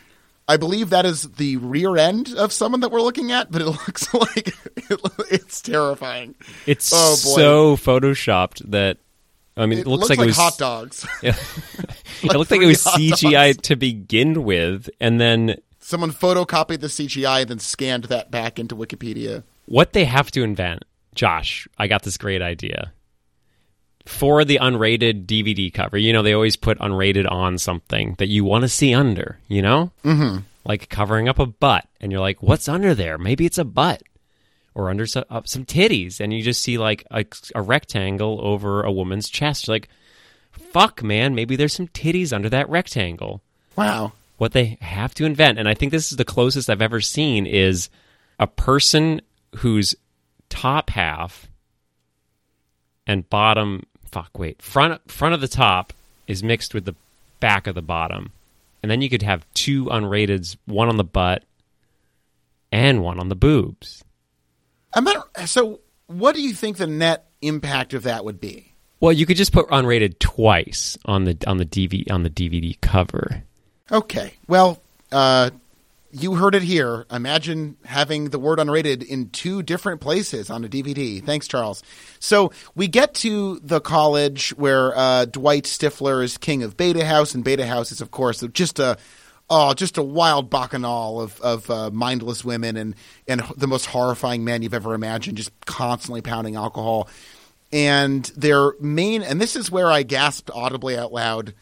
I 0.49 0.55
believe 0.57 0.91
that 0.91 1.05
is 1.05 1.23
the 1.23 1.57
rear 1.57 1.97
end 1.97 2.33
of 2.35 2.53
someone 2.53 2.79
that 2.79 2.89
we're 2.89 3.01
looking 3.01 3.31
at, 3.31 3.51
but 3.51 3.61
it 3.61 3.65
looks 3.87 4.13
like 4.13 4.47
it, 4.47 4.99
it's 5.29 5.61
terrifying. 5.61 6.35
It's 6.65 6.91
Oh, 6.93 7.11
boy. 7.23 7.41
so 7.41 7.75
photoshopped 7.77 8.71
that 8.71 8.97
I 9.57 9.65
mean, 9.65 9.79
it, 9.79 9.87
It 9.87 9.89
looks, 9.89 10.09
like, 10.09 10.19
it 10.19 10.25
was 10.25 10.35
hot 10.37 10.57
dogs. 10.57 11.05
Yeah. 11.21 11.35
it 12.23 12.35
looked 12.35 12.51
like 12.51 12.61
it 12.61 12.65
was 12.67 12.83
CGI 12.83 13.53
dogs. 13.53 13.67
to 13.67 13.75
begin 13.75 14.43
with, 14.43 14.89
and 14.99 15.19
then 15.19 15.57
Someone 15.79 16.11
photocopied 16.11 16.81
the 16.81 16.87
CGI 16.87 17.41
and 17.41 17.49
then 17.49 17.59
scanned 17.59 18.05
that 18.05 18.29
back 18.29 18.59
into 18.59 18.75
Wikipedia. 18.75 19.43
what 19.65 19.93
they 19.93 20.05
have 20.05 20.29
to 20.31 20.43
invent. 20.43 20.83
Josh, 21.15 21.67
I 21.77 21.87
got 21.87 22.03
this 22.03 22.17
great 22.17 22.41
idea. 22.41 22.91
For 24.05 24.45
the 24.45 24.59
unrated 24.61 25.25
DVD 25.25 25.73
cover, 25.73 25.97
you 25.97 26.13
know, 26.13 26.21
they 26.23 26.33
always 26.33 26.55
put 26.55 26.77
unrated 26.79 27.29
on 27.29 27.57
something 27.57 28.15
that 28.19 28.27
you 28.27 28.45
want 28.45 28.61
to 28.63 28.69
see 28.69 28.93
under, 28.93 29.37
you 29.47 29.61
know? 29.61 29.91
Mm-hmm. 30.03 30.39
Like 30.63 30.89
covering 30.89 31.27
up 31.27 31.39
a 31.39 31.45
butt, 31.45 31.87
and 31.99 32.11
you're 32.11 32.21
like, 32.21 32.41
what's 32.43 32.69
under 32.69 32.93
there? 32.93 33.17
Maybe 33.17 33.45
it's 33.45 33.57
a 33.57 33.65
butt. 33.65 34.03
Or 34.77 34.91
under 34.91 35.07
some, 35.07 35.25
up 35.31 35.47
some 35.47 35.65
titties, 35.65 36.19
and 36.19 36.31
you 36.31 36.43
just 36.43 36.61
see 36.61 36.77
like 36.77 37.03
a, 37.09 37.25
a 37.55 37.63
rectangle 37.63 38.39
over 38.43 38.83
a 38.83 38.91
woman's 38.91 39.27
chest. 39.27 39.65
You're 39.65 39.73
like, 39.73 39.89
fuck, 40.51 41.01
man, 41.01 41.33
maybe 41.33 41.55
there's 41.55 41.73
some 41.73 41.87
titties 41.87 42.31
under 42.31 42.47
that 42.49 42.69
rectangle 42.69 43.41
Wow. 43.75 44.11
what 44.37 44.51
they 44.51 44.77
have 44.79 45.15
to 45.15 45.25
invent, 45.25 45.57
and 45.57 45.67
I 45.67 45.73
think 45.73 45.91
this 45.91 46.11
is 46.11 46.17
the 46.17 46.23
closest 46.23 46.69
I've 46.69 46.83
ever 46.83 47.01
seen, 47.01 47.47
is 47.47 47.89
a 48.37 48.45
person 48.45 49.19
whose 49.55 49.95
top 50.49 50.91
half 50.91 51.49
and 53.07 53.27
bottom 53.31 53.83
fuck 54.11 54.37
wait 54.37 54.61
front 54.61 55.09
front 55.11 55.33
of 55.33 55.41
the 55.41 55.47
top 55.47 55.91
is 56.27 56.43
mixed 56.43 56.73
with 56.75 56.85
the 56.85 56.95
back 57.39 57.65
of 57.65 57.73
the 57.73 57.81
bottom, 57.81 58.31
and 58.83 58.91
then 58.91 59.01
you 59.01 59.09
could 59.09 59.23
have 59.23 59.43
two 59.55 59.85
unrateds, 59.85 60.55
one 60.65 60.87
on 60.87 60.97
the 60.97 61.03
butt 61.03 61.43
and 62.71 63.01
one 63.01 63.19
on 63.19 63.29
the 63.29 63.35
boobs. 63.35 64.03
Not, 64.95 65.49
so, 65.49 65.79
what 66.07 66.35
do 66.35 66.41
you 66.41 66.53
think 66.53 66.77
the 66.77 66.87
net 66.87 67.29
impact 67.41 67.93
of 67.93 68.03
that 68.03 68.25
would 68.25 68.39
be? 68.39 68.73
Well, 68.99 69.13
you 69.13 69.25
could 69.25 69.37
just 69.37 69.53
put 69.53 69.67
unrated 69.67 70.19
twice 70.19 70.97
on 71.05 71.25
the 71.25 71.37
on 71.45 71.57
the 71.57 71.65
DVD 71.65 72.11
on 72.11 72.23
the 72.23 72.29
DVD 72.29 72.79
cover. 72.81 73.43
Okay. 73.91 74.33
Well, 74.47 74.81
uh, 75.11 75.51
you 76.11 76.35
heard 76.35 76.55
it 76.55 76.63
here. 76.63 77.05
Imagine 77.11 77.77
having 77.85 78.29
the 78.29 78.39
word 78.39 78.59
unrated 78.59 79.05
in 79.05 79.29
two 79.29 79.61
different 79.61 80.01
places 80.01 80.49
on 80.49 80.63
a 80.65 80.67
DVD. 80.67 81.23
Thanks, 81.23 81.47
Charles. 81.47 81.83
So 82.19 82.51
we 82.75 82.87
get 82.87 83.13
to 83.15 83.59
the 83.59 83.81
college 83.81 84.49
where 84.51 84.97
uh, 84.97 85.25
Dwight 85.25 85.65
Stifler 85.65 86.23
is 86.23 86.37
king 86.37 86.63
of 86.63 86.75
Beta 86.75 87.05
House, 87.05 87.35
and 87.35 87.43
Beta 87.43 87.65
House 87.65 87.91
is, 87.91 88.01
of 88.01 88.11
course, 88.11 88.43
just 88.53 88.79
a 88.79 88.97
oh, 89.49 89.73
just 89.73 89.97
a 89.97 90.03
wild 90.03 90.49
bacchanal 90.49 91.21
of 91.21 91.39
of 91.41 91.69
uh, 91.69 91.89
mindless 91.91 92.43
women 92.45 92.75
and 92.77 92.95
and 93.27 93.41
the 93.55 93.67
most 93.67 93.85
horrifying 93.87 94.43
men 94.43 94.61
you've 94.61 94.73
ever 94.73 94.93
imagined, 94.93 95.37
just 95.37 95.51
constantly 95.65 96.21
pounding 96.21 96.55
alcohol. 96.55 97.07
And 97.71 98.23
their 98.37 98.73
main, 98.79 99.23
and 99.23 99.41
this 99.41 99.55
is 99.57 99.69
where 99.69 99.91
I 99.91 100.03
gasped 100.03 100.49
audibly 100.53 100.97
out 100.97 101.11
loud 101.11 101.53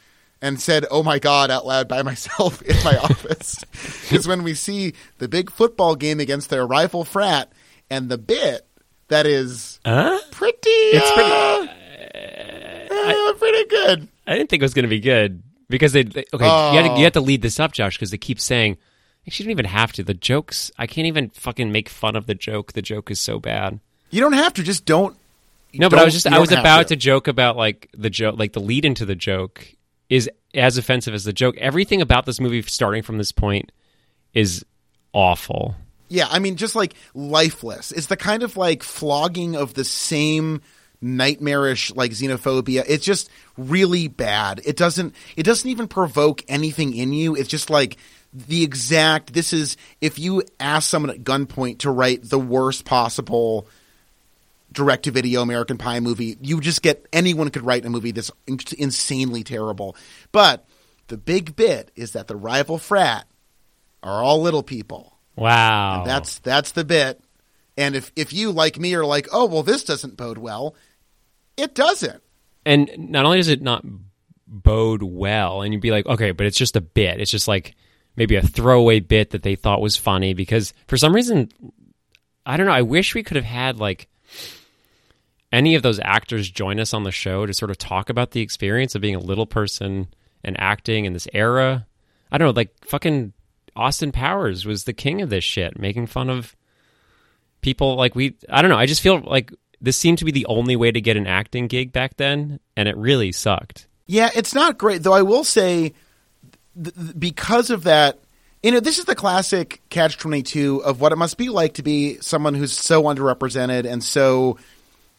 and 0.41 0.61
said, 0.61 0.85
"Oh 0.91 1.01
my 1.01 1.17
god!" 1.17 1.49
out 1.49 1.65
loud 1.65 1.87
by 1.87 2.01
myself 2.03 2.61
in 2.61 2.75
my 2.83 2.97
office 2.97 3.63
is 4.11 4.27
when 4.27 4.43
we 4.43 4.53
see 4.53 4.93
the 5.17 5.27
big 5.27 5.49
football 5.51 5.95
game 5.95 6.19
against 6.19 6.49
their 6.51 6.65
rival 6.67 7.03
frat, 7.05 7.51
and 7.89 8.09
the 8.09 8.17
bit 8.19 8.67
that 9.07 9.25
is 9.25 9.79
Huh? 9.85 10.19
pretty, 10.31 10.57
It's 10.69 11.11
pretty- 11.11 11.31
uh, 11.31 11.67
uh, 12.93 13.33
pretty 13.33 13.65
good. 13.69 14.07
I 14.27 14.35
didn't 14.35 14.49
think 14.49 14.61
it 14.61 14.65
was 14.65 14.73
going 14.73 14.83
to 14.83 14.89
be 14.89 14.99
good 14.99 15.41
because 15.69 15.93
they, 15.93 16.03
they- 16.03 16.25
okay. 16.33 16.45
You, 16.45 16.81
had 16.81 16.95
to, 16.95 17.01
you 17.01 17.09
to 17.09 17.19
oh. 17.19 17.21
lead 17.21 17.41
this 17.41 17.59
up, 17.59 17.71
Josh, 17.71 17.97
because 17.97 18.11
they 18.11 18.17
keep 18.17 18.39
saying 18.39 18.77
she 19.27 19.43
didn't 19.43 19.51
even 19.51 19.65
have 19.65 19.91
to. 19.93 20.03
The 20.03 20.13
jokes, 20.13 20.71
I 20.77 20.87
can't 20.87 21.07
even 21.07 21.29
fucking 21.29 21.71
make 21.71 21.89
fun 21.89 22.15
of 22.15 22.27
the 22.27 22.35
joke. 22.35 22.73
The 22.73 22.81
joke 22.81 23.09
is 23.09 23.19
so 23.19 23.39
bad. 23.39 23.79
You 24.11 24.21
don't 24.21 24.33
have 24.33 24.53
to. 24.53 24.63
Just 24.63 24.85
don't. 24.85 25.17
No, 25.73 25.89
but 25.89 25.97
I 25.97 25.99
don't- 25.99 26.05
was 26.07 26.13
just 26.13 26.27
I 26.27 26.39
was 26.39 26.51
have 26.51 26.59
about 26.59 26.87
to. 26.89 26.95
joke 26.95 27.27
about 27.27 27.57
like 27.57 27.89
the 27.97 28.09
joke, 28.09 28.37
like 28.37 28.53
the 28.53 28.61
lead 28.61 28.85
into 28.85 29.05
the 29.05 29.15
joke 29.15 29.67
is 30.09 30.29
as 30.53 30.77
offensive 30.77 31.13
as 31.13 31.23
the 31.23 31.33
joke. 31.33 31.57
Everything 31.57 32.01
about 32.01 32.25
this 32.25 32.39
movie, 32.39 32.61
starting 32.61 33.01
from 33.03 33.17
this 33.17 33.31
point, 33.31 33.71
is 34.33 34.63
awful. 35.11 35.75
Yeah, 36.07 36.27
I 36.29 36.37
mean, 36.39 36.55
just 36.55 36.75
like 36.75 36.93
lifeless. 37.15 37.91
It's 37.91 38.05
the 38.07 38.15
kind 38.15 38.43
of 38.43 38.55
like 38.55 38.83
flogging 38.83 39.55
of 39.55 39.73
the 39.73 39.83
same 39.83 40.61
nightmarish 41.01 41.93
like 41.95 42.11
xenophobia. 42.11 42.83
It's 42.87 43.05
just 43.05 43.29
really 43.57 44.07
bad. 44.07 44.61
It 44.65 44.77
doesn't. 44.77 45.15
It 45.35 45.43
doesn't 45.43 45.69
even 45.69 45.87
provoke 45.87 46.43
anything 46.47 46.95
in 46.95 47.13
you. 47.13 47.35
It's 47.35 47.49
just 47.49 47.69
like 47.69 47.97
the 48.33 48.63
exact. 48.63 49.33
This 49.33 49.53
is 49.53 49.77
if 50.01 50.19
you 50.19 50.43
ask 50.59 50.89
someone 50.89 51.11
at 51.11 51.23
gunpoint 51.23 51.79
to 51.79 51.91
write 51.91 52.29
the 52.29 52.39
worst 52.39 52.85
possible 52.85 53.67
direct 54.71 55.03
to 55.03 55.11
video 55.11 55.41
American 55.41 55.77
Pie 55.77 56.01
movie, 56.01 56.37
you 56.41 56.59
just 56.59 56.81
get 56.81 57.05
anyone 57.13 57.49
could 57.49 57.65
write 57.65 57.85
a 57.85 57.89
movie 57.89 58.11
that's 58.11 58.31
insanely 58.77 59.43
terrible. 59.43 59.95
But 60.31 60.65
the 61.07 61.17
big 61.17 61.55
bit 61.55 61.91
is 61.95 62.11
that 62.11 62.27
the 62.27 62.35
rival 62.35 62.77
frat 62.77 63.27
are 64.03 64.23
all 64.23 64.41
little 64.41 64.63
people. 64.63 65.13
Wow, 65.35 66.03
That's 66.05 66.39
that's 66.39 66.71
the 66.71 66.85
bit. 66.85 67.21
And 67.77 67.95
if 67.95 68.11
if 68.15 68.31
you 68.33 68.51
like 68.51 68.79
me 68.79 68.93
are 68.95 69.05
like, 69.05 69.27
oh 69.31 69.45
well, 69.45 69.63
this 69.63 69.83
doesn't 69.83 70.17
bode 70.17 70.37
well, 70.37 70.75
it 71.57 71.75
doesn't. 71.75 72.21
and 72.65 72.89
not 72.97 73.25
only 73.25 73.37
does 73.37 73.49
it 73.49 73.61
not 73.61 73.83
bode 74.47 75.03
well, 75.03 75.61
and 75.61 75.73
you'd 75.73 75.81
be 75.81 75.91
like, 75.91 76.05
okay, 76.05 76.31
but 76.31 76.45
it's 76.45 76.57
just 76.57 76.75
a 76.75 76.81
bit. 76.81 77.19
It's 77.19 77.31
just 77.31 77.47
like 77.47 77.75
maybe 78.15 78.35
a 78.35 78.41
throwaway 78.41 78.99
bit 78.99 79.31
that 79.31 79.43
they 79.43 79.55
thought 79.55 79.81
was 79.81 79.97
funny 79.97 80.33
because 80.33 80.73
for 80.87 80.97
some 80.97 81.13
reason, 81.13 81.51
I 82.45 82.55
don't 82.57 82.65
know. 82.65 82.71
I 82.71 82.81
wish 82.81 83.13
we 83.13 83.23
could 83.23 83.35
have 83.35 83.45
had 83.45 83.77
like 83.77 84.07
any 85.51 85.75
of 85.75 85.83
those 85.83 85.99
actors 85.99 86.49
join 86.49 86.79
us 86.79 86.93
on 86.93 87.03
the 87.03 87.11
show 87.11 87.45
to 87.45 87.53
sort 87.53 87.71
of 87.71 87.77
talk 87.77 88.09
about 88.09 88.31
the 88.31 88.41
experience 88.41 88.95
of 88.95 89.01
being 89.01 89.15
a 89.15 89.19
little 89.19 89.45
person 89.45 90.07
and 90.43 90.59
acting 90.59 91.05
in 91.05 91.13
this 91.13 91.27
era. 91.33 91.87
I 92.31 92.37
don't 92.37 92.47
know, 92.47 92.53
like 92.53 92.71
fucking 92.85 93.33
Austin 93.75 94.11
Powers 94.11 94.65
was 94.65 94.83
the 94.83 94.93
king 94.93 95.21
of 95.21 95.29
this 95.29 95.43
shit, 95.43 95.79
making 95.79 96.07
fun 96.07 96.29
of 96.29 96.55
people 97.65 97.95
like 97.95 98.15
we 98.15 98.35
I 98.47 98.61
don't 98.61 98.69
know, 98.69 98.77
I 98.77 98.85
just 98.85 99.01
feel 99.01 99.19
like 99.19 99.51
this 99.81 99.97
seemed 99.97 100.19
to 100.19 100.25
be 100.25 100.31
the 100.31 100.45
only 100.45 100.75
way 100.75 100.91
to 100.91 101.01
get 101.01 101.17
an 101.17 101.27
acting 101.27 101.67
gig 101.67 101.91
back 101.91 102.15
then 102.15 102.59
and 102.77 102.87
it 102.87 102.95
really 102.95 103.31
sucked. 103.31 103.87
Yeah, 104.05 104.29
it's 104.33 104.53
not 104.53 104.77
great 104.77 105.01
though. 105.01 105.13
I 105.13 105.23
will 105.23 105.43
say, 105.43 105.93
th- 106.81 106.95
th- 106.95 107.19
because 107.19 107.71
of 107.71 107.83
that, 107.83 108.19
you 108.61 108.71
know, 108.71 108.79
this 108.79 108.99
is 108.99 109.05
the 109.05 109.15
classic 109.15 109.81
catch 109.89 110.17
twenty 110.19 110.43
two 110.43 110.83
of 110.83 111.01
what 111.01 111.11
it 111.11 111.17
must 111.17 111.37
be 111.37 111.49
like 111.49 111.73
to 111.73 111.83
be 111.83 112.19
someone 112.21 112.53
who's 112.53 112.71
so 112.71 113.03
underrepresented 113.03 113.91
and 113.91 114.03
so 114.03 114.57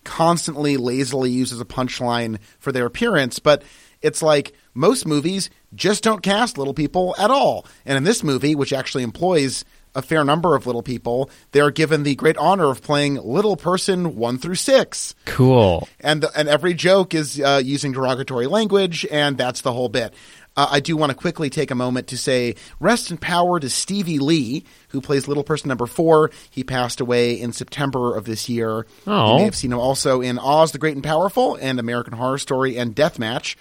constantly 0.05 0.76
lazily 0.76 1.30
uses 1.32 1.61
a 1.61 1.64
punchline 1.64 2.38
for 2.61 2.70
their 2.70 2.86
appearance, 2.86 3.40
but 3.40 3.64
it's 4.01 4.22
like 4.22 4.53
most 4.77 5.07
movies 5.07 5.51
just 5.74 6.05
don't 6.05 6.22
cast 6.22 6.59
little 6.59 6.74
people 6.74 7.14
at 7.18 7.31
all. 7.31 7.66
And 7.85 7.97
in 7.97 8.05
this 8.05 8.22
movie, 8.22 8.55
which 8.55 8.72
actually 8.72 9.03
employs 9.03 9.64
a 9.95 10.03
fair 10.03 10.24
number 10.24 10.55
of 10.55 10.66
little 10.66 10.83
people, 10.83 11.31
they're 11.53 11.70
given 11.70 12.03
the 12.03 12.14
great 12.14 12.37
honor 12.37 12.70
of 12.70 12.83
playing 12.83 13.14
little 13.14 13.57
person 13.57 14.14
one 14.16 14.37
through 14.37 14.57
six. 14.57 15.14
Cool. 15.24 15.89
And 16.01 16.22
the, 16.22 16.31
and 16.39 16.49
every 16.49 16.74
joke 16.74 17.14
is 17.14 17.41
uh, 17.41 17.62
using 17.64 17.93
derogatory 17.93 18.47
language, 18.47 19.07
and 19.11 19.39
that's 19.39 19.62
the 19.62 19.72
whole 19.72 19.89
bit. 19.89 20.12
Uh, 20.57 20.68
I 20.70 20.81
do 20.81 20.97
want 20.97 21.11
to 21.11 21.16
quickly 21.16 21.51
take 21.51 21.70
a 21.70 21.74
moment 21.74 22.09
to 22.09 22.18
say 22.18 22.55
rest 22.81 23.11
in 23.11 23.18
power 23.18 23.61
to 23.61 23.68
Stevie 23.68 24.18
Lee, 24.18 24.64
who 24.89 25.01
plays 25.01 25.29
Little 25.29 25.45
Person 25.45 25.68
Number 25.68 25.87
Four. 25.87 26.31
He 26.51 26.64
passed 26.64 27.01
away 27.01 27.35
in 27.41 27.53
September 27.53 28.16
of 28.16 28.24
this 28.24 28.49
year. 28.49 28.87
Oh. 29.07 29.33
You 29.33 29.39
may 29.39 29.45
have 29.45 29.57
seen 29.57 29.72
him 29.72 29.79
also 29.79 30.20
in 30.20 30.39
Oz 30.39 30.72
the 30.72 30.79
Great 30.79 30.95
and 30.95 31.05
Powerful 31.05 31.57
and 31.57 31.79
American 31.79 32.14
Horror 32.14 32.39
Story 32.39 32.77
and 32.77 32.95
Deathmatch. 32.95 33.57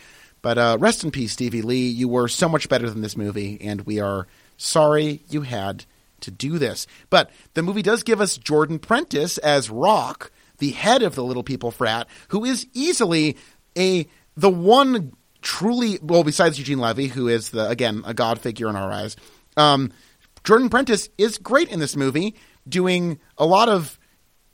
But 0.45 0.59
uh, 0.59 0.77
rest 0.79 1.03
in 1.03 1.09
peace, 1.09 1.31
Stevie 1.31 1.63
Lee. 1.63 1.87
You 1.87 2.07
were 2.07 2.27
so 2.27 2.47
much 2.47 2.69
better 2.69 2.87
than 2.87 3.01
this 3.01 3.17
movie, 3.17 3.57
and 3.61 3.81
we 3.81 3.99
are 3.99 4.27
sorry 4.57 5.23
you 5.27 5.41
had 5.41 5.85
to 6.21 6.29
do 6.29 6.59
this. 6.59 6.85
But 7.09 7.31
the 7.55 7.63
movie 7.63 7.81
does 7.81 8.03
give 8.03 8.21
us 8.21 8.37
Jordan 8.37 8.77
Prentice 8.77 9.39
as 9.39 9.71
Rock, 9.71 10.31
the 10.59 10.69
head 10.69 11.01
of 11.01 11.15
the 11.15 11.23
Little 11.23 11.41
People 11.41 11.71
frat, 11.71 12.07
who 12.27 12.45
is 12.45 12.67
easily 12.73 13.37
a 13.75 14.07
the 14.37 14.51
one 14.51 15.13
truly 15.41 15.97
well 16.03 16.23
besides 16.23 16.59
Eugene 16.59 16.77
Levy, 16.77 17.07
who 17.07 17.27
is 17.27 17.49
the 17.49 17.67
again 17.67 18.03
a 18.05 18.13
god 18.13 18.39
figure 18.39 18.69
in 18.69 18.75
our 18.75 18.91
eyes. 18.91 19.15
Um, 19.57 19.91
Jordan 20.43 20.69
Prentice 20.69 21.09
is 21.17 21.39
great 21.39 21.69
in 21.69 21.79
this 21.79 21.95
movie, 21.95 22.35
doing 22.69 23.17
a 23.39 23.47
lot 23.47 23.67
of 23.67 23.97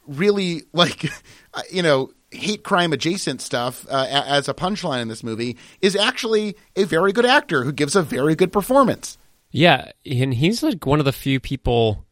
really 0.08 0.64
like 0.72 1.12
you 1.70 1.84
know 1.84 2.12
hate 2.32 2.64
crime 2.64 2.94
adjacent 2.94 3.42
stuff 3.42 3.86
uh, 3.90 4.08
as 4.10 4.48
a 4.48 4.54
punchline 4.54 5.02
in 5.02 5.08
this 5.08 5.24
movie. 5.24 5.58
Is 5.82 5.96
actually 5.96 6.56
a 6.76 6.86
very 6.86 7.12
good 7.12 7.26
actor 7.26 7.64
who 7.64 7.72
gives 7.72 7.96
a 7.96 8.02
very 8.02 8.36
good 8.36 8.52
performance. 8.52 9.18
Yeah, 9.52 9.92
and 10.06 10.34
he's 10.34 10.64
like 10.64 10.86
one 10.86 11.00
of 11.00 11.06
the 11.06 11.12
few 11.12 11.40
people 11.40 12.06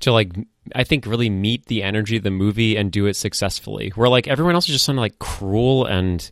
to 0.00 0.12
like 0.12 0.32
I 0.74 0.84
think 0.84 1.06
really 1.06 1.30
meet 1.30 1.66
the 1.66 1.82
energy 1.82 2.16
of 2.16 2.22
the 2.22 2.30
movie 2.30 2.76
and 2.76 2.92
do 2.92 3.06
it 3.06 3.14
successfully. 3.14 3.90
Where 3.90 4.08
like 4.08 4.28
everyone 4.28 4.54
else 4.54 4.68
is 4.68 4.74
just 4.74 4.86
kind 4.86 4.98
of 4.98 5.02
like 5.02 5.18
cruel 5.18 5.86
and 5.86 6.30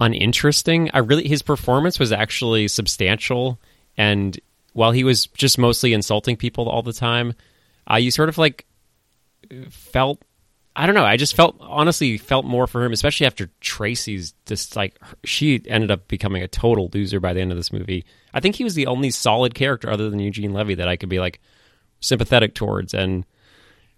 uninteresting. 0.00 0.90
I 0.92 0.98
really 0.98 1.26
his 1.26 1.42
performance 1.42 1.98
was 1.98 2.12
actually 2.12 2.68
substantial 2.68 3.58
and 3.96 4.38
while 4.72 4.92
he 4.92 5.02
was 5.02 5.26
just 5.26 5.58
mostly 5.58 5.92
insulting 5.92 6.36
people 6.36 6.68
all 6.68 6.82
the 6.82 6.92
time, 6.92 7.34
uh, 7.90 7.96
you 7.96 8.12
sort 8.12 8.28
of 8.28 8.38
like 8.38 8.64
felt 9.70 10.22
I 10.78 10.86
don't 10.86 10.94
know. 10.94 11.04
I 11.04 11.16
just 11.16 11.34
felt 11.34 11.56
honestly 11.58 12.18
felt 12.18 12.44
more 12.44 12.68
for 12.68 12.84
him, 12.84 12.92
especially 12.92 13.26
after 13.26 13.50
Tracy's 13.60 14.32
just 14.46 14.76
like 14.76 14.96
she 15.24 15.60
ended 15.66 15.90
up 15.90 16.06
becoming 16.06 16.44
a 16.44 16.48
total 16.48 16.88
loser 16.94 17.18
by 17.18 17.32
the 17.32 17.40
end 17.40 17.50
of 17.50 17.58
this 17.58 17.72
movie. 17.72 18.04
I 18.32 18.38
think 18.38 18.54
he 18.54 18.62
was 18.62 18.74
the 18.74 18.86
only 18.86 19.10
solid 19.10 19.56
character 19.56 19.90
other 19.90 20.08
than 20.08 20.20
Eugene 20.20 20.52
Levy 20.52 20.76
that 20.76 20.86
I 20.86 20.94
could 20.94 21.08
be 21.08 21.18
like 21.18 21.40
sympathetic 21.98 22.54
towards 22.54 22.94
and 22.94 23.26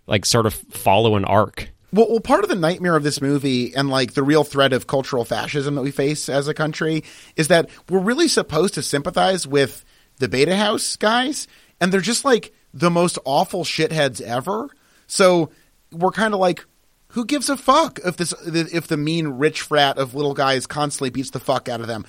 like 0.07 0.25
sort 0.25 0.47
of 0.47 0.55
follow 0.55 1.17
an 1.17 1.27
arc. 1.27 1.69
Well, 1.93 2.09
well, 2.09 2.21
part 2.21 2.45
of 2.45 2.49
the 2.49 2.57
nightmare 2.57 2.97
of 2.97 3.03
this 3.03 3.21
movie 3.21 3.75
and 3.75 3.91
like 3.91 4.15
the 4.15 4.23
real 4.23 4.43
threat 4.43 4.73
of 4.73 4.87
cultural 4.87 5.27
fascism 5.27 5.75
that 5.75 5.83
we 5.83 5.91
face 5.91 6.31
as 6.31 6.49
a 6.49 6.55
country 6.55 7.05
is 7.37 7.49
that 7.49 7.69
we're 7.91 7.99
really 7.99 8.29
supposed 8.29 8.73
to 8.75 8.83
sympathize 8.83 9.47
with 9.47 9.85
the 10.17 10.29
Beta 10.29 10.57
House 10.57 10.97
guys, 10.97 11.47
and 11.79 11.93
they're 11.93 12.01
just 12.01 12.25
like 12.25 12.55
the 12.73 12.91
most 12.91 13.19
awful 13.27 13.65
shitheads 13.65 14.23
ever. 14.23 14.71
So 15.09 15.51
we're 15.93 16.13
kind 16.13 16.33
of 16.33 16.41
like, 16.41 16.65
who 17.11 17.25
gives 17.25 17.49
a 17.49 17.57
fuck 17.57 17.99
if 18.05 18.17
this 18.17 18.33
if 18.47 18.87
the 18.89 18.97
mean 18.97 19.29
rich 19.29 19.63
frat 19.63 19.99
of 19.99 20.15
little 20.15 20.35
guys 20.35 20.67
constantly 20.67 21.11
beats 21.11 21.31
the 21.31 21.41
fuck 21.41 21.69
out 21.69 21.81
of 21.81 21.87
them? 21.87 22.05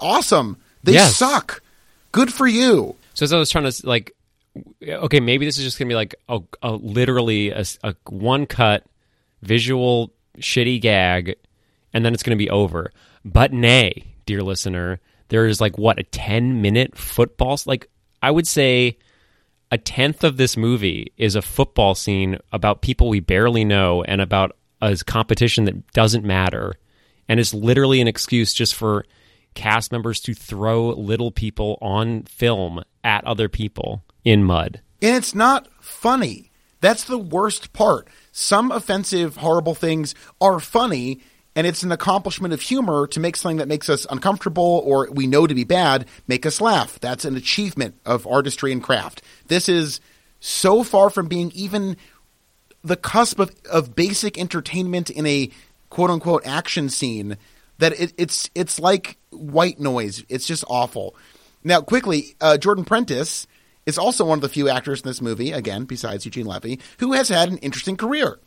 Awesome, 0.00 0.56
they 0.82 0.92
Yes. 0.92 1.16
suck. 1.16 1.62
Good 2.12 2.32
for 2.32 2.46
you. 2.46 2.96
So 3.14 3.24
as 3.24 3.32
I 3.32 3.38
was 3.38 3.50
trying 3.50 3.70
to 3.70 3.86
like, 3.86 4.14
okay, 4.82 5.20
maybe 5.20 5.46
this 5.46 5.58
is 5.58 5.64
just 5.64 5.78
gonna 5.78 5.88
be 5.88 5.94
like 5.96 6.14
a, 6.28 6.40
a 6.62 6.72
literally 6.72 7.50
a, 7.50 7.64
a 7.82 7.94
one 8.08 8.46
cut 8.46 8.84
visual 9.42 10.12
shitty 10.38 10.80
gag, 10.80 11.36
and 11.92 12.04
then 12.04 12.14
it's 12.14 12.22
gonna 12.22 12.36
be 12.36 12.50
over. 12.50 12.92
But 13.24 13.52
nay, 13.52 14.04
dear 14.26 14.42
listener, 14.42 15.00
there 15.28 15.46
is 15.46 15.60
like 15.60 15.76
what 15.78 15.98
a 15.98 16.02
ten 16.04 16.62
minute 16.62 16.96
football. 16.96 17.58
Like 17.66 17.88
I 18.22 18.30
would 18.30 18.46
say, 18.46 18.98
a 19.74 19.78
tenth 19.78 20.22
of 20.22 20.36
this 20.36 20.56
movie 20.56 21.12
is 21.16 21.34
a 21.34 21.42
football 21.42 21.96
scene 21.96 22.38
about 22.52 22.80
people 22.80 23.08
we 23.08 23.18
barely 23.18 23.64
know 23.64 24.04
and 24.04 24.20
about 24.20 24.56
a 24.80 24.96
competition 25.04 25.64
that 25.64 25.90
doesn't 25.90 26.24
matter, 26.24 26.74
and 27.28 27.40
it's 27.40 27.52
literally 27.52 28.00
an 28.00 28.06
excuse 28.06 28.54
just 28.54 28.72
for 28.72 29.04
cast 29.54 29.90
members 29.90 30.20
to 30.20 30.32
throw 30.32 30.90
little 30.90 31.32
people 31.32 31.76
on 31.82 32.22
film 32.22 32.84
at 33.02 33.24
other 33.24 33.48
people 33.48 34.04
in 34.24 34.44
mud. 34.44 34.80
And 35.02 35.16
it's 35.16 35.34
not 35.34 35.66
funny. 35.80 36.52
That's 36.80 37.02
the 37.02 37.18
worst 37.18 37.72
part. 37.72 38.06
Some 38.30 38.70
offensive, 38.70 39.38
horrible 39.38 39.74
things 39.74 40.14
are 40.40 40.60
funny, 40.60 41.20
and 41.56 41.66
it's 41.66 41.82
an 41.82 41.92
accomplishment 41.92 42.52
of 42.52 42.60
humor 42.60 43.06
to 43.08 43.20
make 43.20 43.36
something 43.36 43.58
that 43.58 43.68
makes 43.68 43.88
us 43.88 44.06
uncomfortable 44.10 44.82
or 44.84 45.08
we 45.10 45.26
know 45.26 45.46
to 45.46 45.54
be 45.54 45.64
bad 45.64 46.06
make 46.26 46.46
us 46.46 46.60
laugh. 46.60 46.98
That's 47.00 47.24
an 47.24 47.36
achievement 47.36 47.94
of 48.04 48.26
artistry 48.26 48.72
and 48.72 48.82
craft. 48.82 49.22
This 49.46 49.68
is 49.68 50.00
so 50.40 50.82
far 50.82 51.10
from 51.10 51.28
being 51.28 51.50
even 51.54 51.96
the 52.82 52.96
cusp 52.96 53.38
of, 53.38 53.54
of 53.70 53.94
basic 53.94 54.38
entertainment 54.38 55.10
in 55.10 55.26
a 55.26 55.50
quote 55.90 56.10
unquote 56.10 56.46
action 56.46 56.88
scene 56.88 57.36
that 57.78 57.98
it, 57.98 58.12
it's 58.18 58.50
it's 58.54 58.78
like 58.78 59.16
white 59.30 59.80
noise. 59.80 60.24
It's 60.28 60.46
just 60.46 60.64
awful. 60.68 61.16
Now, 61.62 61.80
quickly, 61.80 62.36
uh, 62.40 62.58
Jordan 62.58 62.84
Prentice 62.84 63.46
is 63.86 63.96
also 63.96 64.26
one 64.26 64.38
of 64.38 64.42
the 64.42 64.48
few 64.48 64.68
actors 64.68 65.00
in 65.00 65.08
this 65.08 65.22
movie, 65.22 65.52
again, 65.52 65.84
besides 65.84 66.24
Eugene 66.24 66.46
Levy, 66.46 66.78
who 66.98 67.12
has 67.12 67.28
had 67.28 67.48
an 67.48 67.58
interesting 67.58 67.96
career. 67.96 68.38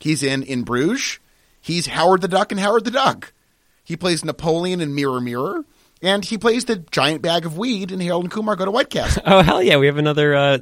He's 0.00 0.22
in 0.22 0.42
In 0.42 0.64
Bruges. 0.64 1.18
He's 1.66 1.86
Howard 1.86 2.20
the 2.20 2.28
Duck 2.28 2.52
and 2.52 2.60
Howard 2.60 2.84
the 2.84 2.92
Duck. 2.92 3.32
He 3.82 3.96
plays 3.96 4.24
Napoleon 4.24 4.80
in 4.80 4.94
Mirror 4.94 5.20
Mirror. 5.20 5.64
And 6.00 6.24
he 6.24 6.38
plays 6.38 6.66
the 6.66 6.76
giant 6.76 7.22
bag 7.22 7.44
of 7.44 7.58
weed 7.58 7.90
in 7.90 7.98
Harold 7.98 8.22
and 8.22 8.30
Kumar 8.30 8.54
Go 8.54 8.66
to 8.66 8.70
White 8.70 8.88
Castle. 8.88 9.22
Oh 9.26 9.42
hell 9.42 9.60
yeah, 9.60 9.76
we 9.76 9.86
have 9.86 9.96
another 9.96 10.36
uh, 10.36 10.58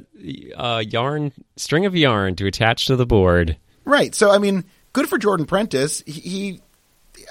uh, 0.57 0.83
yarn 0.87 1.31
string 1.57 1.85
of 1.85 1.95
yarn 1.95 2.35
to 2.37 2.47
attach 2.47 2.87
to 2.87 2.95
the 2.95 3.05
board. 3.05 3.55
Right. 3.83 4.15
So 4.15 4.31
I 4.31 4.39
mean, 4.39 4.65
good 4.93 5.07
for 5.07 5.19
Jordan 5.19 5.45
Prentice. 5.45 6.01
He, 6.07 6.21
he, 6.21 6.61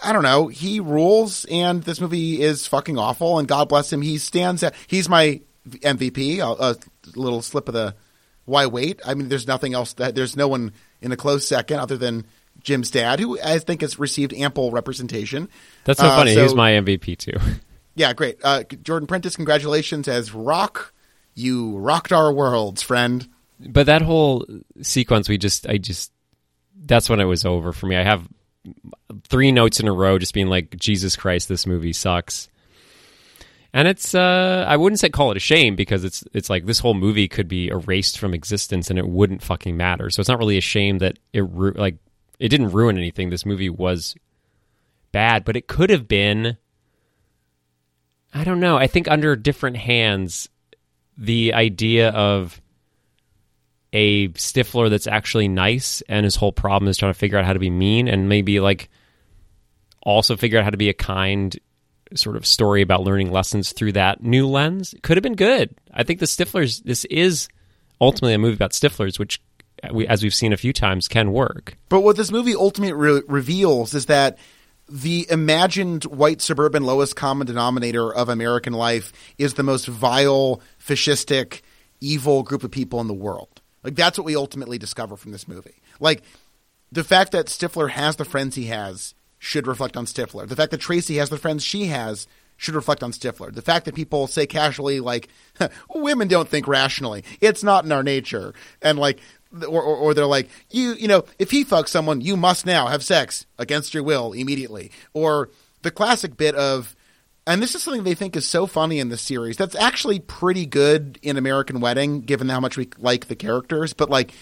I 0.05 0.13
don't 0.13 0.23
know, 0.23 0.47
he 0.47 0.79
rules, 0.79 1.45
and 1.47 1.83
this 1.83 2.01
movie 2.01 2.41
is 2.41 2.69
fucking 2.69 2.97
awful. 2.97 3.41
And 3.41 3.49
God 3.49 3.69
bless 3.69 3.93
him, 3.93 4.03
he 4.03 4.19
stands. 4.19 4.63
At, 4.63 4.77
he's 4.87 5.09
my 5.09 5.41
MVP. 5.67 6.39
A, 6.39 6.45
a 6.45 6.77
little 7.17 7.43
slip 7.43 7.67
of 7.67 7.75
the 7.75 7.97
why 8.45 8.67
wait. 8.67 9.01
I 9.05 9.15
mean, 9.15 9.29
there's 9.29 9.49
nothing 9.49 9.75
else. 9.75 9.95
That 9.95 10.15
there's 10.15 10.37
no 10.37 10.47
one 10.47 10.73
in 11.01 11.11
a 11.11 11.17
close 11.17 11.49
second 11.49 11.81
other 11.81 11.97
than 11.97 12.27
Jim's 12.65 12.91
dad, 12.91 13.21
who 13.21 13.39
I 13.41 13.59
think 13.61 13.83
has 13.83 13.99
received 13.99 14.33
ample 14.35 14.71
representation. 14.73 15.49
That's 15.85 16.01
so 16.01 16.07
Uh, 16.07 16.17
funny. 16.17 16.35
so- 16.35 16.43
He's 16.43 16.55
my 16.55 16.73
MVP 16.73 17.17
too. 17.17 17.39
Yeah, 17.97 18.13
great. 18.13 18.39
Uh, 18.43 18.65
Jordan 18.83 19.07
Prentice, 19.07 19.37
congratulations 19.37 20.09
as 20.09 20.35
Rock. 20.35 20.93
You 21.37 21.77
rocked 21.79 22.13
our 22.13 22.33
worlds, 22.33 22.83
friend. 22.83 23.29
But 23.61 23.87
that 23.87 24.03
whole 24.03 24.45
sequence, 24.83 25.29
we 25.29 25.39
just, 25.39 25.69
I 25.69 25.79
just, 25.79 26.11
that's 26.77 27.09
when 27.09 27.21
it 27.21 27.25
was 27.27 27.45
over 27.45 27.73
for 27.73 27.87
me. 27.87 27.95
I 27.95 28.03
have 28.03 28.27
three 29.29 29.53
notes 29.53 29.79
in 29.79 29.87
a 29.87 29.93
row 29.93 30.19
just 30.19 30.35
being 30.35 30.49
like, 30.49 30.75
Jesus 30.77 31.15
Christ, 31.15 31.49
this 31.49 31.69
movie 31.69 31.93
sucks. 31.93 32.49
And 33.73 33.87
it's, 33.87 34.13
uh, 34.13 34.65
I 34.69 34.77
wouldn't 34.77 34.99
say 34.99 35.09
call 35.09 35.31
it 35.31 35.37
a 35.37 35.41
shame 35.41 35.77
because 35.77 36.03
it's, 36.03 36.25
it's 36.33 36.51
like 36.51 36.67
this 36.67 36.81
whole 36.81 36.95
movie 36.95 37.29
could 37.29 37.47
be 37.47 37.69
erased 37.69 38.19
from 38.19 38.35
existence 38.35 38.91
and 38.91 38.99
it 38.99 39.07
wouldn't 39.09 39.41
fucking 39.43 39.77
matter. 39.77 40.11
So 40.11 40.19
it's 40.19 40.29
not 40.29 40.41
really 40.41 40.59
a 40.59 40.61
shame 40.61 40.99
that 40.99 41.21
it, 41.33 41.43
like, 41.43 41.95
it 42.39 42.49
didn't 42.49 42.73
ruin 42.73 42.97
anything. 42.97 43.31
This 43.31 43.47
movie 43.47 43.71
was 43.71 44.15
bad, 45.13 45.45
but 45.45 45.57
it 45.57 45.69
could 45.69 45.91
have 45.91 46.09
been, 46.09 46.57
I 48.33 48.45
don't 48.45 48.61
know. 48.61 48.77
I 48.77 48.87
think 48.87 49.09
under 49.09 49.37
different 49.37 49.77
hands, 49.77 50.49
the 51.17 51.55
idea 51.55 52.11
of 52.11 52.61
a 53.93 54.29
Stifler 54.31 54.91
that's 54.91 55.07
actually 55.07 55.47
nice 55.47 56.03
and 56.09 56.25
his 56.25 56.35
whole 56.35 56.53
problem 56.53 56.89
is 56.89 56.99
trying 56.99 57.13
to 57.13 57.19
figure 57.19 57.39
out 57.39 57.45
how 57.45 57.53
to 57.53 57.61
be 57.61 57.71
mean 57.71 58.09
and 58.09 58.29
maybe 58.29 58.59
like 58.59 58.91
also 60.03 60.37
figure 60.37 60.59
out 60.59 60.65
how 60.65 60.71
to 60.71 60.77
be 60.77 60.89
a 60.89 60.95
kind 60.95 61.57
sort 62.15 62.37
of 62.37 62.45
story 62.45 62.83
about 62.83 63.05
learning 63.05 63.31
lessons 63.31 63.73
through 63.73 63.93
that 63.93 64.23
new 64.23 64.47
lens 64.49 64.95
could 65.03 65.17
have 65.17 65.23
been 65.23 65.37
good. 65.37 65.75
I 65.93 66.03
think 66.03 66.19
the 66.19 66.27
Stiflers 66.27 66.83
this 66.83 67.05
is 67.05 67.49
ultimately 68.01 68.35
a 68.35 68.39
movie 68.39 68.55
about 68.55 68.73
Stiflers 68.73 69.19
which 69.19 69.41
we, 69.93 70.07
as 70.07 70.23
we've 70.23 70.35
seen 70.35 70.53
a 70.53 70.57
few 70.57 70.73
times 70.73 71.09
can 71.09 71.33
work. 71.33 71.77
But 71.89 72.01
what 72.01 72.17
this 72.17 72.31
movie 72.31 72.55
ultimately 72.55 72.93
re- 72.93 73.23
reveals 73.27 73.95
is 73.95 74.07
that 74.07 74.39
the 74.89 75.27
imagined 75.31 76.05
white 76.05 76.41
suburban 76.41 76.85
lowest 76.85 77.17
common 77.17 77.47
denominator 77.47 78.13
of 78.13 78.29
American 78.29 78.73
life 78.73 79.13
is 79.39 79.55
the 79.55 79.63
most 79.63 79.87
vile, 79.87 80.61
fascistic, 80.79 81.63
evil 82.01 82.43
group 82.43 82.65
of 82.65 82.71
people 82.71 83.01
in 83.01 83.07
the 83.07 83.15
world. 83.15 83.63
Like 83.83 83.95
that's 83.95 84.19
what 84.19 84.25
we 84.25 84.37
ultimately 84.37 84.79
discover 84.79 85.17
from 85.17 85.33
this 85.33 85.49
movie. 85.49 85.81
Like 86.01 86.23
the 86.93 87.05
fact 87.05 87.33
that 87.33 87.47
Stifler 87.47 87.91
has 87.91 88.17
the 88.17 88.25
friends 88.25 88.55
he 88.55 88.67
has 88.67 89.15
should 89.39 89.67
reflect 89.67 89.97
on 89.97 90.07
Stifler. 90.07 90.49
The 90.49 90.57
fact 90.57 90.71
that 90.71 90.81
Tracy 90.81 91.17
has 91.17 91.29
the 91.29 91.39
friends 91.39 91.63
she 91.63 91.87
has 91.87 92.27
should 92.57 92.75
reflect 92.75 93.03
on 93.03 93.13
Stifler. 93.13 93.53
The 93.53 93.63
fact 93.63 93.85
that 93.85 93.95
people 93.95 94.27
say 94.27 94.47
casually, 94.47 95.01
like, 95.01 95.29
women 95.95 96.29
don't 96.29 96.49
think 96.49 96.69
rationally. 96.69 97.25
It's 97.41 97.63
not 97.63 97.85
in 97.85 97.93
our 97.93 98.03
nature. 98.03 98.55
And 98.81 98.99
like, 98.99 99.21
or, 99.63 99.83
or, 99.83 99.97
or, 99.97 100.15
they're 100.15 100.27
like, 100.27 100.49
you, 100.71 100.95
you 100.95 101.09
know, 101.09 101.25
if 101.39 101.51
he 101.51 101.65
fucks 101.65 101.89
someone, 101.89 102.21
you 102.21 102.37
must 102.37 102.67
now 102.67 102.87
have 102.87 103.03
sex 103.03 103.47
against 103.59 103.95
your 103.95 104.03
will 104.03 104.33
immediately. 104.33 104.91
Or 105.13 105.51
the 105.83 105.91
classic 105.91 106.37
bit 106.37 106.55
of, 106.55 106.97
and 107.47 107.63
this 107.63 107.75
is 107.75 107.83
something 107.83 108.05
they 108.05 108.15
think 108.15 108.37
is 108.37 108.49
so 108.49 108.67
funny 108.67 108.99
in 108.99 109.11
this 109.11 109.23
series 109.23 109.57
that's 109.57 109.75
actually 109.75 110.19
pretty 110.19 110.67
good 110.67 111.19
in 111.23 111.37
American 111.37 111.81
Wedding, 111.81 112.23
given 112.23 112.49
how 112.49 112.61
much 112.61 112.77
we 112.77 112.89
like 112.99 113.29
the 113.29 113.37
characters. 113.37 113.93
But 113.93 114.11
like, 114.11 114.33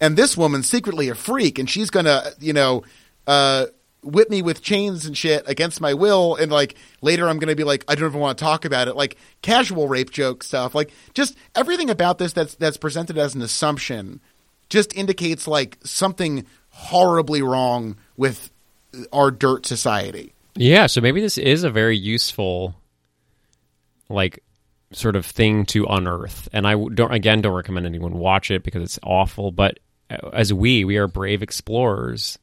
and 0.00 0.16
this 0.16 0.36
woman's 0.36 0.68
secretly 0.68 1.08
a 1.08 1.14
freak, 1.14 1.58
and 1.58 1.68
she's 1.68 1.90
gonna, 1.90 2.30
you 2.40 2.52
know, 2.52 2.84
uh, 3.26 3.66
whip 4.02 4.30
me 4.30 4.42
with 4.42 4.62
chains 4.62 5.06
and 5.06 5.16
shit 5.16 5.42
against 5.48 5.80
my 5.80 5.92
will 5.92 6.36
and 6.36 6.52
like 6.52 6.76
later 7.02 7.28
i'm 7.28 7.40
to 7.40 7.56
be 7.56 7.64
like 7.64 7.84
i 7.88 7.94
don't 7.94 8.08
even 8.08 8.20
want 8.20 8.38
to 8.38 8.44
talk 8.44 8.64
about 8.64 8.86
it 8.86 8.94
like 8.94 9.16
casual 9.42 9.88
rape 9.88 10.10
joke 10.10 10.44
stuff 10.44 10.74
like 10.74 10.92
just 11.14 11.36
everything 11.56 11.90
about 11.90 12.18
this 12.18 12.32
that's 12.32 12.54
that's 12.56 12.76
presented 12.76 13.18
as 13.18 13.34
an 13.34 13.42
assumption 13.42 14.20
just 14.68 14.94
indicates 14.96 15.46
like 15.46 15.78
something 15.82 16.46
horribly 16.70 17.42
wrong 17.42 17.96
with 18.16 18.50
our 19.12 19.30
dirt 19.30 19.66
society 19.66 20.32
yeah 20.54 20.86
so 20.86 21.00
maybe 21.00 21.20
this 21.20 21.38
is 21.38 21.64
a 21.64 21.70
very 21.70 21.96
useful 21.96 22.74
like 24.08 24.42
sort 24.92 25.16
of 25.16 25.26
thing 25.26 25.66
to 25.66 25.84
unearth 25.84 26.48
and 26.52 26.66
i 26.66 26.74
don't 26.94 27.12
again 27.12 27.40
don't 27.40 27.54
recommend 27.54 27.84
anyone 27.84 28.14
watch 28.14 28.50
it 28.50 28.62
because 28.62 28.82
it's 28.82 28.98
awful 29.02 29.50
but 29.52 29.78
uh, 30.10 30.28
as 30.32 30.52
we 30.52 30.84
we 30.84 30.96
are 30.96 31.06
brave 31.06 31.42
explorers 31.42 32.38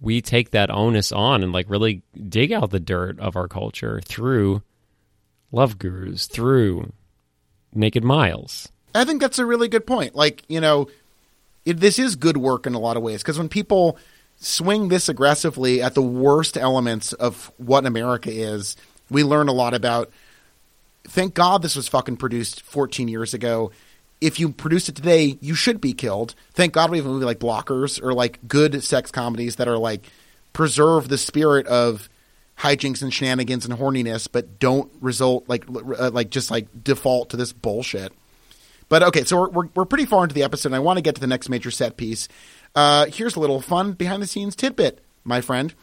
we 0.00 0.20
take 0.20 0.50
that 0.50 0.70
onus 0.70 1.12
on 1.12 1.42
and 1.42 1.52
like 1.52 1.70
really 1.70 2.02
dig 2.28 2.52
out 2.52 2.70
the 2.70 2.80
dirt 2.80 3.18
of 3.20 3.36
our 3.36 3.48
culture 3.48 4.00
through 4.04 4.62
love 5.52 5.78
gurus, 5.78 6.26
through 6.26 6.92
naked 7.74 8.04
miles. 8.04 8.68
I 8.94 9.04
think 9.04 9.20
that's 9.20 9.38
a 9.38 9.46
really 9.46 9.68
good 9.68 9.86
point. 9.86 10.14
Like, 10.14 10.42
you 10.48 10.60
know, 10.60 10.88
it, 11.66 11.80
this 11.80 11.98
is 11.98 12.16
good 12.16 12.38
work 12.38 12.66
in 12.66 12.72
a 12.72 12.78
lot 12.78 12.96
of 12.96 13.02
ways 13.02 13.22
because 13.22 13.36
when 13.36 13.50
people 13.50 13.98
swing 14.38 14.88
this 14.88 15.10
aggressively 15.10 15.82
at 15.82 15.94
the 15.94 16.02
worst 16.02 16.56
elements 16.56 17.12
of 17.12 17.52
what 17.58 17.84
America 17.84 18.30
is, 18.30 18.76
we 19.10 19.22
learn 19.22 19.48
a 19.48 19.52
lot 19.52 19.74
about. 19.74 20.10
Thank 21.04 21.34
God 21.34 21.62
this 21.62 21.76
was 21.76 21.86
fucking 21.86 22.16
produced 22.16 22.62
14 22.62 23.06
years 23.06 23.34
ago 23.34 23.70
if 24.20 24.40
you 24.40 24.50
produce 24.50 24.88
it 24.88 24.96
today, 24.96 25.36
you 25.40 25.54
should 25.54 25.80
be 25.80 25.92
killed. 25.92 26.34
Thank 26.52 26.72
God 26.72 26.90
we 26.90 26.98
have 26.98 27.06
a 27.06 27.10
movie 27.10 27.26
like 27.26 27.38
Blockers 27.38 28.02
or 28.02 28.14
like 28.14 28.38
good 28.48 28.82
sex 28.82 29.10
comedies 29.10 29.56
that 29.56 29.68
are 29.68 29.78
like 29.78 30.10
preserve 30.52 31.08
the 31.08 31.18
spirit 31.18 31.66
of 31.66 32.08
hijinks 32.58 33.02
and 33.02 33.12
shenanigans 33.12 33.66
and 33.66 33.78
horniness, 33.78 34.26
but 34.30 34.58
don't 34.58 34.90
result 35.00 35.48
like 35.48 35.64
like 35.68 36.30
just 36.30 36.50
like 36.50 36.68
default 36.82 37.30
to 37.30 37.36
this 37.36 37.52
bullshit. 37.52 38.12
But 38.88 39.02
okay, 39.02 39.24
so 39.24 39.40
we're, 39.40 39.50
we're, 39.50 39.68
we're 39.74 39.84
pretty 39.84 40.06
far 40.06 40.22
into 40.22 40.34
the 40.34 40.42
episode, 40.42 40.68
and 40.68 40.76
I 40.76 40.80
want 40.80 40.96
to 40.96 41.02
get 41.02 41.14
to 41.16 41.20
the 41.20 41.26
next 41.26 41.48
major 41.48 41.70
set 41.70 41.96
piece. 41.96 42.28
Uh, 42.74 43.06
here's 43.06 43.36
a 43.36 43.40
little 43.40 43.60
fun 43.60 43.92
behind 43.92 44.22
the 44.22 44.26
scenes 44.26 44.54
tidbit, 44.54 45.02
my 45.24 45.40
friend. 45.40 45.74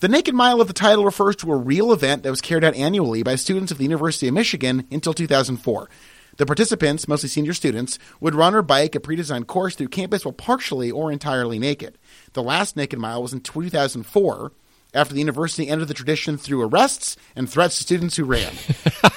The 0.00 0.08
Naked 0.08 0.34
Mile 0.34 0.60
of 0.60 0.68
the 0.68 0.72
title 0.72 1.04
refers 1.04 1.34
to 1.36 1.52
a 1.52 1.56
real 1.56 1.92
event 1.92 2.22
that 2.22 2.30
was 2.30 2.40
carried 2.40 2.64
out 2.64 2.76
annually 2.76 3.22
by 3.22 3.34
students 3.34 3.72
of 3.72 3.78
the 3.78 3.84
University 3.84 4.28
of 4.28 4.34
Michigan 4.34 4.86
until 4.90 5.12
2004. 5.12 5.90
The 6.36 6.46
participants, 6.46 7.08
mostly 7.08 7.28
senior 7.28 7.52
students, 7.52 7.98
would 8.20 8.36
run 8.36 8.54
or 8.54 8.62
bike 8.62 8.94
a 8.94 9.00
pre-designed 9.00 9.48
course 9.48 9.74
through 9.74 9.88
campus 9.88 10.24
while 10.24 10.32
partially 10.32 10.88
or 10.88 11.10
entirely 11.10 11.58
naked. 11.58 11.98
The 12.34 12.44
last 12.44 12.76
Naked 12.76 13.00
Mile 13.00 13.20
was 13.20 13.32
in 13.32 13.40
2004 13.40 14.52
after 14.94 15.14
the 15.14 15.20
university 15.20 15.68
ended 15.68 15.88
the 15.88 15.94
tradition 15.94 16.36
through 16.36 16.62
arrests 16.62 17.16
and 17.36 17.48
threats 17.48 17.76
to 17.76 17.82
students 17.82 18.16
who 18.16 18.24
ran. 18.24 18.52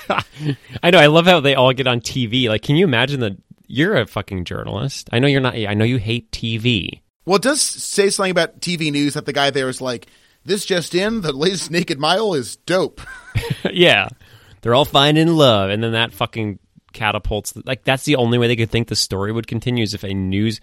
I 0.83 0.91
know. 0.91 0.99
I 0.99 1.07
love 1.07 1.25
how 1.25 1.39
they 1.39 1.55
all 1.55 1.73
get 1.73 1.87
on 1.87 2.01
TV. 2.01 2.49
Like, 2.49 2.61
can 2.61 2.75
you 2.75 2.85
imagine 2.85 3.19
that 3.21 3.37
you're 3.67 3.97
a 3.97 4.05
fucking 4.05 4.45
journalist? 4.45 5.09
I 5.11 5.19
know 5.19 5.27
you're 5.27 5.41
not. 5.41 5.55
I 5.55 5.73
know 5.73 5.85
you 5.85 5.97
hate 5.97 6.31
TV. 6.31 7.01
Well, 7.25 7.37
it 7.37 7.43
does 7.43 7.61
say 7.61 8.09
something 8.09 8.31
about 8.31 8.59
TV 8.59 8.91
news 8.91 9.13
that 9.13 9.25
the 9.25 9.33
guy 9.33 9.49
there 9.51 9.69
is 9.69 9.81
like, 9.81 10.07
"This 10.43 10.65
just 10.65 10.93
in: 10.95 11.21
the 11.21 11.31
latest 11.31 11.71
Naked 11.71 11.99
Mile 11.99 12.33
is 12.33 12.57
dope." 12.57 13.01
yeah, 13.71 14.09
they're 14.61 14.75
all 14.75 14.85
finding 14.85 15.29
love, 15.29 15.69
and 15.69 15.83
then 15.83 15.93
that 15.93 16.13
fucking 16.13 16.59
catapults 16.93 17.53
like 17.65 17.83
that's 17.85 18.03
the 18.03 18.17
only 18.17 18.37
way 18.37 18.47
they 18.47 18.55
could 18.55 18.69
think 18.69 18.87
the 18.87 18.95
story 18.95 19.31
would 19.31 19.47
continue 19.47 19.81
is 19.81 19.93
if 19.93 20.03
a 20.03 20.13
news 20.13 20.59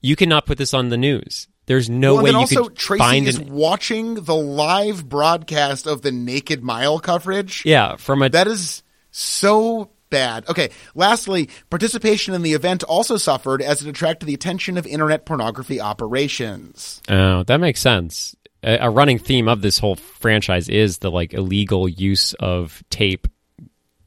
you 0.00 0.16
cannot 0.16 0.46
put 0.46 0.58
this 0.58 0.74
on 0.74 0.88
the 0.88 0.96
news 0.96 1.46
there's 1.70 1.88
no 1.88 2.16
well, 2.16 2.24
way 2.24 2.30
you 2.30 2.36
also, 2.36 2.64
could 2.64 2.76
Tracy 2.76 2.98
find 2.98 3.28
is 3.28 3.38
an, 3.38 3.52
watching 3.52 4.14
the 4.14 4.34
live 4.34 5.08
broadcast 5.08 5.86
of 5.86 6.02
the 6.02 6.10
Naked 6.10 6.64
Mile 6.64 6.98
coverage. 6.98 7.64
Yeah, 7.64 7.94
from 7.94 8.22
a 8.22 8.28
that 8.28 8.48
is 8.48 8.82
so 9.12 9.88
bad. 10.10 10.48
Okay. 10.48 10.70
Lastly, 10.96 11.48
participation 11.70 12.34
in 12.34 12.42
the 12.42 12.54
event 12.54 12.82
also 12.82 13.16
suffered 13.18 13.62
as 13.62 13.82
it 13.82 13.88
attracted 13.88 14.26
the 14.26 14.34
attention 14.34 14.78
of 14.78 14.86
internet 14.88 15.24
pornography 15.24 15.80
operations. 15.80 17.00
Oh, 17.08 17.44
that 17.44 17.60
makes 17.60 17.78
sense. 17.78 18.34
A, 18.64 18.78
a 18.86 18.90
running 18.90 19.20
theme 19.20 19.46
of 19.46 19.62
this 19.62 19.78
whole 19.78 19.94
franchise 19.94 20.68
is 20.68 20.98
the 20.98 21.12
like 21.12 21.34
illegal 21.34 21.88
use 21.88 22.34
of 22.34 22.82
tape 22.90 23.28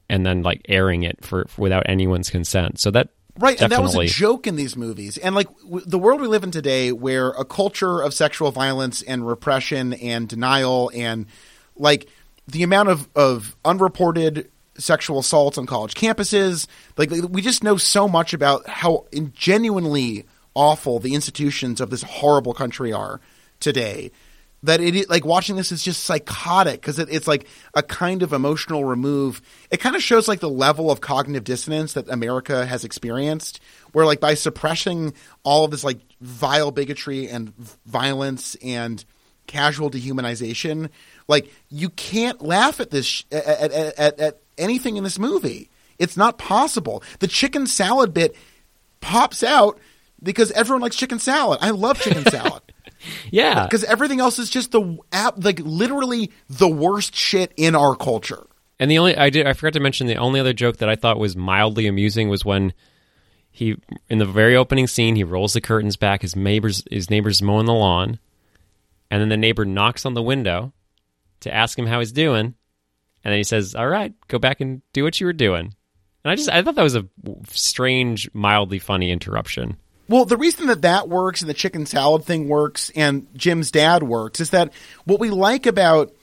and 0.10 0.26
then 0.26 0.42
like 0.42 0.66
airing 0.68 1.04
it 1.04 1.24
for, 1.24 1.46
for 1.48 1.62
without 1.62 1.84
anyone's 1.88 2.30
consent. 2.30 2.82
So 2.82 2.92
that 2.92 3.08
Right, 3.38 3.58
Definitely. 3.58 3.64
and 3.64 3.72
that 3.72 4.00
was 4.00 4.12
a 4.12 4.14
joke 4.14 4.46
in 4.46 4.56
these 4.56 4.76
movies. 4.76 5.18
And 5.18 5.34
like 5.34 5.48
w- 5.64 5.84
the 5.86 5.98
world 5.98 6.22
we 6.22 6.28
live 6.28 6.44
in 6.44 6.52
today, 6.52 6.92
where 6.92 7.30
a 7.30 7.44
culture 7.44 8.02
of 8.02 8.14
sexual 8.14 8.52
violence 8.52 9.02
and 9.02 9.26
repression 9.28 9.94
and 9.94 10.28
denial, 10.28 10.92
and 10.94 11.26
like 11.76 12.08
the 12.48 12.62
amount 12.62 12.90
of, 12.90 13.10
of 13.16 13.56
unreported 13.66 14.52
sexual 14.78 15.20
assaults 15.20 15.58
on 15.58 15.66
college 15.66 15.96
campuses, 15.96 16.68
like 16.98 17.10
we 17.10 17.42
just 17.42 17.64
know 17.64 17.78
so 17.78 18.08
much 18.08 18.34
about 18.34 18.68
how 18.68 19.06
genuinely 19.34 20.26
awful 20.54 21.00
the 21.00 21.16
institutions 21.16 21.82
of 21.82 21.90
this 21.90 22.04
horrible 22.04 22.54
country 22.54 22.94
are 22.94 23.20
today 23.60 24.12
that 24.64 24.80
it 24.80 25.10
like 25.10 25.26
watching 25.26 25.56
this 25.56 25.72
is 25.72 25.84
just 25.84 26.04
psychotic 26.04 26.82
because 26.82 26.98
it, 26.98 27.10
it's 27.12 27.28
like 27.28 27.48
a 27.76 27.84
kind 27.84 28.24
of 28.24 28.34
emotional 28.34 28.86
remove. 28.86 29.42
It 29.70 29.80
kind 29.82 29.96
of 29.96 30.02
shows 30.02 30.28
like 30.28 30.40
the 30.40 30.50
level 30.50 30.90
of 30.90 31.02
cognitive 31.02 31.44
dissonance 31.44 31.94
that 31.94 32.10
America 32.10 32.66
has 32.66 32.84
experienced, 32.84 33.60
where 33.92 34.06
like 34.06 34.22
by 34.22 34.34
suppressing 34.34 35.14
all 35.44 35.66
of 35.66 35.72
this 35.72 35.84
like 35.84 36.00
vile 36.22 36.72
bigotry 36.72 37.28
and 37.28 37.54
violence 37.86 38.56
and 38.64 39.04
casual 39.48 39.92
dehumanization, 39.92 40.90
like 41.28 41.52
you 41.70 41.90
can't 41.90 42.42
laugh 42.42 42.80
at 42.80 42.90
this 42.90 43.06
sh- 43.06 43.24
at, 43.32 43.46
at, 43.46 44.00
at, 44.00 44.20
at 44.20 44.42
anything 44.58 44.96
in 44.96 45.04
this 45.04 45.20
movie. 45.20 45.70
It's 46.00 46.18
not 46.18 46.38
possible. 46.38 47.04
The 47.20 47.28
chicken 47.28 47.68
salad 47.68 48.14
bit 48.14 48.36
pops 49.02 49.44
out 49.44 49.78
because 50.22 50.52
everyone 50.52 50.82
likes 50.82 50.96
chicken 50.96 51.20
salad. 51.20 51.60
I 51.62 51.72
love 51.72 52.00
chicken 52.00 52.24
salad. 52.32 52.62
Yeah, 53.32 53.66
because 53.66 53.84
everything 53.84 54.20
else 54.20 54.40
is 54.40 54.50
just 54.50 54.72
the 54.72 54.98
app, 55.12 55.44
like 55.44 55.60
literally 55.60 56.32
the 56.50 56.68
worst 56.68 57.16
shit 57.16 57.54
in 57.58 57.76
our 57.76 57.96
culture. 57.96 58.46
And 58.80 58.90
the 58.90 58.98
only 58.98 59.16
I 59.16 59.30
did 59.30 59.48
I 59.48 59.54
forgot 59.54 59.74
to 59.74 59.80
mention 59.80 60.08
the 60.08 60.18
only 60.18 60.40
other 60.40 60.54
joke 60.54 60.78
that 60.78 60.90
I 60.90 60.96
thought 60.96 61.20
was 61.20 61.36
mildly 61.36 61.88
amusing 61.88 62.30
was 62.30 62.44
when 62.44 62.74
he 63.52 63.78
in 64.10 64.18
the 64.18 64.26
very 64.26 64.56
opening 64.56 64.88
scene 64.88 65.16
he 65.16 65.24
rolls 65.24 65.54
the 65.54 65.62
curtains 65.62 65.96
back 65.96 66.22
his 66.22 66.36
neighbors 66.36 66.84
his 66.90 67.10
neighbors 67.10 67.42
mowing 67.42 67.68
the 67.68 67.74
lawn 67.74 68.20
and 69.12 69.22
then 69.22 69.30
the 69.30 69.38
neighbor 69.38 69.64
knocks 69.64 70.06
on 70.06 70.16
the 70.16 70.24
window 70.24 70.74
to 71.42 71.54
ask 71.54 71.78
him 71.78 71.86
how 71.86 72.00
he's 72.00 72.12
doing 72.12 72.56
and 73.24 73.32
then 73.32 73.38
he 73.38 73.44
says 73.44 73.76
all 73.76 73.88
right 73.88 74.14
go 74.28 74.40
back 74.40 74.60
and 74.60 74.82
do 74.92 75.04
what 75.04 75.20
you 75.20 75.28
were 75.28 75.34
doing. 75.34 75.74
And 76.26 76.32
I 76.32 76.36
just 76.36 76.50
I 76.50 76.62
thought 76.64 76.76
that 76.76 76.84
was 76.84 76.96
a 76.96 77.08
strange 77.50 78.30
mildly 78.34 78.80
funny 78.80 79.12
interruption 79.12 79.78
well, 80.14 80.26
the 80.26 80.38
reason 80.38 80.68
that 80.68 80.84
that 80.84 81.10
works 81.10 81.42
and 81.42 81.50
the 81.50 81.54
chicken 81.56 81.86
salad 81.86 82.24
thing 82.24 82.48
works 82.48 82.92
and 82.96 83.28
Jim's 83.36 83.72
dad 83.72 84.04
works 84.04 84.40
is 84.40 84.52
that 84.52 84.72
what 85.06 85.20
we 85.20 85.30
like 85.32 85.66
about 85.66 86.14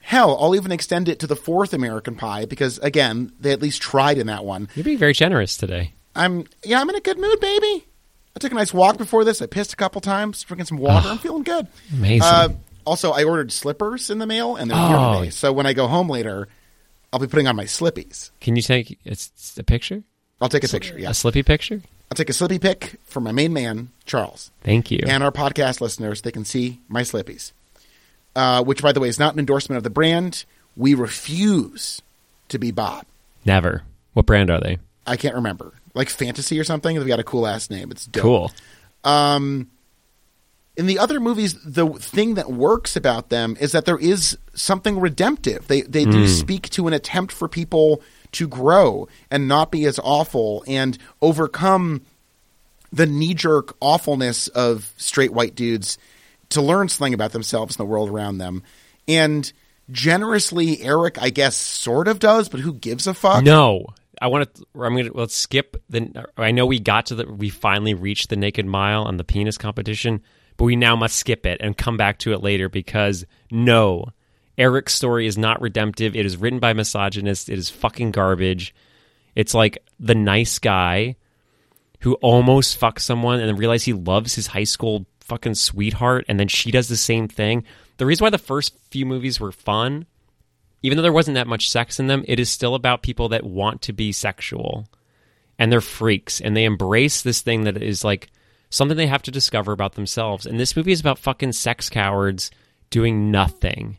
hell, 0.00 0.36
I'll 0.40 0.54
even 0.54 0.72
extend 0.72 1.08
it 1.08 1.20
to 1.20 1.26
the 1.26 1.36
fourth 1.36 1.72
American 1.72 2.14
Pie 2.16 2.44
because 2.44 2.78
again, 2.78 3.32
they 3.40 3.52
at 3.52 3.62
least 3.62 3.80
tried 3.82 4.18
in 4.18 4.26
that 4.26 4.44
one. 4.44 4.68
You're 4.74 4.84
being 4.84 4.98
very 4.98 5.12
generous 5.14 5.56
today. 5.56 5.94
I'm 6.14 6.44
yeah, 6.64 6.80
I'm 6.80 6.88
in 6.90 6.96
a 6.96 7.00
good 7.00 7.18
mood, 7.18 7.40
baby. 7.40 7.84
I 8.36 8.38
took 8.40 8.52
a 8.52 8.54
nice 8.54 8.72
walk 8.74 8.98
before 8.98 9.24
this. 9.24 9.40
I 9.42 9.46
pissed 9.46 9.72
a 9.72 9.76
couple 9.76 10.00
times, 10.00 10.42
drinking 10.42 10.66
some 10.66 10.78
water. 10.78 11.08
I'm 11.08 11.18
feeling 11.18 11.42
good. 11.42 11.66
Amazing. 11.92 12.22
Uh, 12.22 12.48
also, 12.84 13.10
I 13.12 13.24
ordered 13.24 13.50
slippers 13.52 14.10
in 14.10 14.18
the 14.18 14.26
mail, 14.26 14.56
and 14.56 14.70
they're 14.70 14.78
Oh. 14.78 15.12
here 15.12 15.20
today. 15.20 15.30
So 15.30 15.52
when 15.52 15.66
I 15.66 15.72
go 15.72 15.86
home 15.88 16.08
later, 16.08 16.46
I'll 17.12 17.18
be 17.20 17.26
putting 17.26 17.48
on 17.48 17.56
my 17.56 17.64
slippies. 17.64 18.30
Can 18.40 18.54
you 18.54 18.62
take 18.62 18.98
it's, 19.04 19.30
it's 19.34 19.58
a 19.58 19.64
picture? 19.64 20.04
I'll 20.40 20.48
take 20.48 20.62
a 20.64 20.68
picture. 20.68 20.98
Yeah, 20.98 21.10
A 21.10 21.14
slippy 21.14 21.42
picture? 21.42 21.82
I'll 22.10 22.16
take 22.16 22.30
a 22.30 22.32
slippy 22.32 22.58
pic 22.58 22.96
for 23.04 23.20
my 23.20 23.32
main 23.32 23.52
man, 23.52 23.90
Charles, 24.06 24.50
Thank 24.62 24.90
you. 24.90 25.00
and 25.06 25.22
our 25.22 25.30
podcast 25.30 25.80
listeners. 25.80 26.22
They 26.22 26.32
can 26.32 26.44
see 26.44 26.80
my 26.88 27.02
slippies, 27.02 27.52
uh, 28.34 28.64
which, 28.64 28.82
by 28.82 28.92
the 28.92 29.00
way, 29.00 29.08
is 29.08 29.18
not 29.18 29.34
an 29.34 29.38
endorsement 29.38 29.76
of 29.76 29.84
the 29.84 29.90
brand. 29.90 30.44
We 30.74 30.94
refuse 30.94 32.00
to 32.48 32.58
be 32.58 32.70
bought. 32.70 33.06
Never. 33.44 33.82
What 34.14 34.26
brand 34.26 34.50
are 34.50 34.60
they? 34.60 34.78
I 35.06 35.16
can't 35.16 35.34
remember, 35.34 35.72
like 35.94 36.08
Fantasy 36.08 36.58
or 36.58 36.64
something. 36.64 36.96
They've 36.96 37.06
got 37.06 37.20
a 37.20 37.24
cool 37.24 37.46
ass 37.46 37.68
name. 37.68 37.90
It's 37.90 38.06
dope. 38.06 38.22
Cool. 38.22 38.52
in 39.04 39.66
the 40.86 40.98
other 40.98 41.20
movies, 41.20 41.54
the 41.62 41.88
thing 41.88 42.34
that 42.34 42.50
works 42.50 42.96
about 42.96 43.28
them 43.28 43.56
is 43.60 43.72
that 43.72 43.84
there 43.84 43.98
is 43.98 44.38
something 44.54 44.98
redemptive. 44.98 45.66
They 45.66 45.82
they 45.82 46.04
do 46.04 46.26
speak 46.26 46.70
to 46.70 46.86
an 46.86 46.94
attempt 46.94 47.32
for 47.32 47.48
people 47.48 48.00
to 48.38 48.46
grow 48.46 49.08
and 49.32 49.48
not 49.48 49.72
be 49.72 49.84
as 49.84 49.98
awful 49.98 50.64
and 50.68 50.96
overcome 51.20 52.02
the 52.92 53.04
knee 53.04 53.34
jerk 53.34 53.76
awfulness 53.80 54.46
of 54.48 54.92
straight 54.96 55.32
white 55.32 55.56
dudes 55.56 55.98
to 56.50 56.62
learn 56.62 56.88
something 56.88 57.14
about 57.14 57.32
themselves 57.32 57.74
and 57.74 57.80
the 57.84 57.90
world 57.90 58.08
around 58.08 58.38
them. 58.38 58.62
And 59.08 59.52
generously, 59.90 60.80
Eric, 60.82 61.20
I 61.20 61.30
guess, 61.30 61.56
sort 61.56 62.06
of 62.06 62.20
does, 62.20 62.48
but 62.48 62.60
who 62.60 62.74
gives 62.74 63.08
a 63.08 63.14
fuck? 63.14 63.42
No, 63.42 63.86
I 64.22 64.28
want 64.28 64.54
to. 64.54 64.66
I'm 64.80 64.96
gonna 64.96 65.10
let's 65.12 65.34
skip 65.34 65.82
the. 65.90 66.26
I 66.36 66.52
know 66.52 66.64
we 66.64 66.78
got 66.78 67.06
to 67.06 67.16
the. 67.16 67.26
We 67.26 67.50
finally 67.50 67.94
reached 67.94 68.30
the 68.30 68.36
naked 68.36 68.66
mile 68.66 69.06
and 69.06 69.18
the 69.18 69.24
penis 69.24 69.58
competition, 69.58 70.22
but 70.56 70.64
we 70.64 70.76
now 70.76 70.94
must 70.94 71.16
skip 71.16 71.44
it 71.44 71.60
and 71.60 71.76
come 71.76 71.96
back 71.96 72.18
to 72.20 72.32
it 72.32 72.42
later 72.42 72.68
because 72.68 73.26
no, 73.50 74.12
Eric's 74.58 74.94
story 74.94 75.26
is 75.26 75.38
not 75.38 75.60
redemptive. 75.60 76.16
It 76.16 76.26
is 76.26 76.36
written 76.36 76.58
by 76.58 76.72
misogynists. 76.72 77.48
It 77.48 77.58
is 77.58 77.70
fucking 77.70 78.10
garbage. 78.10 78.74
It's 79.34 79.54
like 79.54 79.78
the 80.00 80.14
nice 80.14 80.58
guy 80.58 81.16
who 82.00 82.14
almost 82.14 82.78
fucks 82.78 83.00
someone 83.00 83.40
and 83.40 83.48
then 83.48 83.56
realize 83.56 83.84
he 83.84 83.92
loves 83.92 84.34
his 84.34 84.48
high 84.48 84.64
school 84.64 85.06
fucking 85.20 85.54
sweetheart, 85.54 86.24
and 86.28 86.40
then 86.40 86.48
she 86.48 86.70
does 86.70 86.88
the 86.88 86.96
same 86.96 87.28
thing. 87.28 87.64
The 87.98 88.06
reason 88.06 88.24
why 88.24 88.30
the 88.30 88.38
first 88.38 88.76
few 88.90 89.06
movies 89.06 89.38
were 89.38 89.52
fun 89.52 90.06
even 90.82 90.96
though 90.96 91.02
there 91.02 91.12
wasn't 91.12 91.34
that 91.34 91.46
much 91.46 91.70
sex 91.70 91.98
in 91.98 92.06
them, 92.06 92.24
it 92.28 92.38
is 92.38 92.50
still 92.50 92.74
about 92.74 93.02
people 93.02 93.30
that 93.30 93.44
want 93.44 93.82
to 93.82 93.92
be 93.92 94.12
sexual 94.12 94.86
and 95.58 95.72
they're 95.72 95.80
freaks 95.80 96.40
and 96.40 96.56
they 96.56 96.64
embrace 96.64 97.22
this 97.22 97.40
thing 97.40 97.64
that 97.64 97.82
is 97.82 98.04
like 98.04 98.30
something 98.70 98.96
they 98.96 99.08
have 99.08 99.22
to 99.22 99.30
discover 99.30 99.72
about 99.72 99.94
themselves. 99.94 100.46
And 100.46 100.58
this 100.58 100.76
movie 100.76 100.92
is 100.92 101.00
about 101.00 101.18
fucking 101.18 101.52
sex 101.52 101.90
cowards 101.90 102.50
doing 102.90 103.30
nothing. 103.30 103.98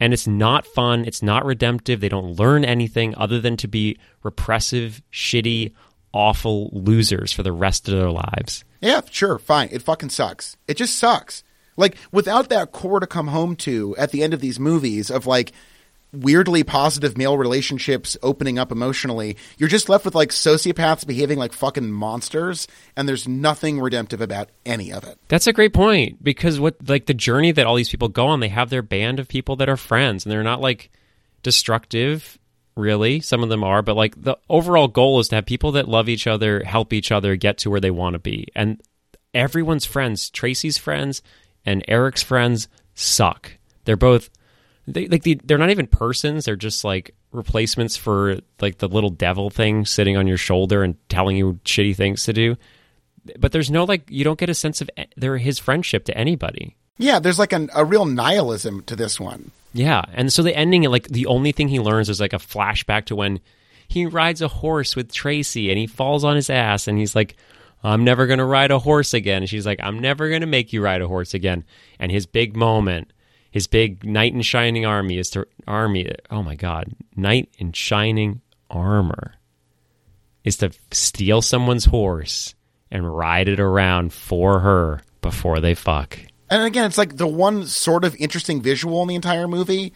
And 0.00 0.12
it's 0.12 0.26
not 0.26 0.66
fun. 0.66 1.04
It's 1.04 1.22
not 1.22 1.44
redemptive. 1.44 2.00
They 2.00 2.08
don't 2.08 2.38
learn 2.38 2.64
anything 2.64 3.14
other 3.16 3.40
than 3.40 3.56
to 3.58 3.68
be 3.68 3.96
repressive, 4.22 5.02
shitty, 5.12 5.72
awful 6.12 6.70
losers 6.72 7.32
for 7.32 7.42
the 7.42 7.52
rest 7.52 7.88
of 7.88 7.94
their 7.94 8.10
lives. 8.10 8.64
Yeah, 8.80 9.00
sure, 9.10 9.38
fine. 9.38 9.68
It 9.72 9.82
fucking 9.82 10.10
sucks. 10.10 10.56
It 10.68 10.76
just 10.76 10.96
sucks. 10.96 11.42
Like 11.76 11.96
without 12.12 12.48
that 12.50 12.72
core 12.72 13.00
to 13.00 13.06
come 13.06 13.28
home 13.28 13.56
to 13.56 13.96
at 13.96 14.10
the 14.10 14.22
end 14.22 14.34
of 14.34 14.40
these 14.40 14.60
movies 14.60 15.10
of 15.10 15.26
like 15.26 15.52
weirdly 16.14 16.64
positive 16.64 17.16
male 17.16 17.36
relationships 17.36 18.16
opening 18.22 18.58
up 18.58 18.72
emotionally, 18.72 19.36
you're 19.58 19.68
just 19.68 19.88
left 19.88 20.04
with 20.04 20.14
like 20.14 20.30
sociopaths 20.30 21.06
behaving 21.06 21.38
like 21.38 21.52
fucking 21.52 21.90
monsters 21.90 22.66
and 22.96 23.08
there's 23.08 23.28
nothing 23.28 23.80
redemptive 23.80 24.20
about 24.20 24.50
any 24.64 24.92
of 24.92 25.04
it. 25.04 25.18
That's 25.28 25.46
a 25.46 25.52
great 25.52 25.74
point 25.74 26.22
because 26.22 26.60
what 26.60 26.76
like 26.88 27.06
the 27.06 27.14
journey 27.14 27.52
that 27.52 27.66
all 27.66 27.76
these 27.76 27.90
people 27.90 28.08
go 28.08 28.26
on, 28.28 28.40
they 28.40 28.48
have 28.48 28.70
their 28.70 28.82
band 28.82 29.20
of 29.20 29.28
people 29.28 29.56
that 29.56 29.68
are 29.68 29.76
friends 29.76 30.24
and 30.24 30.32
they're 30.32 30.42
not 30.42 30.60
like 30.60 30.90
destructive 31.42 32.38
really. 32.76 33.20
Some 33.20 33.42
of 33.42 33.48
them 33.48 33.64
are, 33.64 33.82
but 33.82 33.96
like 33.96 34.20
the 34.20 34.36
overall 34.48 34.88
goal 34.88 35.20
is 35.20 35.28
to 35.28 35.36
have 35.36 35.46
people 35.46 35.72
that 35.72 35.88
love 35.88 36.08
each 36.08 36.26
other, 36.26 36.62
help 36.64 36.92
each 36.92 37.12
other 37.12 37.36
get 37.36 37.58
to 37.58 37.70
where 37.70 37.80
they 37.80 37.90
want 37.90 38.14
to 38.14 38.18
be. 38.18 38.48
And 38.54 38.80
everyone's 39.32 39.86
friends, 39.86 40.30
Tracy's 40.30 40.78
friends 40.78 41.22
and 41.64 41.84
Eric's 41.88 42.22
friends 42.22 42.68
suck. 42.94 43.52
They're 43.84 43.96
both 43.96 44.30
they 44.86 45.06
like 45.08 45.22
the, 45.22 45.40
they're 45.44 45.58
not 45.58 45.70
even 45.70 45.86
persons, 45.86 46.44
they're 46.44 46.56
just 46.56 46.84
like 46.84 47.14
replacements 47.32 47.96
for 47.96 48.38
like 48.60 48.78
the 48.78 48.88
little 48.88 49.10
devil 49.10 49.50
thing 49.50 49.84
sitting 49.84 50.16
on 50.16 50.26
your 50.26 50.36
shoulder 50.36 50.82
and 50.82 50.96
telling 51.08 51.36
you 51.36 51.58
shitty 51.64 51.96
things 51.96 52.24
to 52.24 52.32
do. 52.32 52.56
But 53.38 53.52
there's 53.52 53.70
no 53.70 53.84
like 53.84 54.10
you 54.10 54.24
don't 54.24 54.38
get 54.38 54.50
a 54.50 54.54
sense 54.54 54.80
of 54.80 54.90
their 55.16 55.38
his 55.38 55.58
friendship 55.58 56.04
to 56.06 56.16
anybody. 56.16 56.76
Yeah, 56.98 57.18
there's 57.18 57.38
like 57.38 57.52
an, 57.52 57.70
a 57.74 57.84
real 57.84 58.04
nihilism 58.04 58.82
to 58.84 58.94
this 58.94 59.18
one. 59.18 59.50
Yeah, 59.72 60.02
and 60.12 60.32
so 60.32 60.42
the 60.42 60.56
ending, 60.56 60.82
like 60.84 61.08
the 61.08 61.26
only 61.26 61.50
thing 61.50 61.68
he 61.68 61.80
learns 61.80 62.08
is 62.08 62.20
like 62.20 62.32
a 62.32 62.38
flashback 62.38 63.06
to 63.06 63.16
when 63.16 63.40
he 63.88 64.06
rides 64.06 64.40
a 64.40 64.48
horse 64.48 64.94
with 64.94 65.12
Tracy 65.12 65.70
and 65.70 65.78
he 65.78 65.86
falls 65.86 66.22
on 66.24 66.36
his 66.36 66.48
ass 66.48 66.86
and 66.86 66.98
he's 66.98 67.16
like, 67.16 67.36
"I'm 67.82 68.04
never 68.04 68.26
gonna 68.26 68.46
ride 68.46 68.70
a 68.70 68.78
horse 68.78 69.14
again." 69.14 69.42
And 69.42 69.48
she's 69.48 69.66
like, 69.66 69.80
"I'm 69.82 69.98
never 69.98 70.30
gonna 70.30 70.46
make 70.46 70.72
you 70.72 70.82
ride 70.82 71.02
a 71.02 71.08
horse 71.08 71.34
again." 71.34 71.64
And 71.98 72.12
his 72.12 72.26
big 72.26 72.54
moment, 72.56 73.12
his 73.54 73.68
big 73.68 74.04
knight 74.04 74.34
in 74.34 74.42
shining 74.42 74.84
army 74.84 75.16
is 75.16 75.30
to 75.30 75.46
army. 75.64 76.10
Oh 76.28 76.42
my 76.42 76.56
god, 76.56 76.92
knight 77.14 77.50
in 77.56 77.70
shining 77.70 78.40
armor 78.68 79.34
is 80.42 80.56
to 80.56 80.72
steal 80.90 81.40
someone's 81.40 81.84
horse 81.84 82.56
and 82.90 83.16
ride 83.16 83.46
it 83.46 83.60
around 83.60 84.12
for 84.12 84.58
her 84.58 85.02
before 85.22 85.60
they 85.60 85.76
fuck. 85.76 86.18
And 86.50 86.64
again, 86.64 86.86
it's 86.86 86.98
like 86.98 87.16
the 87.16 87.28
one 87.28 87.64
sort 87.68 88.04
of 88.04 88.16
interesting 88.16 88.60
visual 88.60 89.00
in 89.02 89.06
the 89.06 89.14
entire 89.14 89.46
movie, 89.46 89.92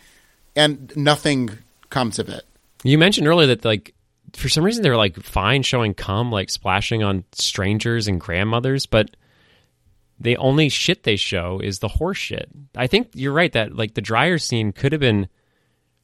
and 0.54 0.96
nothing 0.96 1.50
comes 1.90 2.20
of 2.20 2.28
it. 2.28 2.44
You 2.84 2.96
mentioned 2.96 3.26
earlier 3.26 3.48
that 3.48 3.64
like 3.64 3.92
for 4.34 4.48
some 4.48 4.62
reason 4.62 4.84
they're 4.84 4.96
like 4.96 5.16
fine 5.16 5.64
showing 5.64 5.94
cum 5.94 6.30
like 6.30 6.48
splashing 6.48 7.02
on 7.02 7.24
strangers 7.32 8.06
and 8.06 8.20
grandmothers, 8.20 8.86
but 8.86 9.16
the 10.20 10.36
only 10.38 10.68
shit 10.68 11.02
they 11.04 11.16
show 11.16 11.60
is 11.62 11.78
the 11.78 11.88
horse 11.88 12.18
shit. 12.18 12.48
I 12.76 12.86
think 12.86 13.10
you're 13.14 13.32
right 13.32 13.52
that 13.52 13.74
like 13.76 13.94
the 13.94 14.00
dryer 14.00 14.38
scene 14.38 14.72
could 14.72 14.92
have 14.92 15.00
been 15.00 15.28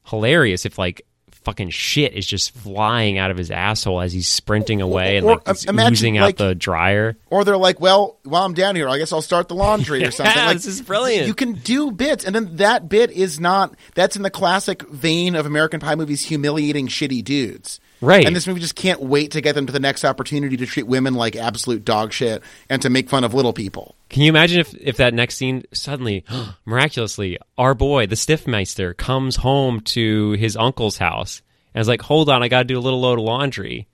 hilarious 0.05 0.65
if 0.65 0.77
like 0.77 1.05
fucking 1.43 1.69
shit 1.69 2.13
is 2.13 2.25
just 2.25 2.51
flying 2.55 3.19
out 3.19 3.29
of 3.29 3.37
his 3.37 3.51
asshole 3.51 4.01
as 4.01 4.11
he's 4.11 4.27
sprinting 4.27 4.81
away 4.81 5.17
and 5.17 5.25
Or, 5.27 5.33
like 5.35 5.41
it's 5.47 5.67
uh, 5.67 5.69
imagine, 5.69 5.93
oozing 5.93 6.15
like- 6.15 6.35
out 6.35 6.37
the 6.37 6.55
dryer. 6.55 7.17
Or 7.29 7.43
they're 7.43 7.55
like, 7.57 7.79
well, 7.79 8.17
while 8.23 8.43
I'm 8.45 8.55
down 8.55 8.75
here, 8.75 8.89
I 8.89 8.97
guess 8.97 9.13
I'll 9.13 9.21
start 9.21 9.47
the 9.47 9.53
laundry 9.55 10.03
or 10.03 10.09
something. 10.11 10.35
Yeah, 10.35 10.47
like, 10.47 10.55
this 10.57 10.65
is 10.65 10.81
brilliant. 10.81 11.27
You 11.27 11.35
can 11.35 11.53
do 11.53 11.91
bits, 11.91 12.25
and 12.25 12.33
then 12.33 12.55
that 12.55 12.89
bit 12.89 13.11
is 13.11 13.39
not. 13.39 13.75
That's 13.93 14.15
in 14.15 14.23
the 14.23 14.31
classic 14.31 14.81
vein 14.89 15.35
of 15.35 15.45
American 15.45 15.79
Pie 15.79 15.93
movies 15.95 16.23
humiliating 16.23 16.87
shitty 16.87 17.23
dudes. 17.23 17.79
Right. 18.01 18.25
And 18.25 18.35
this 18.35 18.47
movie 18.47 18.59
just 18.59 18.75
can't 18.75 19.01
wait 19.01 19.31
to 19.31 19.41
get 19.41 19.55
them 19.55 19.65
to 19.67 19.73
the 19.73 19.79
next 19.79 20.03
opportunity 20.03 20.57
to 20.57 20.65
treat 20.65 20.87
women 20.87 21.13
like 21.13 21.35
absolute 21.35 21.85
dog 21.85 22.11
shit 22.11 22.43
and 22.69 22.81
to 22.81 22.89
make 22.89 23.09
fun 23.09 23.23
of 23.23 23.33
little 23.33 23.53
people. 23.53 23.95
Can 24.09 24.21
you 24.21 24.29
imagine 24.29 24.59
if, 24.59 24.73
if 24.75 24.97
that 24.97 25.13
next 25.13 25.35
scene 25.35 25.63
suddenly, 25.71 26.25
miraculously, 26.65 27.37
our 27.57 27.73
boy, 27.73 28.05
the 28.07 28.15
Stifmeister, 28.15 28.95
comes 28.95 29.37
home 29.37 29.79
to 29.81 30.31
his 30.33 30.55
uncle's 30.55 30.97
house 30.97 31.41
and 31.73 31.81
is 31.81 31.87
like, 31.87 32.01
hold 32.01 32.29
on, 32.29 32.43
I 32.43 32.47
got 32.47 32.59
to 32.59 32.65
do 32.65 32.77
a 32.77 32.81
little 32.81 33.01
load 33.01 33.19
of 33.19 33.25
laundry. 33.25 33.87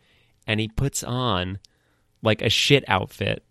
And 0.47 0.59
he 0.59 0.67
puts 0.67 1.03
on 1.03 1.59
like 2.21 2.41
a 2.41 2.49
shit 2.49 2.83
outfit. 2.87 3.43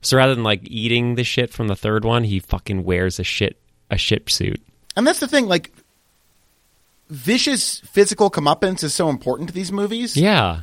So 0.00 0.16
rather 0.16 0.34
than 0.34 0.44
like 0.44 0.60
eating 0.64 1.16
the 1.16 1.24
shit 1.24 1.52
from 1.52 1.68
the 1.68 1.76
third 1.76 2.04
one, 2.04 2.24
he 2.24 2.40
fucking 2.40 2.84
wears 2.84 3.18
a 3.18 3.24
shit 3.24 3.60
a 3.90 3.98
shit 3.98 4.30
suit. 4.30 4.62
And 4.96 5.06
that's 5.06 5.20
the 5.20 5.28
thing, 5.28 5.46
like 5.46 5.72
vicious 7.08 7.80
physical 7.80 8.30
comeuppance 8.30 8.82
is 8.84 8.94
so 8.94 9.08
important 9.08 9.48
to 9.48 9.54
these 9.54 9.72
movies. 9.72 10.16
Yeah. 10.16 10.60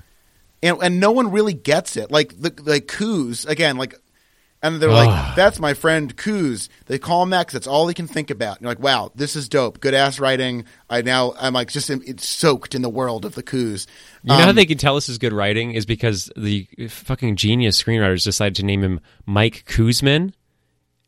and 0.63 0.77
and 0.81 0.99
no 0.99 1.11
one 1.11 1.31
really 1.31 1.53
gets 1.53 1.97
it. 1.97 2.11
Like 2.11 2.39
the 2.39 2.53
like 2.63 2.87
Cooze 2.87 3.45
again, 3.45 3.77
like, 3.77 3.95
and 4.63 4.81
they're 4.81 4.89
like, 4.89 5.35
"That's 5.35 5.59
my 5.59 5.73
friend 5.75 6.15
Cooze." 6.15 6.69
They 6.87 6.97
call 6.97 7.21
him 7.21 7.29
that 7.31 7.41
because 7.45 7.53
that's 7.53 7.67
all 7.67 7.87
he 7.87 7.93
can 7.93 8.07
think 8.07 8.31
about. 8.31 8.57
And 8.57 8.61
you're 8.63 8.71
like, 8.71 8.79
"Wow, 8.79 9.11
this 9.13 9.35
is 9.35 9.47
dope. 9.49 9.79
Good 9.79 9.93
ass 9.93 10.19
writing." 10.19 10.65
I 10.89 11.01
now 11.03 11.33
I'm 11.39 11.53
like 11.53 11.69
just 11.69 11.89
in, 11.89 12.01
it's 12.07 12.27
soaked 12.27 12.73
in 12.73 12.81
the 12.81 12.89
world 12.89 13.25
of 13.25 13.35
the 13.35 13.43
Cooze. 13.43 13.85
You 14.23 14.29
know 14.29 14.35
how 14.39 14.49
Um, 14.49 14.55
they 14.55 14.65
can 14.65 14.77
tell 14.79 14.95
this 14.95 15.09
is 15.09 15.17
good 15.19 15.33
writing 15.33 15.73
is 15.73 15.85
because 15.85 16.31
the 16.35 16.67
fucking 16.89 17.35
genius 17.35 17.81
screenwriters 17.81 18.23
decided 18.23 18.55
to 18.55 18.65
name 18.65 18.81
him 18.83 19.01
Mike 19.27 19.65
Coozeman, 19.67 20.33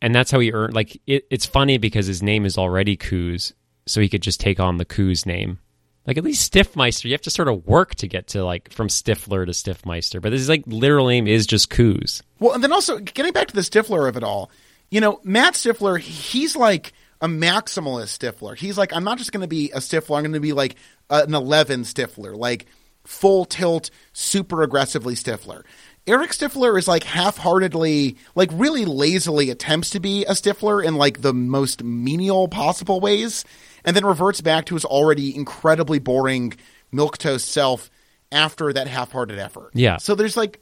and 0.02 0.14
that's 0.14 0.30
how 0.30 0.40
he 0.40 0.52
earned. 0.52 0.76
Like 0.76 1.02
it, 1.08 1.26
it's 1.32 1.46
funny 1.48 1.80
because 1.80 2.06
his 2.06 2.22
name 2.22 2.46
is 2.46 2.60
already 2.60 2.96
Cooze, 2.96 3.54
so 3.88 4.02
he 4.02 4.10
could 4.10 4.22
just 4.22 4.40
take 4.40 4.60
on 4.60 4.78
the 4.78 4.86
Cooze 4.86 5.26
name. 5.26 5.60
Like 6.06 6.18
at 6.18 6.24
least 6.24 6.54
Stifmeister, 6.54 7.06
you 7.06 7.12
have 7.12 7.22
to 7.22 7.30
sort 7.30 7.50
of 7.50 7.68
work 7.68 7.96
to 7.96 8.08
get 8.08 8.28
to 8.28 8.44
like 8.44 8.72
from 8.72 8.88
Stifler 8.88 9.46
to 9.46 9.52
Stifmeister, 9.52 10.22
but 10.22 10.32
his 10.32 10.48
like 10.48 10.64
literal 10.66 11.08
name 11.08 11.28
is 11.28 11.46
just 11.46 11.70
Cooze. 11.70 12.24
Well, 12.40 12.54
and 12.54 12.64
then 12.64 12.72
also 12.72 13.00
getting 13.00 13.34
back 13.34 13.48
to 13.48 13.56
the 13.56 13.62
Stifler 13.62 14.08
of 14.08 14.16
it 14.16 14.24
all, 14.24 14.50
you 14.90 15.02
know, 15.02 15.20
Matt 15.24 15.56
Stifler, 15.56 16.00
he's 16.00 16.56
like 16.56 16.94
a 17.20 17.28
maximalist 17.28 18.18
Stifler. 18.18 18.56
He's 18.56 18.78
like, 18.78 18.94
I'm 18.94 19.04
not 19.04 19.18
just 19.18 19.34
going 19.34 19.42
to 19.42 19.48
be 19.48 19.72
a 19.72 19.80
Stifler. 19.80 20.18
I'm 20.18 20.24
going 20.24 20.34
to 20.34 20.40
be 20.40 20.54
like 20.54 20.76
an 21.10 21.34
11 21.34 21.82
Stifler, 21.82 22.38
like 22.38 22.68
full 23.06 23.44
tilt, 23.44 23.90
super 24.14 24.64
aggressively 24.64 25.16
Stifler. 25.16 25.64
Eric 26.06 26.32
Stifler 26.32 26.78
is 26.80 26.88
like 26.88 27.04
half-heartedly, 27.04 28.16
like 28.34 28.50
really 28.54 28.86
lazily 28.86 29.50
attempts 29.50 29.90
to 29.90 30.00
be 30.00 30.24
a 30.24 30.32
Stifler 30.32 30.82
in 30.84 30.96
like 30.96 31.22
the 31.22 31.34
most 31.34 31.84
menial 31.84 32.48
possible 32.48 33.02
ways, 33.02 33.44
and 33.88 33.96
then 33.96 34.06
reverts 34.06 34.42
back 34.42 34.66
to 34.66 34.76
his 34.76 34.84
already 34.84 35.34
incredibly 35.34 35.98
boring 35.98 36.54
milquetoast 36.94 37.46
self 37.46 37.90
after 38.34 38.74
that 38.74 38.88
half-hearted 38.88 39.40
effort. 39.40 39.72
Yeah. 39.74 39.96
So 39.96 40.14
there's 40.14 40.36
like 40.36 40.60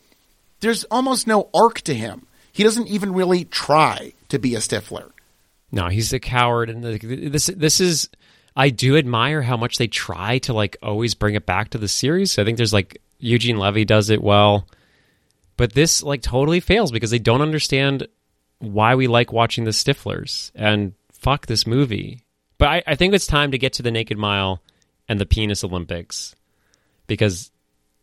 there's 0.60 0.84
almost 0.86 1.26
no 1.26 1.50
arc 1.54 1.82
to 1.82 1.94
him. 1.94 2.28
He 2.52 2.64
doesn't 2.64 2.88
even 2.88 3.14
really 3.14 3.44
try 3.46 4.14
to 4.30 4.38
be 4.38 4.54
a 4.54 4.60
Stifler. 4.60 5.12
No, 5.72 5.88
he's 5.90 6.14
a 6.14 6.20
coward, 6.20 6.70
and 6.70 6.84
the, 6.84 6.98
this 7.30 7.48
this 7.48 7.82
is. 7.82 8.10
I 8.56 8.70
do 8.70 8.96
admire 8.96 9.42
how 9.42 9.58
much 9.58 9.78
they 9.78 9.88
try 9.88 10.38
to 10.40 10.54
like 10.54 10.78
always 10.82 11.16
bring 11.16 11.36
it 11.36 11.46
back 11.46 11.72
to 11.72 11.78
the 11.78 11.90
series. 11.90 12.40
I 12.40 12.46
think 12.46 12.58
there's 12.58 12.72
like 12.72 13.02
Eugene 13.20 13.58
Levy 13.58 13.84
does 13.84 14.10
it 14.12 14.22
well, 14.22 14.68
but 15.58 15.74
this 15.74 16.04
like 16.04 16.22
totally 16.22 16.60
fails 16.60 16.92
because 16.92 17.10
they 17.10 17.20
don't 17.20 17.42
understand 17.42 18.08
why 18.60 18.96
we 18.96 19.08
like 19.08 19.34
watching 19.34 19.66
the 19.66 19.72
Stiflers 19.72 20.52
and 20.54 20.94
fuck 21.12 21.48
this 21.48 21.68
movie. 21.68 22.22
But 22.58 22.68
I, 22.68 22.84
I 22.88 22.96
think 22.96 23.14
it's 23.14 23.28
time 23.28 23.52
to 23.52 23.58
get 23.58 23.74
to 23.74 23.84
the 23.84 23.92
Naked 23.92 24.18
Mile 24.18 24.62
and 25.08 25.20
the 25.20 25.26
Penis 25.26 25.64
Olympics 25.64 26.36
because, 27.08 27.52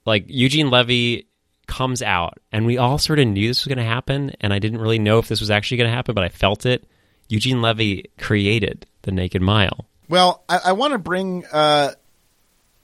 like, 0.04 0.24
Eugene 0.28 0.70
Levy 0.70 1.26
comes 1.66 2.02
out, 2.02 2.38
and 2.50 2.66
we 2.66 2.76
all 2.76 2.98
sort 2.98 3.18
of 3.18 3.26
knew 3.28 3.48
this 3.48 3.64
was 3.64 3.74
going 3.74 3.84
to 3.84 3.90
happen, 3.90 4.32
and 4.40 4.52
I 4.52 4.58
didn't 4.58 4.80
really 4.80 4.98
know 4.98 5.18
if 5.18 5.28
this 5.28 5.40
was 5.40 5.50
actually 5.50 5.78
going 5.78 5.90
to 5.90 5.96
happen, 5.96 6.14
but 6.14 6.24
I 6.24 6.28
felt 6.28 6.66
it. 6.66 6.84
Eugene 7.28 7.62
Levy 7.62 8.10
created 8.18 8.86
the 9.02 9.12
Naked 9.12 9.40
Mile. 9.40 9.86
Well, 10.08 10.44
I, 10.48 10.60
I 10.66 10.72
want 10.72 10.92
to 10.92 10.98
bring. 10.98 11.46
Uh, 11.50 11.92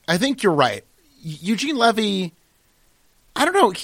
I 0.07 0.16
think 0.16 0.43
you're 0.43 0.55
right. 0.55 0.85
Eugene 1.21 1.77
Levy. 1.77 2.33
I 3.37 3.45
don't 3.45 3.55
know. 3.55 3.75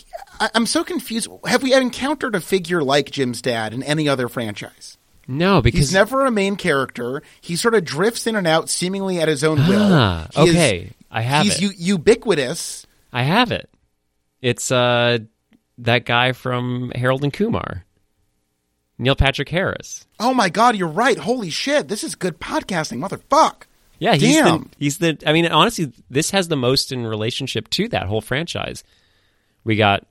I, 0.41 0.51
I'm 0.55 0.66
so 0.66 0.82
confused. 0.82 1.28
Have 1.45 1.62
we 1.62 1.74
encountered 1.74 2.35
a 2.35 2.41
figure 2.41 2.82
like 2.82 3.11
Jim's 3.11 3.43
dad 3.43 3.74
in 3.74 3.82
any 3.82 4.09
other 4.09 4.28
franchise? 4.28 4.97
No, 5.27 5.62
because 5.62 5.81
He's 5.81 5.93
never 5.95 6.27
a 6.27 6.31
main 6.31 6.57
character. 6.57 7.22
He 7.41 7.57
sort 7.57 7.75
of 7.75 7.85
drifts 7.85 8.27
in 8.27 8.37
and 8.37 8.47
out, 8.47 8.68
seemingly 8.68 9.20
at 9.20 9.29
his 9.29 9.43
own 9.45 9.59
will. 9.68 9.93
Ah, 9.93 10.29
He 10.35 10.43
is- 10.43 10.49
okay, 10.51 10.91
I 11.11 11.22
have 11.22 11.45
he's 11.45 11.57
it. 11.57 11.62
u- 11.62 11.95
ubiquitous. 11.95 12.87
I 13.12 13.22
have 13.22 13.51
it. 13.53 13.70
It's 14.43 14.70
uh 14.70 15.18
that 15.79 16.05
guy 16.05 16.33
from 16.33 16.93
Harold 16.95 17.25
and 17.25 17.33
Kumar, 17.33 17.85
Neil 18.99 19.16
Patrick 19.16 19.49
Harris. 19.49 20.07
Oh 20.20 20.35
my 20.35 20.49
god, 20.49 20.77
you're 20.77 20.89
right. 20.89 21.18
Holy 21.18 21.51
shit, 21.51 21.89
this 21.89 22.05
is 22.05 22.14
good 22.14 22.39
podcasting, 22.39 22.99
motherfuck. 22.99 23.62
Yeah, 23.99 24.14
he's 24.14 24.37
Damn. 24.37 24.62
the 24.62 24.68
he's 24.79 24.99
the. 24.99 25.18
I 25.27 25.33
mean, 25.33 25.47
honestly, 25.47 25.93
this 26.11 26.31
has 26.33 26.49
the 26.49 26.57
most 26.57 26.93
in 26.93 27.07
relationship 27.07 27.70
to 27.70 27.89
that 27.89 28.07
whole 28.07 28.20
franchise. 28.20 28.85
We 29.64 29.77
got 29.77 30.07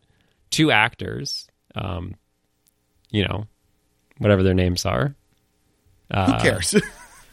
two 0.49 0.71
actors, 0.71 1.47
um, 1.75 2.15
you 3.11 3.23
know, 3.27 3.45
whatever 4.23 4.41
their 4.43 4.53
names 4.53 4.85
are. 4.85 5.13
Uh, 6.09 6.33
Who 6.33 6.41
cares? 6.41 6.75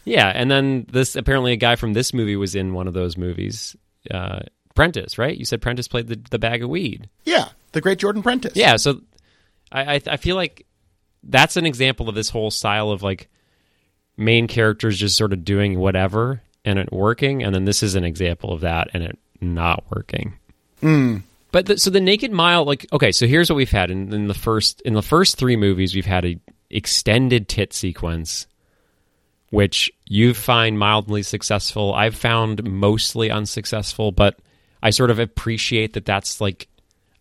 Yeah, 0.03 0.29
and 0.33 0.49
then 0.49 0.87
this 0.91 1.15
apparently 1.15 1.51
a 1.53 1.57
guy 1.57 1.75
from 1.75 1.93
this 1.93 2.11
movie 2.11 2.35
was 2.35 2.55
in 2.55 2.73
one 2.73 2.87
of 2.87 2.95
those 2.95 3.17
movies. 3.17 3.75
Uh, 4.09 4.39
Prentice, 4.73 5.19
right? 5.19 5.37
You 5.37 5.45
said 5.45 5.61
Prentice 5.61 5.87
played 5.87 6.07
the 6.07 6.19
the 6.31 6.39
bag 6.39 6.63
of 6.63 6.69
weed. 6.71 7.07
yeah, 7.23 7.49
the 7.71 7.81
great 7.81 7.99
Jordan 7.99 8.23
Prentice. 8.23 8.55
Yeah, 8.55 8.77
so 8.77 9.01
I, 9.71 9.95
I 9.97 10.01
I 10.07 10.17
feel 10.17 10.35
like 10.35 10.65
that's 11.21 11.55
an 11.55 11.67
example 11.67 12.09
of 12.09 12.15
this 12.15 12.29
whole 12.29 12.49
style 12.49 12.89
of 12.89 13.03
like 13.03 13.29
main 14.17 14.47
characters 14.47 14.97
just 14.97 15.17
sort 15.17 15.33
of 15.33 15.45
doing 15.45 15.77
whatever 15.77 16.41
and 16.65 16.79
it 16.79 16.91
working, 16.91 17.43
and 17.43 17.53
then 17.53 17.65
this 17.65 17.83
is 17.83 17.93
an 17.93 18.03
example 18.03 18.53
of 18.53 18.61
that 18.61 18.87
and 18.95 19.03
it 19.03 19.19
not 19.39 19.83
working. 19.91 20.33
But 21.51 21.65
the, 21.67 21.77
so 21.77 21.91
the 21.91 22.01
Naked 22.01 22.31
Mile, 22.31 22.65
like, 22.65 22.87
okay, 22.91 23.11
so 23.11 23.27
here's 23.27 23.51
what 23.51 23.55
we've 23.57 23.69
had 23.69 23.91
in, 23.91 24.11
in 24.13 24.27
the 24.27 24.33
first 24.33 24.81
in 24.81 24.93
the 24.95 25.03
first 25.03 25.37
three 25.37 25.57
movies, 25.57 25.93
we've 25.93 26.05
had 26.07 26.25
a 26.25 26.39
extended 26.71 27.47
tit 27.47 27.73
sequence, 27.73 28.47
which 29.49 29.91
you 30.07 30.33
find 30.33 30.79
mildly 30.79 31.23
successful. 31.23 31.93
I've 31.93 32.15
found 32.15 32.63
mostly 32.63 33.29
unsuccessful, 33.29 34.11
but 34.11 34.39
I 34.81 34.89
sort 34.91 35.11
of 35.11 35.19
appreciate 35.19 35.93
that 35.93 36.05
that's 36.05 36.39
like 36.41 36.67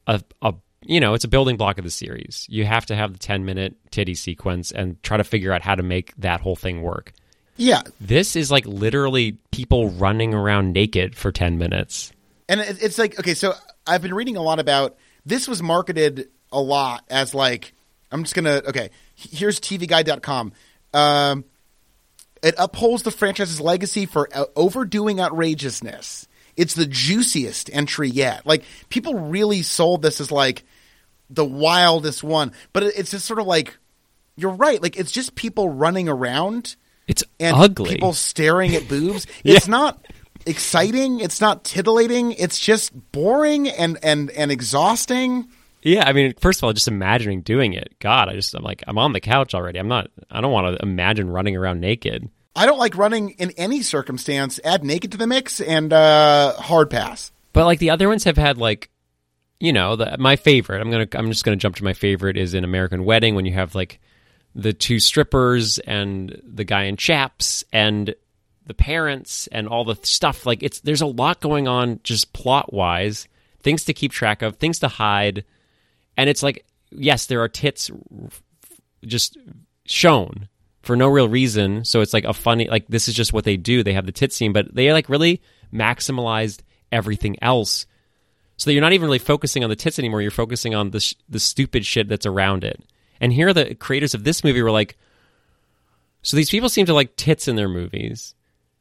a, 0.06 0.22
a 0.42 0.54
you 0.82 1.00
know 1.00 1.14
it's 1.14 1.24
a 1.24 1.28
building 1.28 1.56
block 1.56 1.78
of 1.78 1.84
the 1.84 1.90
series. 1.90 2.46
You 2.48 2.64
have 2.64 2.86
to 2.86 2.96
have 2.96 3.12
the 3.12 3.18
ten 3.18 3.44
minute 3.44 3.76
titty 3.90 4.14
sequence 4.14 4.70
and 4.72 5.02
try 5.02 5.16
to 5.16 5.24
figure 5.24 5.52
out 5.52 5.62
how 5.62 5.74
to 5.74 5.82
make 5.82 6.14
that 6.18 6.40
whole 6.40 6.56
thing 6.56 6.82
work. 6.82 7.12
yeah, 7.56 7.82
This 8.00 8.36
is 8.36 8.50
like 8.50 8.64
literally 8.66 9.32
people 9.50 9.90
running 9.90 10.32
around 10.34 10.72
naked 10.72 11.16
for 11.16 11.32
ten 11.32 11.58
minutes. 11.58 12.12
and 12.48 12.60
it's 12.60 12.98
like 12.98 13.18
okay, 13.18 13.34
so 13.34 13.52
I've 13.86 14.02
been 14.02 14.14
reading 14.14 14.36
a 14.36 14.42
lot 14.42 14.58
about 14.58 14.96
this. 15.26 15.46
Was 15.48 15.62
marketed 15.62 16.28
a 16.52 16.60
lot 16.60 17.04
as 17.10 17.34
like 17.34 17.74
I'm 18.10 18.22
just 18.22 18.34
gonna 18.34 18.62
okay. 18.68 18.90
Here's 19.30 19.60
TVGuide.com. 19.60 20.52
Um, 20.94 21.44
it 22.42 22.54
upholds 22.58 23.02
the 23.02 23.10
franchise's 23.10 23.60
legacy 23.60 24.06
for 24.06 24.28
uh, 24.34 24.44
overdoing 24.56 25.20
outrageousness. 25.20 26.26
It's 26.56 26.74
the 26.74 26.86
juiciest 26.86 27.70
entry 27.72 28.08
yet. 28.08 28.46
Like 28.46 28.64
people 28.88 29.14
really 29.14 29.62
sold 29.62 30.02
this 30.02 30.20
as 30.20 30.32
like 30.32 30.64
the 31.28 31.44
wildest 31.44 32.24
one, 32.24 32.52
but 32.72 32.82
it's 32.82 33.10
just 33.12 33.24
sort 33.26 33.38
of 33.38 33.46
like 33.46 33.76
you're 34.36 34.52
right. 34.52 34.82
Like 34.82 34.96
it's 34.98 35.12
just 35.12 35.34
people 35.34 35.68
running 35.68 36.08
around 36.08 36.76
It's 37.06 37.22
and 37.38 37.56
ugly. 37.56 37.90
people 37.90 38.12
staring 38.14 38.74
at 38.74 38.88
boobs. 38.88 39.26
Yeah. 39.44 39.56
It's 39.56 39.68
not 39.68 40.04
exciting. 40.46 41.20
It's 41.20 41.40
not 41.40 41.62
titillating. 41.64 42.32
It's 42.32 42.58
just 42.58 42.92
boring 43.12 43.68
and 43.68 43.98
and 44.02 44.30
and 44.30 44.50
exhausting. 44.50 45.48
Yeah, 45.82 46.04
I 46.06 46.12
mean, 46.12 46.34
first 46.38 46.60
of 46.60 46.64
all, 46.64 46.72
just 46.72 46.88
imagining 46.88 47.40
doing 47.40 47.72
it. 47.72 47.94
God, 48.00 48.28
I 48.28 48.34
just 48.34 48.54
I'm 48.54 48.62
like 48.62 48.84
I'm 48.86 48.98
on 48.98 49.12
the 49.12 49.20
couch 49.20 49.54
already. 49.54 49.78
I'm 49.78 49.88
not. 49.88 50.10
I 50.30 50.40
don't 50.40 50.52
want 50.52 50.76
to 50.76 50.82
imagine 50.82 51.30
running 51.30 51.56
around 51.56 51.80
naked. 51.80 52.28
I 52.54 52.66
don't 52.66 52.78
like 52.78 52.96
running 52.96 53.30
in 53.30 53.52
any 53.52 53.82
circumstance. 53.82 54.60
Add 54.64 54.84
naked 54.84 55.12
to 55.12 55.18
the 55.18 55.26
mix 55.26 55.60
and 55.60 55.92
uh, 55.92 56.54
hard 56.54 56.90
pass. 56.90 57.32
But 57.52 57.64
like 57.64 57.78
the 57.78 57.90
other 57.90 58.08
ones 58.08 58.24
have 58.24 58.36
had 58.36 58.58
like, 58.58 58.90
you 59.58 59.72
know, 59.72 59.96
the, 59.96 60.16
my 60.18 60.36
favorite. 60.36 60.80
I'm 60.80 60.90
gonna. 60.90 61.08
I'm 61.14 61.30
just 61.30 61.44
gonna 61.44 61.56
jump 61.56 61.76
to 61.76 61.84
my 61.84 61.94
favorite 61.94 62.36
is 62.36 62.54
in 62.54 62.64
American 62.64 63.04
Wedding 63.04 63.34
when 63.34 63.46
you 63.46 63.52
have 63.52 63.74
like 63.74 64.00
the 64.54 64.72
two 64.72 64.98
strippers 64.98 65.78
and 65.78 66.40
the 66.44 66.64
guy 66.64 66.84
in 66.84 66.96
chaps 66.96 67.64
and 67.72 68.14
the 68.66 68.74
parents 68.74 69.46
and 69.48 69.68
all 69.68 69.84
the 69.84 69.96
stuff. 70.02 70.44
Like 70.44 70.62
it's 70.62 70.80
there's 70.80 71.02
a 71.02 71.06
lot 71.06 71.40
going 71.40 71.68
on 71.68 72.00
just 72.02 72.32
plot 72.32 72.72
wise, 72.72 73.28
things 73.62 73.84
to 73.84 73.94
keep 73.94 74.12
track 74.12 74.42
of, 74.42 74.56
things 74.56 74.80
to 74.80 74.88
hide, 74.88 75.44
and 76.16 76.28
it's 76.28 76.42
like 76.42 76.64
yes, 76.90 77.26
there 77.26 77.40
are 77.40 77.48
tits 77.48 77.90
just 79.04 79.36
shown 79.84 80.48
for 80.82 80.96
no 80.96 81.08
real 81.08 81.28
reason. 81.28 81.84
So 81.84 82.00
it's 82.00 82.12
like 82.12 82.24
a 82.24 82.34
funny, 82.34 82.68
like 82.68 82.86
this 82.88 83.08
is 83.08 83.14
just 83.14 83.32
what 83.32 83.44
they 83.44 83.56
do. 83.56 83.82
They 83.82 83.92
have 83.92 84.06
the 84.06 84.12
tit 84.12 84.32
scene, 84.32 84.52
but 84.52 84.74
they 84.74 84.92
like 84.92 85.08
really 85.08 85.40
maximalized 85.72 86.60
everything 86.90 87.36
else. 87.42 87.86
So 88.56 88.68
that 88.68 88.74
you're 88.74 88.82
not 88.82 88.92
even 88.92 89.06
really 89.06 89.18
focusing 89.18 89.64
on 89.64 89.70
the 89.70 89.76
tits 89.76 89.98
anymore. 89.98 90.20
You're 90.20 90.30
focusing 90.30 90.74
on 90.74 90.90
the 90.90 91.00
sh- 91.00 91.14
the 91.28 91.40
stupid 91.40 91.86
shit 91.86 92.08
that's 92.08 92.26
around 92.26 92.64
it. 92.64 92.82
And 93.20 93.32
here, 93.32 93.52
the 93.54 93.74
creators 93.74 94.14
of 94.14 94.24
this 94.24 94.44
movie 94.44 94.62
were 94.62 94.70
like, 94.70 94.96
so 96.22 96.36
these 96.36 96.50
people 96.50 96.68
seem 96.68 96.86
to 96.86 96.94
like 96.94 97.16
tits 97.16 97.48
in 97.48 97.56
their 97.56 97.68
movies. 97.68 98.34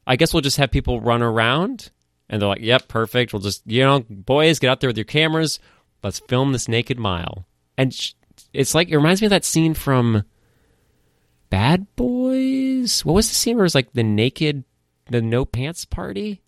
I 0.06 0.16
guess 0.16 0.34
we'll 0.34 0.42
just 0.42 0.58
have 0.58 0.70
people 0.70 1.00
run 1.00 1.22
around, 1.22 1.90
and 2.28 2.40
they're 2.40 2.48
like, 2.48 2.60
"Yep, 2.60 2.88
perfect. 2.88 3.32
We'll 3.32 3.40
just, 3.40 3.62
you 3.66 3.82
know, 3.82 4.04
boys, 4.10 4.58
get 4.58 4.68
out 4.68 4.80
there 4.80 4.88
with 4.88 4.98
your 4.98 5.04
cameras. 5.04 5.60
Let's 6.02 6.20
film 6.20 6.52
this 6.52 6.68
naked 6.68 6.98
mile." 6.98 7.46
And 7.76 7.92
sh- 7.94 8.12
it's 8.52 8.74
like 8.74 8.88
it 8.88 8.96
reminds 8.96 9.20
me 9.20 9.26
of 9.26 9.30
that 9.30 9.44
scene 9.44 9.74
from 9.74 10.24
Bad 11.50 11.86
Boys. 11.96 13.04
What 13.04 13.14
was 13.14 13.28
the 13.28 13.34
scene 13.34 13.56
where 13.56 13.64
it 13.64 13.66
was 13.66 13.74
like 13.74 13.92
the 13.92 14.02
naked, 14.02 14.64
the 15.06 15.20
no 15.22 15.44
pants 15.44 15.84
party? 15.84 16.42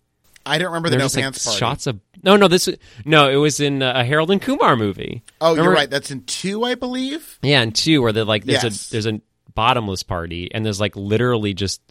I 0.45 0.57
don't 0.57 0.67
remember 0.67 0.89
the 0.89 0.97
no 0.97 1.05
like 1.05 1.13
pants 1.13 1.45
party. 1.45 1.57
shots 1.59 1.87
of 1.87 1.99
no, 2.21 2.35
no. 2.35 2.47
This 2.47 2.67
no, 3.05 3.29
it 3.29 3.35
was 3.37 3.59
in 3.59 3.81
uh, 3.81 3.93
a 3.95 4.03
Harold 4.03 4.31
and 4.31 4.41
Kumar 4.41 4.75
movie. 4.75 5.23
oh, 5.41 5.51
Remember- 5.51 5.69
you're 5.71 5.75
right. 5.75 5.89
That's 5.89 6.11
in 6.11 6.23
two, 6.23 6.63
I 6.63 6.75
believe. 6.75 7.39
Yeah, 7.41 7.61
in 7.61 7.71
two 7.71 8.01
where 8.01 8.11
they're 8.11 8.25
like 8.25 8.43
there's 8.45 8.63
Yes. 8.63 8.87
a 8.87 8.91
there's 8.91 9.05
a 9.07 9.21
bottomless 9.55 10.03
party, 10.03 10.49
and 10.53 10.65
there's 10.65 10.79
like 10.81 10.95
literally 10.95 11.53
just 11.53 11.81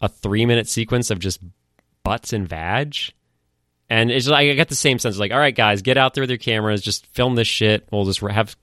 a 0.00 0.08
three 0.08 0.46
minute 0.46 0.68
sequence 0.68 1.10
of 1.10 1.18
just 1.18 1.40
butts 2.04 2.32
and 2.32 2.48
vag. 2.48 2.96
And 3.90 4.10
it's 4.10 4.28
like 4.28 4.50
I 4.50 4.54
get 4.54 4.68
the 4.68 4.74
same 4.74 4.98
sense. 4.98 5.18
Like, 5.18 5.32
all 5.32 5.38
right, 5.38 5.54
guys, 5.54 5.82
get 5.82 5.96
out 5.96 6.14
there 6.14 6.22
with 6.22 6.30
your 6.30 6.38
cameras, 6.38 6.82
just 6.82 7.06
film 7.08 7.34
this 7.34 7.48
shit. 7.48 7.88
We'll 7.90 8.04
just 8.04 8.20
have 8.20 8.56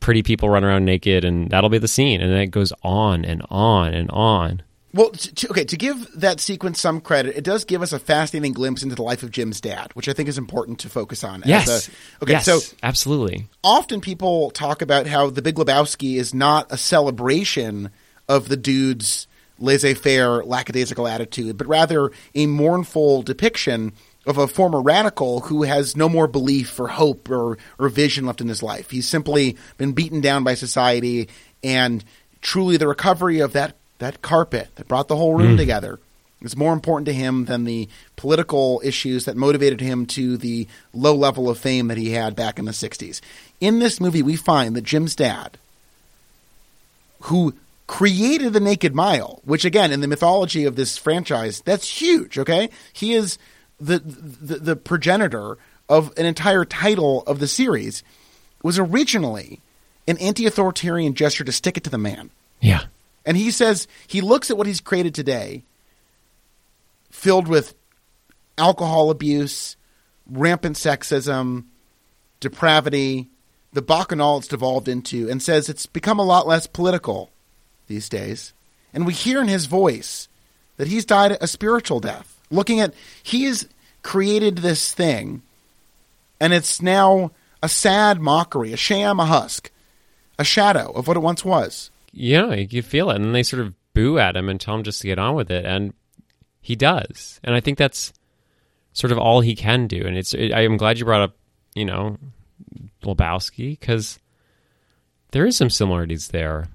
pretty 0.00 0.22
people 0.22 0.48
run 0.48 0.64
around 0.64 0.84
naked, 0.84 1.24
and 1.24 1.50
that'll 1.50 1.70
be 1.70 1.78
the 1.78 1.88
scene. 1.88 2.20
And 2.20 2.32
then 2.32 2.40
it 2.40 2.50
goes 2.50 2.72
on 2.82 3.24
and 3.24 3.42
on 3.50 3.94
and 3.94 4.10
on. 4.10 4.62
Well, 4.94 5.10
to, 5.10 5.50
okay, 5.50 5.64
to 5.64 5.76
give 5.76 6.08
that 6.20 6.40
sequence 6.40 6.80
some 6.80 7.02
credit, 7.02 7.36
it 7.36 7.44
does 7.44 7.66
give 7.66 7.82
us 7.82 7.92
a 7.92 7.98
fascinating 7.98 8.54
glimpse 8.54 8.82
into 8.82 8.94
the 8.94 9.02
life 9.02 9.22
of 9.22 9.30
Jim's 9.30 9.60
dad, 9.60 9.90
which 9.92 10.08
I 10.08 10.14
think 10.14 10.26
is 10.26 10.38
important 10.38 10.78
to 10.80 10.88
focus 10.88 11.22
on. 11.22 11.42
Yes. 11.44 11.88
a- 11.88 12.24
okay, 12.24 12.32
yes, 12.32 12.46
so 12.46 12.60
absolutely. 12.82 13.46
often 13.62 14.00
people 14.00 14.50
talk 14.52 14.80
about 14.80 15.06
how 15.06 15.28
The 15.28 15.42
Big 15.42 15.56
Lebowski 15.56 16.16
is 16.16 16.32
not 16.32 16.72
a 16.72 16.78
celebration 16.78 17.90
of 18.26 18.48
the 18.48 18.56
dude's 18.56 19.26
laissez-faire, 19.58 20.44
lackadaisical 20.44 21.06
attitude, 21.06 21.58
but 21.58 21.66
rather 21.66 22.10
a 22.34 22.46
mournful 22.46 23.22
depiction 23.22 23.92
of 24.26 24.38
a 24.38 24.48
former 24.48 24.82
radical 24.82 25.40
who 25.40 25.62
has 25.62 25.96
no 25.96 26.08
more 26.08 26.26
belief 26.26 26.78
or 26.80 26.88
hope 26.88 27.30
or, 27.30 27.58
or 27.78 27.88
vision 27.88 28.26
left 28.26 28.40
in 28.40 28.48
his 28.48 28.62
life. 28.62 28.90
He's 28.90 29.08
simply 29.08 29.56
been 29.78 29.92
beaten 29.92 30.20
down 30.20 30.42
by 30.42 30.54
society, 30.54 31.28
and 31.62 32.04
truly 32.42 32.76
the 32.76 32.88
recovery 32.88 33.40
of 33.40 33.52
that, 33.52 33.76
that 33.98 34.22
carpet 34.22 34.68
that 34.74 34.88
brought 34.88 35.08
the 35.08 35.16
whole 35.16 35.34
room 35.34 35.54
mm. 35.54 35.58
together 35.58 36.00
is 36.42 36.56
more 36.56 36.72
important 36.72 37.06
to 37.06 37.12
him 37.12 37.46
than 37.46 37.64
the 37.64 37.88
political 38.16 38.80
issues 38.84 39.24
that 39.24 39.36
motivated 39.36 39.80
him 39.80 40.06
to 40.06 40.36
the 40.36 40.66
low 40.92 41.14
level 41.14 41.48
of 41.48 41.58
fame 41.58 41.88
that 41.88 41.96
he 41.96 42.10
had 42.10 42.36
back 42.36 42.58
in 42.58 42.66
the 42.66 42.72
60s. 42.72 43.20
In 43.60 43.78
this 43.78 44.00
movie, 44.00 44.22
we 44.22 44.36
find 44.36 44.76
that 44.76 44.84
Jim's 44.84 45.14
dad, 45.14 45.56
who 47.22 47.54
created 47.86 48.52
the 48.52 48.60
Naked 48.60 48.94
Mile, 48.94 49.40
which 49.44 49.64
again, 49.64 49.92
in 49.92 50.00
the 50.00 50.08
mythology 50.08 50.64
of 50.64 50.76
this 50.76 50.98
franchise, 50.98 51.62
that's 51.64 52.00
huge, 52.00 52.38
okay? 52.38 52.68
He 52.92 53.14
is 53.14 53.38
the, 53.78 53.98
the, 53.98 54.56
the 54.56 54.76
progenitor 54.76 55.58
of 55.88 56.12
an 56.16 56.26
entire 56.26 56.64
title 56.64 57.22
of 57.26 57.38
the 57.38 57.48
series, 57.48 58.02
was 58.62 58.78
originally 58.78 59.60
an 60.08 60.18
anti-authoritarian 60.18 61.14
gesture 61.14 61.44
to 61.44 61.52
stick 61.52 61.76
it 61.76 61.84
to 61.84 61.90
the 61.90 61.98
man. 61.98 62.30
Yeah. 62.60 62.84
And 63.24 63.36
he 63.36 63.50
says 63.50 63.86
he 64.06 64.20
looks 64.20 64.50
at 64.50 64.56
what 64.56 64.66
he's 64.66 64.80
created 64.80 65.14
today, 65.14 65.64
filled 67.10 67.48
with 67.48 67.74
alcohol 68.58 69.10
abuse, 69.10 69.76
rampant 70.30 70.76
sexism, 70.76 71.64
depravity, 72.40 73.28
the 73.72 73.82
bacchanal 73.82 74.38
it's 74.38 74.48
devolved 74.48 74.88
into, 74.88 75.28
and 75.28 75.42
says 75.42 75.68
it's 75.68 75.86
become 75.86 76.18
a 76.18 76.24
lot 76.24 76.46
less 76.46 76.66
political 76.66 77.30
these 77.88 78.08
days. 78.08 78.54
And 78.94 79.06
we 79.06 79.12
hear 79.12 79.40
in 79.40 79.48
his 79.48 79.66
voice 79.66 80.28
that 80.76 80.88
he's 80.88 81.04
died 81.04 81.36
a 81.40 81.46
spiritual 81.46 82.00
death. 82.00 82.35
Looking 82.50 82.80
at, 82.80 82.94
he 83.22 83.44
has 83.44 83.68
created 84.02 84.58
this 84.58 84.92
thing, 84.92 85.42
and 86.40 86.52
it's 86.52 86.80
now 86.80 87.32
a 87.62 87.68
sad 87.68 88.20
mockery, 88.20 88.72
a 88.72 88.76
sham, 88.76 89.18
a 89.18 89.26
husk, 89.26 89.70
a 90.38 90.44
shadow 90.44 90.92
of 90.92 91.08
what 91.08 91.16
it 91.16 91.20
once 91.20 91.44
was. 91.44 91.90
Yeah, 92.12 92.54
you 92.54 92.82
feel 92.82 93.10
it. 93.10 93.16
And 93.16 93.34
they 93.34 93.42
sort 93.42 93.60
of 93.60 93.74
boo 93.94 94.18
at 94.18 94.36
him 94.36 94.48
and 94.48 94.60
tell 94.60 94.74
him 94.74 94.84
just 94.84 95.00
to 95.02 95.06
get 95.06 95.18
on 95.18 95.34
with 95.34 95.50
it. 95.50 95.64
And 95.64 95.92
he 96.60 96.76
does. 96.76 97.40
And 97.42 97.54
I 97.54 97.60
think 97.60 97.78
that's 97.78 98.12
sort 98.92 99.12
of 99.12 99.18
all 99.18 99.40
he 99.40 99.54
can 99.54 99.86
do. 99.86 100.02
And 100.06 100.16
it's, 100.16 100.34
I 100.34 100.62
am 100.62 100.76
glad 100.76 100.98
you 100.98 101.04
brought 101.04 101.22
up, 101.22 101.36
you 101.74 101.84
know, 101.84 102.16
Lebowski 103.02 103.78
because 103.78 104.18
there 105.32 105.46
is 105.46 105.56
some 105.56 105.70
similarities 105.70 106.28
there. 106.28 106.68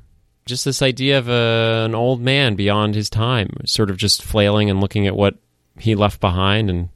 Just 0.45 0.65
this 0.65 0.81
idea 0.81 1.17
of 1.17 1.29
a, 1.29 1.85
an 1.85 1.95
old 1.95 2.21
man 2.21 2.55
beyond 2.55 2.95
his 2.95 3.09
time, 3.09 3.49
sort 3.65 3.89
of 3.89 3.97
just 3.97 4.23
flailing 4.23 4.69
and 4.69 4.81
looking 4.81 5.07
at 5.07 5.15
what 5.15 5.35
he 5.79 5.95
left 5.95 6.19
behind 6.19 6.69
and 6.69 6.89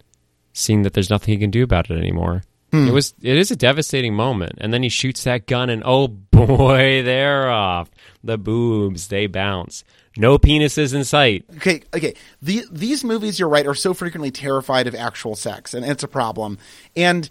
seeing 0.54 0.84
that 0.84 0.94
there's 0.94 1.10
nothing 1.10 1.34
he 1.34 1.40
can 1.40 1.52
do 1.52 1.64
about 1.64 1.90
it 1.90 1.98
anymore. 1.98 2.44
Hmm. 2.72 2.88
It 2.88 2.92
was 2.94 3.14
it 3.22 3.38
is 3.38 3.52
a 3.52 3.56
devastating 3.56 4.14
moment, 4.14 4.54
and 4.60 4.74
then 4.74 4.84
he 4.84 4.90
shoots 4.90 5.24
that 5.24 5.48
gun, 5.48 5.70
and 5.70 5.82
oh 5.86 6.08
boy, 6.08 7.04
they're 7.04 7.50
off. 7.50 7.90
The 8.24 8.38
boobs 8.38 9.08
they 9.08 9.28
bounce. 9.28 9.84
No 10.18 10.38
penises 10.38 10.94
in 10.96 11.04
sight. 11.04 11.44
Okay, 11.58 11.84
okay. 11.94 12.14
The, 12.42 12.64
these 12.72 13.04
movies, 13.04 13.38
you're 13.38 13.50
right, 13.50 13.68
are 13.68 13.76
so 13.76 13.94
frequently 13.94 14.32
terrified 14.32 14.88
of 14.88 14.96
actual 14.96 15.36
sex, 15.36 15.74
and 15.74 15.86
it's 15.86 16.04
a 16.04 16.08
problem. 16.08 16.58
And 16.96 17.30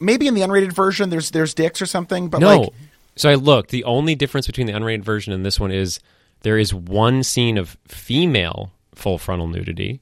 maybe 0.00 0.26
in 0.26 0.34
the 0.34 0.40
unrated 0.40 0.72
version, 0.72 1.10
there's 1.10 1.30
there's 1.30 1.54
dicks 1.54 1.80
or 1.80 1.86
something, 1.86 2.28
but 2.28 2.40
No. 2.40 2.60
like, 2.60 2.70
so 3.16 3.30
I 3.30 3.34
looked. 3.34 3.70
The 3.70 3.84
only 3.84 4.14
difference 4.14 4.46
between 4.46 4.66
the 4.66 4.72
unrated 4.72 5.04
version 5.04 5.32
and 5.32 5.44
this 5.46 5.58
one 5.60 5.70
is 5.70 6.00
there 6.42 6.58
is 6.58 6.72
one 6.74 7.22
scene 7.22 7.56
of 7.58 7.76
female 7.86 8.72
full 8.94 9.18
frontal 9.18 9.46
nudity, 9.46 10.00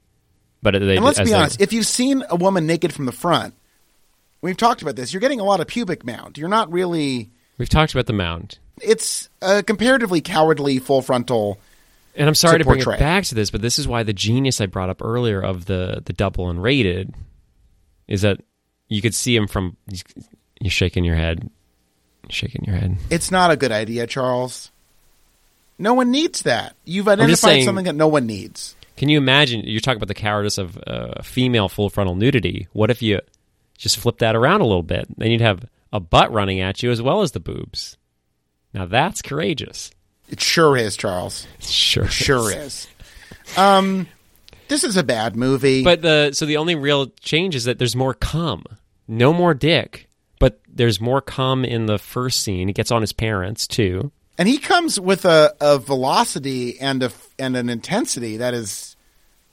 but 0.73 0.81
they, 0.81 0.97
and 0.97 1.05
let's 1.05 1.19
be 1.19 1.27
they- 1.27 1.35
honest, 1.35 1.61
if 1.61 1.73
you've 1.73 1.87
seen 1.87 2.25
a 2.29 2.37
woman 2.37 2.67
naked 2.67 2.93
from 2.93 3.07
the 3.07 3.13
front, 3.13 3.55
we've 4.41 4.57
talked 4.57 4.83
about 4.83 4.97
this. 4.97 5.13
You're 5.13 5.21
getting 5.21 5.41
a 5.41 5.45
lot 5.45 5.61
of 5.61 5.69
pubic 5.69 6.05
mound. 6.05 6.39
You're 6.39 6.49
not 6.49 6.73
really. 6.73 7.31
we've 7.57 7.69
talked 7.69 7.93
about 7.93 8.07
the 8.07 8.13
mound. 8.13 8.59
It's 8.83 9.29
a 9.41 9.63
comparatively 9.63 10.21
cowardly 10.21 10.79
full 10.81 11.03
frontal. 11.03 11.59
And 12.15 12.29
I'm 12.29 12.35
sorry 12.35 12.59
to 12.59 12.65
to, 12.65 12.69
bring 12.69 12.81
it 12.81 12.99
back 12.99 13.25
to 13.25 13.35
this, 13.35 13.51
but 13.51 13.61
this 13.63 13.79
is 13.79 13.87
why 13.87 14.03
the 14.03 14.13
genius 14.13 14.61
I 14.61 14.67
brought 14.67 14.89
up 14.91 15.03
earlier 15.03 15.41
of 15.41 15.67
the 15.67 16.03
the 16.05 16.13
double 16.13 16.47
unrated 16.47 17.15
is 18.09 18.23
that 18.23 18.41
you 18.89 19.03
could 19.03 19.15
see 19.15 19.35
him 19.37 19.47
from 19.47 19.77
you're 20.61 20.71
shaking 20.71 21.05
your 21.05 21.17
head, 21.17 21.51
You're 22.23 22.31
shaking 22.31 22.65
your 22.65 22.77
head. 22.77 22.97
It's 23.11 23.31
not 23.31 23.51
a 23.51 23.57
good 23.57 23.73
idea, 23.73 24.07
Charles. 24.07 24.71
No 25.79 25.95
one 25.95 26.11
needs 26.11 26.43
that. 26.43 26.75
You've 26.85 27.09
identified 27.09 27.39
saying- 27.39 27.65
something 27.65 27.85
that 27.85 27.95
no 27.95 28.09
one 28.09 28.27
needs. 28.27 28.76
Can 28.97 29.09
you 29.09 29.19
imagine? 29.19 29.63
You're 29.65 29.81
talking 29.81 29.99
about 29.99 30.09
the 30.09 30.15
cowardice 30.15 30.59
of 30.59 30.79
uh, 30.87 31.23
female 31.23 31.69
full 31.69 31.91
frontal 31.91 32.15
nudity. 32.15 32.69
What 32.73 32.91
if 32.91 33.03
you 33.03 33.21
just 33.77 33.99
flip 33.99 34.19
that 34.19 34.35
around 34.37 34.63
a 34.63 34.67
little 34.67 34.83
bit? 34.83 35.07
Then 35.19 35.31
you'd 35.31 35.41
have 35.41 35.65
a 35.93 36.01
butt 36.01 36.33
running 36.33 36.61
at 36.61 36.83
you 36.83 36.91
as 36.91 37.03
well 37.03 37.23
as 37.23 37.33
the 37.33 37.41
boobs. 37.41 37.97
Now 38.73 38.87
that's 38.87 39.23
courageous. 39.23 39.91
It 40.29 40.41
sure 40.41 40.77
is, 40.77 40.97
Charles. 40.97 41.47
Sure, 41.61 42.09
Sure 42.09 42.51
is. 42.51 42.89
Um, 43.57 44.09
this 44.69 44.83
is 44.83 44.97
a 44.97 45.05
bad 45.05 45.37
movie. 45.37 45.85
But 45.85 46.03
the 46.03 46.33
so 46.33 46.47
the 46.47 46.57
only 46.57 46.75
real 46.75 47.07
change 47.21 47.55
is 47.55 47.65
that 47.65 47.79
there's 47.79 47.95
more 47.95 48.15
cum, 48.15 48.65
no 49.07 49.33
more 49.33 49.55
dick, 49.55 50.09
but 50.41 50.61
there's 50.69 51.01
more 51.01 51.21
cum 51.21 51.65
in 51.65 51.87
the 51.87 51.99
first 51.99 52.43
scene. 52.43 52.69
He 52.69 52.75
gets 52.75 52.91
on 52.91 53.03
his 53.03 53.13
parents 53.13 53.67
too. 53.67 54.11
And 54.39 54.49
he 54.49 54.59
comes 54.59 54.99
with 55.01 55.25
a, 55.25 55.55
a 55.61 55.79
velocity 55.79 56.79
and 56.81 57.03
a 57.03 57.11
and 57.39 57.57
an 57.57 57.69
intensity 57.69 58.39
that 58.39 58.55
is 58.55 58.97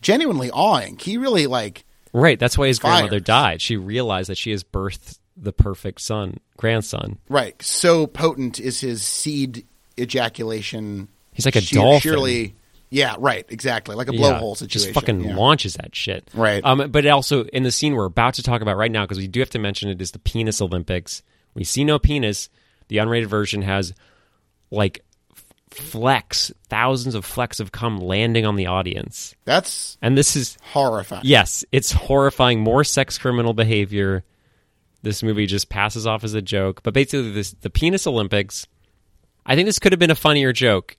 genuinely 0.01 0.49
awing. 0.51 0.97
He 0.99 1.17
really 1.17 1.47
like 1.47 1.85
Right, 2.13 2.37
that's 2.39 2.57
why 2.57 2.67
his 2.67 2.77
Fires. 2.79 3.01
grandmother 3.01 3.19
died. 3.19 3.61
She 3.61 3.75
realized 3.75 4.29
that 4.29 4.37
she 4.37 4.51
has 4.51 4.63
birthed 4.63 5.17
the 5.35 5.51
perfect 5.51 5.99
son, 6.01 6.37
grandson. 6.57 7.17
right 7.27 7.59
so 7.63 8.05
potent 8.05 8.59
is 8.59 8.79
his 8.81 9.01
seed 9.01 9.65
ejaculation. 9.99 11.07
He's 11.33 11.45
like 11.45 11.55
a 11.55 11.61
sheer- 11.61 11.81
dolphin. 11.81 12.01
Sheerly, 12.01 12.55
yeah, 12.91 13.15
right, 13.17 13.43
exactly, 13.49 13.95
like 13.95 14.09
a 14.09 14.13
Yeah, 14.15 14.39
blowhole 14.39 14.55
situation. 14.55 14.69
Just 14.69 14.93
fucking 14.93 15.23
yeah. 15.23 15.35
launches 15.35 15.73
that 15.75 15.95
shit. 15.95 16.29
Right. 16.35 16.63
Um, 16.63 16.91
but 16.91 17.05
also 17.07 17.45
in 17.45 17.63
the 17.63 17.71
scene 17.71 17.95
we're 17.95 18.05
about 18.05 18.35
to 18.35 18.43
talk 18.43 18.61
about 18.61 18.77
right 18.77 18.91
now, 18.91 19.03
because 19.03 19.17
we 19.17 19.27
do 19.27 19.39
have 19.39 19.49
to 19.51 19.59
mention 19.59 19.89
it 19.89 19.99
is 20.01 20.11
the 20.11 20.19
penis 20.19 20.61
Olympics. 20.61 21.23
We 21.55 21.63
see 21.63 21.83
no 21.83 21.97
penis. 21.97 22.49
The 22.89 22.97
unrated 22.97 23.25
version 23.27 23.63
has 23.63 23.93
like 24.73 25.03
f- 25.31 25.43
flecks, 25.71 26.51
thousands 26.69 27.15
of 27.15 27.25
flecks 27.25 27.59
of 27.59 27.71
cum 27.71 27.99
landing 27.99 28.45
on 28.45 28.55
the 28.55 28.67
audience. 28.67 29.35
That's 29.45 29.97
And 30.01 30.17
this 30.17 30.35
is 30.35 30.57
horrifying. 30.71 31.21
yes, 31.25 31.63
it's 31.71 31.91
horrifying. 31.91 32.59
More 32.59 32.83
sex 32.83 33.17
criminal 33.17 33.53
behavior. 33.53 34.23
This 35.01 35.21
movie 35.23 35.45
just 35.45 35.69
passes 35.69 36.07
off 36.07 36.23
as 36.23 36.33
a 36.33 36.41
joke. 36.41 36.81
But 36.83 36.93
basically, 36.93 37.31
this 37.31 37.51
the 37.61 37.69
penis 37.69 38.07
Olympics. 38.07 38.67
I 39.45 39.55
think 39.55 39.65
this 39.65 39.79
could 39.79 39.91
have 39.91 39.99
been 39.99 40.09
a 40.11 40.15
funnier 40.15 40.53
joke, 40.53 40.95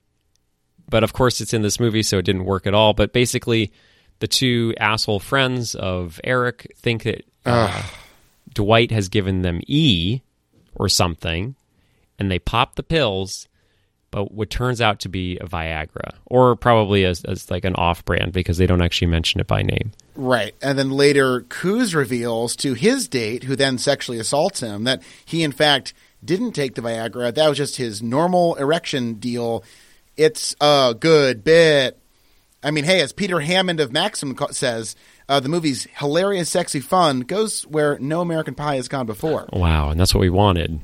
but 0.89 1.03
of 1.03 1.14
course, 1.14 1.41
it's 1.41 1.55
in 1.55 1.62
this 1.62 1.81
movie, 1.81 2.03
so 2.03 2.18
it 2.18 2.27
didn't 2.27 2.45
work 2.45 2.66
at 2.66 2.75
all. 2.75 2.93
But 2.93 3.14
basically, 3.14 3.72
the 4.18 4.29
two 4.29 4.75
asshole 4.79 5.20
friends 5.20 5.75
of 5.75 6.20
Eric 6.22 6.75
think 6.77 7.05
that 7.05 7.25
uh, 7.47 7.83
Dwight 8.53 8.91
has 8.91 9.09
given 9.09 9.41
them 9.41 9.62
E 9.66 10.20
or 10.75 10.91
something, 10.91 11.57
and 12.18 12.31
they 12.31 12.39
pop 12.39 12.75
the 12.75 12.83
pills. 12.83 13.49
But 14.15 14.31
what 14.31 14.49
turns 14.49 14.81
out 14.81 15.01
to 15.01 15.09
be 15.09 15.39
a 15.39 15.45
Viagra, 15.45 16.12
or 16.27 16.55
probably 16.55 17.05
as, 17.05 17.25
as 17.25 17.51
like 17.51 17.65
an 17.65 17.75
off-brand 17.75 18.33
because 18.33 18.59
they 18.59 18.67
don't 18.69 18.81
actually 18.81 19.09
mention 19.09 19.41
it 19.41 19.49
by 19.49 19.62
name. 19.62 19.91
Right. 20.15 20.55
And 20.62 20.79
then 20.79 20.93
later, 20.93 21.41
Cooze 21.49 21.97
reveals 21.97 22.55
to 22.59 22.75
his 22.75 23.09
date, 23.09 23.43
who 23.43 23.57
then 23.57 23.77
sexually 23.77 24.21
assaults 24.21 24.61
him, 24.61 24.85
that 24.85 25.03
he, 25.25 25.43
in 25.43 25.51
fact, 25.51 25.95
didn't 26.25 26.53
take 26.53 26.77
the 26.77 26.81
Viagra. 26.81 27.35
That 27.35 27.49
was 27.49 27.59
just 27.59 27.77
his 27.77 28.05
normal 28.05 28.55
erection 28.55 29.15
deal. 29.15 29.65
It's 30.17 30.55
a 30.61 30.95
good 30.97 31.43
bit. 31.43 31.99
I 32.62 32.71
mean, 32.71 32.85
hey, 32.85 33.01
as 33.01 33.12
Peter 33.12 33.41
Hammond 33.41 33.81
of 33.81 33.91
Maxim 33.91 34.39
says, 34.53 34.95
uh, 35.29 35.41
the 35.41 35.49
movie's 35.49 35.89
hilarious, 35.97 36.49
sexy 36.49 36.79
fun 36.79 37.23
goes 37.23 37.67
where 37.67 37.99
no 37.99 38.21
American 38.21 38.55
Pie 38.55 38.77
has 38.77 38.87
gone 38.87 39.07
before. 39.07 39.49
Wow, 39.53 39.91
and 39.91 39.99
that's 39.99 40.15
what 40.15 40.21
we 40.21 40.31
wanted. 40.31 40.79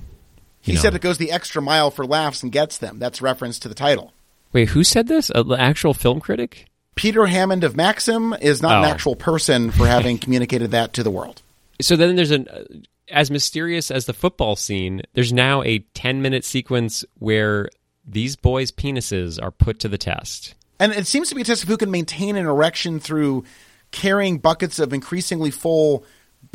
He 0.61 0.75
know. 0.75 0.81
said 0.81 0.95
it 0.95 1.01
goes 1.01 1.19
the 1.19 1.33
extra 1.33 1.63
mile 1.63 1.91
for 1.91 2.05
laughs 2.07 2.43
and 2.43 2.53
gets 2.53 2.79
them. 2.79 2.99
That's 2.99 3.23
reference 3.23 3.59
to 3.61 3.69
the 3.69 3.75
title. 3.75 4.13
Wait, 4.53 4.71
who 4.71 4.85
said 4.85 5.07
this? 5.09 5.31
An 5.31 5.53
actual 5.53 5.95
film 5.95 6.21
critic? 6.21 6.67
Peter 6.97 7.27
Hammond 7.27 7.65
of 7.65 7.77
Maxim 7.77 8.35
is 8.41 8.61
not 8.61 8.79
an 8.79 8.85
Oh. 8.85 8.93
actual 8.93 9.17
person 9.17 9.71
for 9.71 9.87
having 9.87 10.19
communicated 10.21 10.73
that 10.73 10.93
to 10.95 11.03
the 11.03 11.11
world. 11.11 11.41
So 11.81 11.97
then 11.97 12.17
there's 12.17 12.31
an 12.33 12.49
uh, 12.49 12.65
as 13.09 13.31
mysterious 13.31 13.91
as 13.91 14.05
the 14.07 14.13
football 14.13 14.55
scene. 14.55 15.03
There's 15.15 15.33
now 15.33 15.63
a 15.63 15.79
10 15.95 16.21
minute 16.23 16.45
sequence 16.45 17.05
where 17.19 17.69
these 18.07 18.37
boys' 18.37 18.71
penises 18.71 19.43
are 19.43 19.51
put 19.51 19.79
to 19.81 19.89
the 19.89 19.99
test. 19.99 20.55
And 20.79 20.93
it 20.93 21.07
seems 21.07 21.29
to 21.31 21.35
be 21.35 21.43
a 21.43 21.45
test 21.45 21.63
of 21.63 21.69
who 21.69 21.77
can 21.77 21.91
maintain 21.91 22.37
an 22.37 22.47
erection 22.47 23.01
through 23.01 23.45
carrying 23.93 24.39
buckets 24.39 24.79
of 24.79 24.93
increasingly 24.93 25.51
full, 25.51 26.05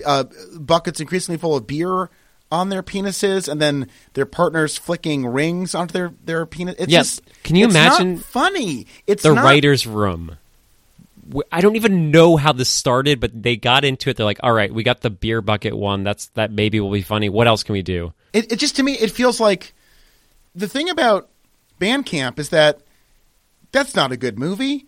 uh, 0.06 0.26
buckets 0.60 1.00
increasingly 1.00 1.38
full 1.38 1.56
of 1.56 1.66
beer 1.68 2.10
on 2.52 2.70
their 2.70 2.84
penises, 2.84 3.48
and 3.48 3.60
then 3.62 3.88
their 4.14 4.26
partners 4.26 4.78
flicking 4.78 5.26
rings 5.26 5.74
onto 5.76 5.94
their 5.94 6.14
their 6.24 6.46
penis. 6.46 6.76
It's 6.78 6.92
Yeah, 6.92 7.00
just, 7.00 7.22
can 7.44 7.56
you 7.56 7.66
it's 7.66 7.74
not 7.74 8.00
imagine 8.02 8.18
funny? 8.20 8.88
It's 9.08 9.24
The 9.24 9.34
not, 9.34 9.44
writer's 9.44 9.86
room. 9.88 10.38
I 11.52 11.60
don't 11.62 11.76
even 11.76 12.12
know 12.12 12.38
how 12.38 12.52
this 12.54 12.70
started, 12.70 13.20
but 13.20 13.32
they 13.42 13.56
got 13.56 13.84
into 13.84 14.12
it. 14.12 14.18
They're 14.18 14.26
like, 14.28 14.40
"All 14.44 14.54
right, 14.54 14.72
we 14.72 14.84
got 14.84 15.02
the 15.02 15.10
beer 15.10 15.42
bucket 15.42 15.76
one. 15.76 16.04
That's 16.04 16.28
that 16.36 16.52
maybe 16.52 16.80
will 16.80 16.92
be 16.92 17.02
funny. 17.02 17.30
What 17.30 17.48
else 17.48 17.64
can 17.64 17.74
we 17.74 17.82
do?" 17.82 18.14
It, 18.32 18.52
it 18.52 18.60
just 18.60 18.76
to 18.76 18.84
me, 18.84 18.94
it 18.94 19.10
feels 19.10 19.40
like 19.40 19.74
the 20.54 20.68
thing 20.68 20.88
about 20.90 21.28
Band 21.80 22.06
Camp 22.06 22.38
is 22.38 22.50
that 22.50 22.82
that's 23.72 23.96
not 23.96 24.12
a 24.12 24.18
good 24.18 24.38
movie, 24.38 24.86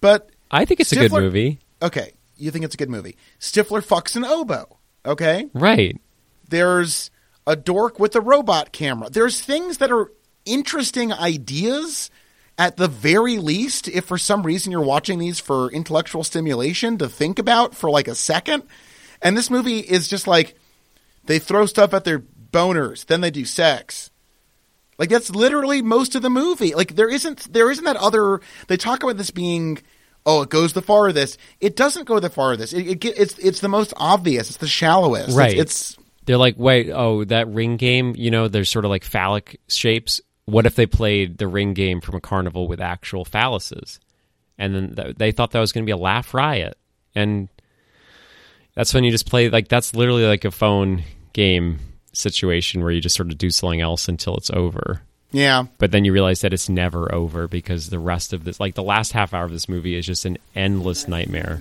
but 0.00 0.30
I 0.50 0.64
think 0.64 0.80
it's 0.80 0.92
a 0.92 0.96
good 0.96 1.12
movie. 1.12 1.58
okay, 1.82 2.12
you 2.38 2.50
think 2.50 2.64
it's 2.64 2.74
a 2.74 2.78
good 2.78 2.88
movie. 2.90 3.16
Stifler 3.38 3.84
fucks 3.84 4.16
an 4.16 4.24
oboe. 4.24 4.78
Okay, 5.04 5.48
Right. 5.52 6.00
There's 6.48 7.10
a 7.46 7.56
dork 7.56 7.98
with 8.00 8.14
a 8.16 8.20
robot 8.20 8.72
camera. 8.72 9.08
There's 9.10 9.40
things 9.40 9.78
that 9.78 9.90
are 9.92 10.10
interesting 10.44 11.12
ideas 11.12 12.10
at 12.58 12.76
the 12.76 12.88
very 12.88 13.36
least, 13.38 13.86
if 13.88 14.06
for 14.06 14.16
some 14.18 14.42
reason 14.42 14.72
you're 14.72 14.80
watching 14.80 15.18
these 15.18 15.38
for 15.38 15.70
intellectual 15.70 16.24
stimulation 16.24 16.96
to 16.98 17.08
think 17.08 17.38
about 17.38 17.74
for 17.74 17.90
like 17.90 18.08
a 18.08 18.14
second. 18.14 18.62
And 19.20 19.36
this 19.36 19.50
movie 19.50 19.80
is 19.80 20.08
just 20.08 20.26
like 20.26 20.54
they 21.26 21.38
throw 21.38 21.66
stuff 21.66 21.92
at 21.92 22.04
their 22.04 22.20
boners, 22.20 23.04
then 23.06 23.20
they 23.20 23.30
do 23.30 23.44
sex, 23.44 24.10
Like 24.98 25.10
that's 25.10 25.28
literally 25.30 25.82
most 25.82 26.14
of 26.14 26.22
the 26.22 26.30
movie. 26.30 26.74
Like 26.74 26.94
there 26.96 27.10
isn't 27.10 27.52
there 27.52 27.70
isn't 27.70 27.84
that 27.84 27.96
other. 27.96 28.40
They 28.68 28.76
talk 28.78 29.02
about 29.02 29.18
this 29.18 29.30
being. 29.30 29.78
Oh, 30.24 30.42
it 30.42 30.48
goes 30.48 30.72
the 30.72 30.82
farthest. 30.82 31.38
It 31.60 31.76
doesn't 31.76 32.06
go 32.06 32.18
the 32.18 32.30
farthest. 32.30 32.72
It, 32.72 33.04
it 33.04 33.04
it's 33.04 33.38
it's 33.38 33.60
the 33.60 33.68
most 33.68 33.92
obvious. 33.96 34.48
It's 34.48 34.56
the 34.58 34.66
shallowest. 34.68 35.28
It's- 35.28 35.36
Right. 35.36 35.58
It's, 35.58 35.96
They're 36.26 36.36
like, 36.36 36.56
wait, 36.58 36.90
oh, 36.90 37.24
that 37.24 37.48
ring 37.48 37.76
game, 37.76 38.14
you 38.16 38.30
know, 38.30 38.48
there's 38.48 38.70
sort 38.70 38.84
of 38.84 38.90
like 38.90 39.04
phallic 39.04 39.60
shapes. 39.68 40.20
What 40.44 40.66
if 40.66 40.74
they 40.74 40.86
played 40.86 41.38
the 41.38 41.48
ring 41.48 41.72
game 41.72 42.00
from 42.00 42.16
a 42.16 42.20
carnival 42.20 42.68
with 42.68 42.80
actual 42.80 43.24
phalluses? 43.24 43.98
And 44.58 44.74
then 44.74 44.94
th- 44.94 45.16
they 45.16 45.32
thought 45.32 45.52
that 45.52 45.60
was 45.60 45.72
going 45.72 45.84
to 45.84 45.86
be 45.86 45.92
a 45.92 45.96
laugh 45.96 46.34
riot. 46.34 46.76
And 47.14 47.48
that's 48.74 48.92
when 48.92 49.04
you 49.04 49.10
just 49.10 49.28
play, 49.28 49.48
like, 49.50 49.68
that's 49.68 49.94
literally 49.94 50.26
like 50.26 50.44
a 50.44 50.50
phone 50.50 51.02
game 51.32 51.78
situation 52.12 52.82
where 52.82 52.92
you 52.92 53.00
just 53.00 53.16
sort 53.16 53.30
of 53.30 53.38
do 53.38 53.50
something 53.50 53.80
else 53.80 54.08
until 54.08 54.36
it's 54.36 54.50
over. 54.50 55.02
yeah. 55.30 55.64
But 55.78 55.92
then 55.92 56.04
you 56.04 56.12
realize 56.12 56.40
that 56.40 56.52
it's 56.52 56.68
never 56.68 57.14
over 57.14 57.46
because 57.48 57.88
the 57.90 57.98
rest 57.98 58.32
of 58.32 58.44
this, 58.44 58.58
like, 58.58 58.74
the 58.74 58.82
last 58.82 59.12
half 59.12 59.34
hour 59.34 59.44
of 59.44 59.52
this 59.52 59.68
movie 59.68 59.96
is 59.96 60.06
just 60.06 60.24
an 60.24 60.38
endless 60.54 61.06
nightmare. 61.06 61.60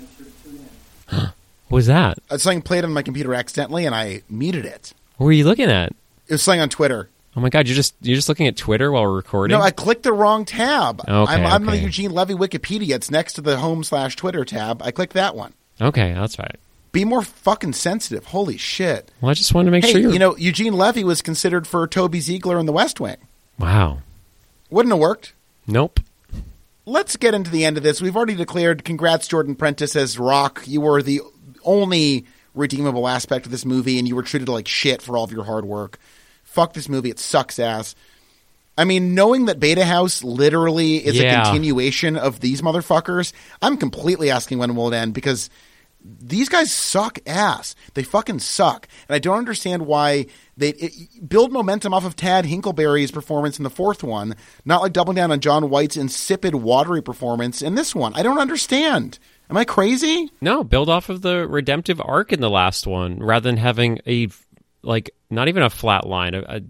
was 1.76 1.88
that? 1.88 2.18
Uh, 2.30 2.38
Something 2.38 2.62
played 2.62 2.84
on 2.84 2.92
my 2.94 3.02
computer 3.04 3.34
accidentally, 3.34 3.86
and 3.86 3.94
I 3.94 4.24
muted 4.30 4.66
it. 4.66 4.94
What 5.18 5.26
were 5.26 5.32
you 5.32 5.46
looking 5.46 5.70
at? 5.70 5.92
It 6.28 6.34
was 6.34 6.42
something 6.44 6.62
on 6.62 6.70
Twitter. 6.70 7.10
Oh 7.38 7.42
my 7.42 7.50
god, 7.50 7.68
you're 7.68 7.76
just 7.76 7.94
you're 8.02 8.16
just 8.16 8.30
looking 8.30 8.48
at 8.48 8.56
Twitter 8.56 8.92
while 8.92 9.04
we're 9.04 9.16
recording. 9.16 9.58
No, 9.58 9.62
I 9.62 9.72
clicked 9.72 10.04
the 10.04 10.14
wrong 10.14 10.46
tab. 10.46 11.02
Okay, 11.02 11.12
I'm, 11.34 11.46
I'm 11.46 11.68
on 11.70 11.76
the. 11.76 11.82
Eugene 11.82 12.12
Levy 12.12 12.34
Wikipedia. 12.34 12.92
It's 12.96 13.12
next 13.12 13.34
to 13.34 13.42
the 13.42 13.58
home 13.58 13.84
slash 13.84 14.16
Twitter 14.16 14.46
tab. 14.46 14.82
I 14.82 14.92
clicked 14.92 15.14
that 15.14 15.36
one. 15.36 15.54
okay, 15.82 16.14
that's 16.14 16.40
right. 16.40 16.56
Be 16.94 17.04
more 17.04 17.22
fucking 17.24 17.74
sensitive. 17.74 18.28
Holy 18.28 18.56
shit. 18.56 19.12
Well, 19.20 19.30
I 19.32 19.34
just 19.34 19.54
wanted 19.54 19.66
to 19.66 19.72
make 19.72 19.84
Hey, 19.84 19.92
sure 19.92 20.00
you're. 20.02 20.14
you 20.14 20.20
know, 20.20 20.38
Eugene 20.38 20.74
Levy 20.74 21.04
was 21.04 21.22
considered 21.22 21.68
for 21.68 21.86
Toby 21.88 22.22
Ziegler 22.22 22.58
in 22.58 22.66
The 22.68 22.72
West 22.72 23.02
Wing. 23.02 23.18
wow. 23.60 24.00
Wouldn't 24.70 24.94
have 24.94 25.02
worked. 25.02 25.34
Nope. 25.68 26.00
Let's 26.86 27.16
get 27.18 27.34
into 27.34 27.50
the 27.52 27.66
end 27.66 27.78
of 27.78 27.84
this. 27.84 28.02
We've 28.02 28.16
already 28.16 28.36
declared 28.36 28.84
congrats, 28.86 29.28
Jordan 29.28 29.56
Prentice, 29.56 29.96
as 29.96 30.18
Rock. 30.20 30.64
You 30.66 30.82
were 30.82 31.02
the 31.02 31.22
only 31.66 32.26
redeemable 32.54 33.08
aspect 33.08 33.46
of 33.46 33.52
this 33.52 33.66
movie, 33.66 34.00
and 34.00 34.08
you 34.08 34.16
were 34.16 34.24
treated 34.24 34.48
like 34.48 34.68
shit 34.68 35.02
for 35.02 35.18
all 35.18 35.24
of 35.26 35.32
your 35.32 35.44
hard 35.44 35.66
work. 35.66 35.98
Fuck 36.44 36.74
this 36.74 36.88
movie. 36.88 37.10
It 37.10 37.20
sucks 37.20 37.60
ass. 37.60 37.96
I 38.78 38.84
mean, 38.84 39.14
knowing 39.16 39.46
that 39.46 39.60
Beta 39.60 39.86
House 39.86 40.24
literally 40.24 40.98
is 41.06 41.16
Yeah. 41.18 41.42
a 41.42 41.46
continuation 41.46 42.18
of 42.18 42.40
these 42.42 42.62
motherfuckers, 42.62 43.34
I'm 43.62 43.78
completely 43.78 44.30
asking 44.32 44.58
when 44.60 44.76
will 44.76 44.92
it 44.94 44.96
end 44.98 45.14
because 45.14 45.50
these 46.22 46.50
guys 46.50 46.72
suck 46.72 47.18
ass. 47.26 47.74
They 47.96 48.04
fucking 48.04 48.40
suck. 48.40 48.88
And 49.08 49.16
I 49.16 49.20
don't 49.20 49.38
understand 49.38 49.88
why 49.88 50.28
they 50.56 50.70
it, 50.70 51.28
build 51.28 51.52
momentum 51.52 51.94
off 51.94 52.06
of 52.06 52.16
Tad 52.16 52.46
Hinkleberry's 52.46 53.12
performance 53.12 53.58
in 53.58 53.64
the 53.64 53.70
fourth 53.70 54.04
one, 54.04 54.36
not 54.66 54.82
like 54.82 54.94
doubling 54.94 55.16
down 55.16 55.32
on 55.32 55.40
John 55.40 55.70
White's 55.70 55.98
insipid, 55.98 56.54
watery 56.56 57.02
performance 57.02 57.62
in 57.62 57.76
this 57.76 57.96
one. 57.96 58.14
I 58.14 58.24
don't 58.24 58.38
understand. 58.40 59.18
Am 59.50 59.58
I 59.58 59.66
crazy? 59.66 60.32
No, 60.42 60.64
build 60.64 60.90
off 60.90 61.10
of 61.10 61.22
the 61.22 61.48
redemptive 61.48 62.02
arc 62.02 62.34
in 62.34 62.42
the 62.42 62.50
last 62.50 62.88
one 62.88 63.20
rather 63.20 63.50
than 63.50 63.58
having 63.58 64.00
a 64.08 64.28
like 64.82 65.12
not 65.30 65.48
even 65.48 65.64
a 65.64 65.70
flat 65.70 66.08
line, 66.08 66.34
a, 66.34 66.62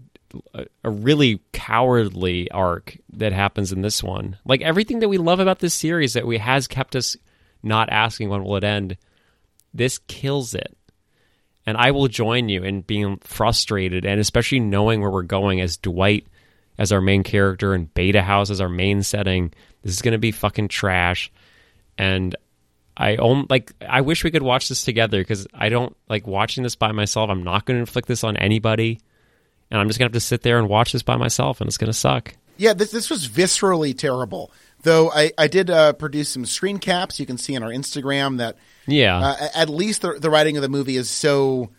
a, 0.54 0.66
a 0.84 0.90
really 0.90 1.40
cowardly 1.52 2.50
arc 2.50 2.96
that 3.14 3.32
happens 3.32 3.72
in 3.72 3.82
this 3.82 4.02
one. 4.02 4.38
Like 4.44 4.62
everything 4.62 5.00
that 5.00 5.08
we 5.08 5.18
love 5.18 5.40
about 5.40 5.60
this 5.60 5.74
series 5.74 6.14
that 6.14 6.26
we 6.26 6.38
has 6.38 6.66
kept 6.66 6.96
us 6.96 7.16
not 7.62 7.88
asking 7.90 8.28
when 8.28 8.44
will 8.44 8.56
it 8.56 8.64
end. 8.64 8.96
This 9.72 9.98
kills 9.98 10.54
it. 10.54 10.76
And 11.66 11.76
I 11.76 11.90
will 11.90 12.08
join 12.08 12.48
you 12.48 12.62
in 12.62 12.82
being 12.82 13.18
frustrated 13.18 14.04
and 14.04 14.20
especially 14.20 14.60
knowing 14.60 15.00
where 15.00 15.10
we're 15.10 15.22
going 15.22 15.60
as 15.60 15.76
Dwight 15.76 16.26
as 16.78 16.92
our 16.92 17.00
main 17.00 17.22
character 17.22 17.74
and 17.74 17.92
Beta 17.92 18.22
House 18.22 18.50
as 18.50 18.60
our 18.60 18.68
main 18.68 19.02
setting. 19.02 19.52
This 19.82 19.94
is 19.94 20.02
going 20.02 20.12
to 20.12 20.18
be 20.18 20.30
fucking 20.30 20.68
trash. 20.68 21.32
And 21.98 22.36
I 22.96 23.16
own 23.16 23.46
like 23.50 23.72
I 23.86 24.00
wish 24.00 24.24
we 24.24 24.30
could 24.30 24.42
watch 24.42 24.68
this 24.68 24.82
together 24.82 25.20
because 25.20 25.46
I 25.52 25.68
don't 25.68 25.96
like 26.08 26.26
watching 26.26 26.62
this 26.62 26.76
by 26.76 26.92
myself. 26.92 27.28
I'm 27.28 27.42
not 27.42 27.66
going 27.66 27.76
to 27.76 27.80
inflict 27.80 28.08
this 28.08 28.24
on 28.24 28.36
anybody, 28.36 29.00
and 29.70 29.80
I'm 29.80 29.88
just 29.88 29.98
gonna 29.98 30.06
have 30.06 30.12
to 30.14 30.20
sit 30.20 30.42
there 30.42 30.58
and 30.58 30.68
watch 30.68 30.92
this 30.92 31.02
by 31.02 31.16
myself, 31.16 31.60
and 31.60 31.68
it's 31.68 31.78
gonna 31.78 31.92
suck. 31.92 32.34
Yeah, 32.56 32.72
this 32.72 32.90
this 32.90 33.10
was 33.10 33.28
viscerally 33.28 33.96
terrible. 33.96 34.50
Though 34.82 35.10
I, 35.10 35.32
I 35.36 35.48
did 35.48 35.68
uh, 35.68 35.94
produce 35.94 36.28
some 36.28 36.46
screen 36.46 36.78
caps. 36.78 37.18
You 37.18 37.26
can 37.26 37.38
see 37.38 37.56
on 37.56 37.62
our 37.62 37.70
Instagram 37.70 38.38
that 38.38 38.56
Yeah, 38.86 39.18
uh, 39.18 39.48
at 39.54 39.68
least 39.68 40.02
the, 40.02 40.12
the 40.12 40.30
writing 40.30 40.56
of 40.56 40.62
the 40.62 40.68
movie 40.68 40.96
is 40.96 41.10
so 41.10 41.70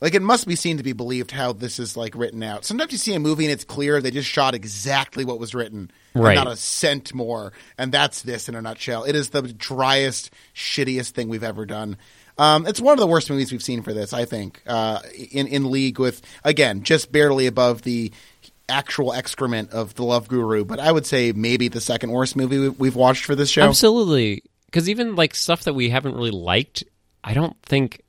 like 0.00 0.14
it 0.14 0.22
must 0.22 0.46
be 0.46 0.54
seen 0.56 0.76
to 0.76 0.82
be 0.82 0.92
believed 0.92 1.30
how 1.30 1.52
this 1.52 1.78
is 1.78 1.96
like 1.96 2.14
written 2.14 2.42
out. 2.42 2.64
Sometimes 2.64 2.92
you 2.92 2.98
see 2.98 3.14
a 3.14 3.18
movie 3.20 3.44
and 3.44 3.52
it's 3.52 3.64
clear 3.64 4.00
they 4.00 4.10
just 4.10 4.28
shot 4.28 4.54
exactly 4.54 5.24
what 5.24 5.38
was 5.38 5.54
written, 5.54 5.90
and 6.14 6.22
Right. 6.24 6.34
not 6.34 6.46
a 6.46 6.56
cent 6.56 7.14
more, 7.14 7.52
and 7.76 7.90
that's 7.92 8.22
this 8.22 8.48
in 8.48 8.54
a 8.54 8.62
nutshell. 8.62 9.04
It 9.04 9.14
is 9.16 9.30
the 9.30 9.42
driest, 9.42 10.30
shittiest 10.54 11.10
thing 11.10 11.28
we've 11.28 11.42
ever 11.44 11.66
done. 11.66 11.96
Um, 12.38 12.66
it's 12.66 12.80
one 12.80 12.92
of 12.92 13.00
the 13.00 13.06
worst 13.08 13.28
movies 13.30 13.50
we've 13.50 13.62
seen 13.62 13.82
for 13.82 13.92
this, 13.92 14.12
I 14.12 14.24
think, 14.24 14.62
uh, 14.66 15.00
in 15.32 15.46
in 15.48 15.70
league 15.70 15.98
with 15.98 16.22
again 16.44 16.84
just 16.84 17.10
barely 17.10 17.46
above 17.46 17.82
the 17.82 18.12
actual 18.68 19.12
excrement 19.12 19.70
of 19.72 19.94
the 19.94 20.04
Love 20.04 20.28
Guru, 20.28 20.64
but 20.64 20.78
I 20.78 20.92
would 20.92 21.06
say 21.06 21.32
maybe 21.32 21.68
the 21.68 21.80
second 21.80 22.10
worst 22.10 22.36
movie 22.36 22.68
we've 22.68 22.94
watched 22.94 23.24
for 23.24 23.34
this 23.34 23.48
show. 23.50 23.62
absolutely. 23.62 24.42
Because 24.66 24.88
even 24.90 25.16
like 25.16 25.34
stuff 25.34 25.64
that 25.64 25.72
we 25.74 25.88
haven't 25.88 26.14
really 26.14 26.30
liked, 26.30 26.84
I 27.24 27.32
don't 27.32 27.56
think 27.62 28.02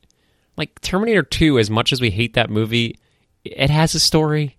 like 0.60 0.80
Terminator 0.82 1.24
Two. 1.24 1.57
As 1.57 1.72
much 1.72 1.91
as 1.91 2.01
we 2.01 2.12
hate 2.12 2.36
that 2.36 2.51
movie, 2.51 2.99
it 3.43 3.72
has 3.72 3.95
a 3.95 3.99
story. 3.99 4.57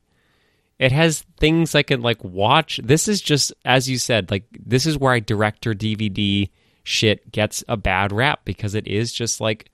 It 0.81 0.93
has 0.93 1.25
things 1.39 1.75
I 1.75 1.83
can 1.83 2.01
like 2.01 2.25
watch. 2.25 2.81
This 2.83 3.07
is 3.07 3.21
just 3.21 3.53
as 3.65 3.89
you 3.89 3.99
said, 3.99 4.31
like 4.31 4.45
this 4.59 4.87
is 4.87 4.99
where 4.99 5.13
I 5.13 5.21
director 5.21 5.75
DVD 5.75 6.49
shit 6.83 7.31
gets 7.31 7.63
a 7.69 7.77
bad 7.77 8.13
rap 8.13 8.41
because 8.45 8.75
it 8.75 8.89
is 8.89 9.13
just 9.13 9.41
like 9.41 9.71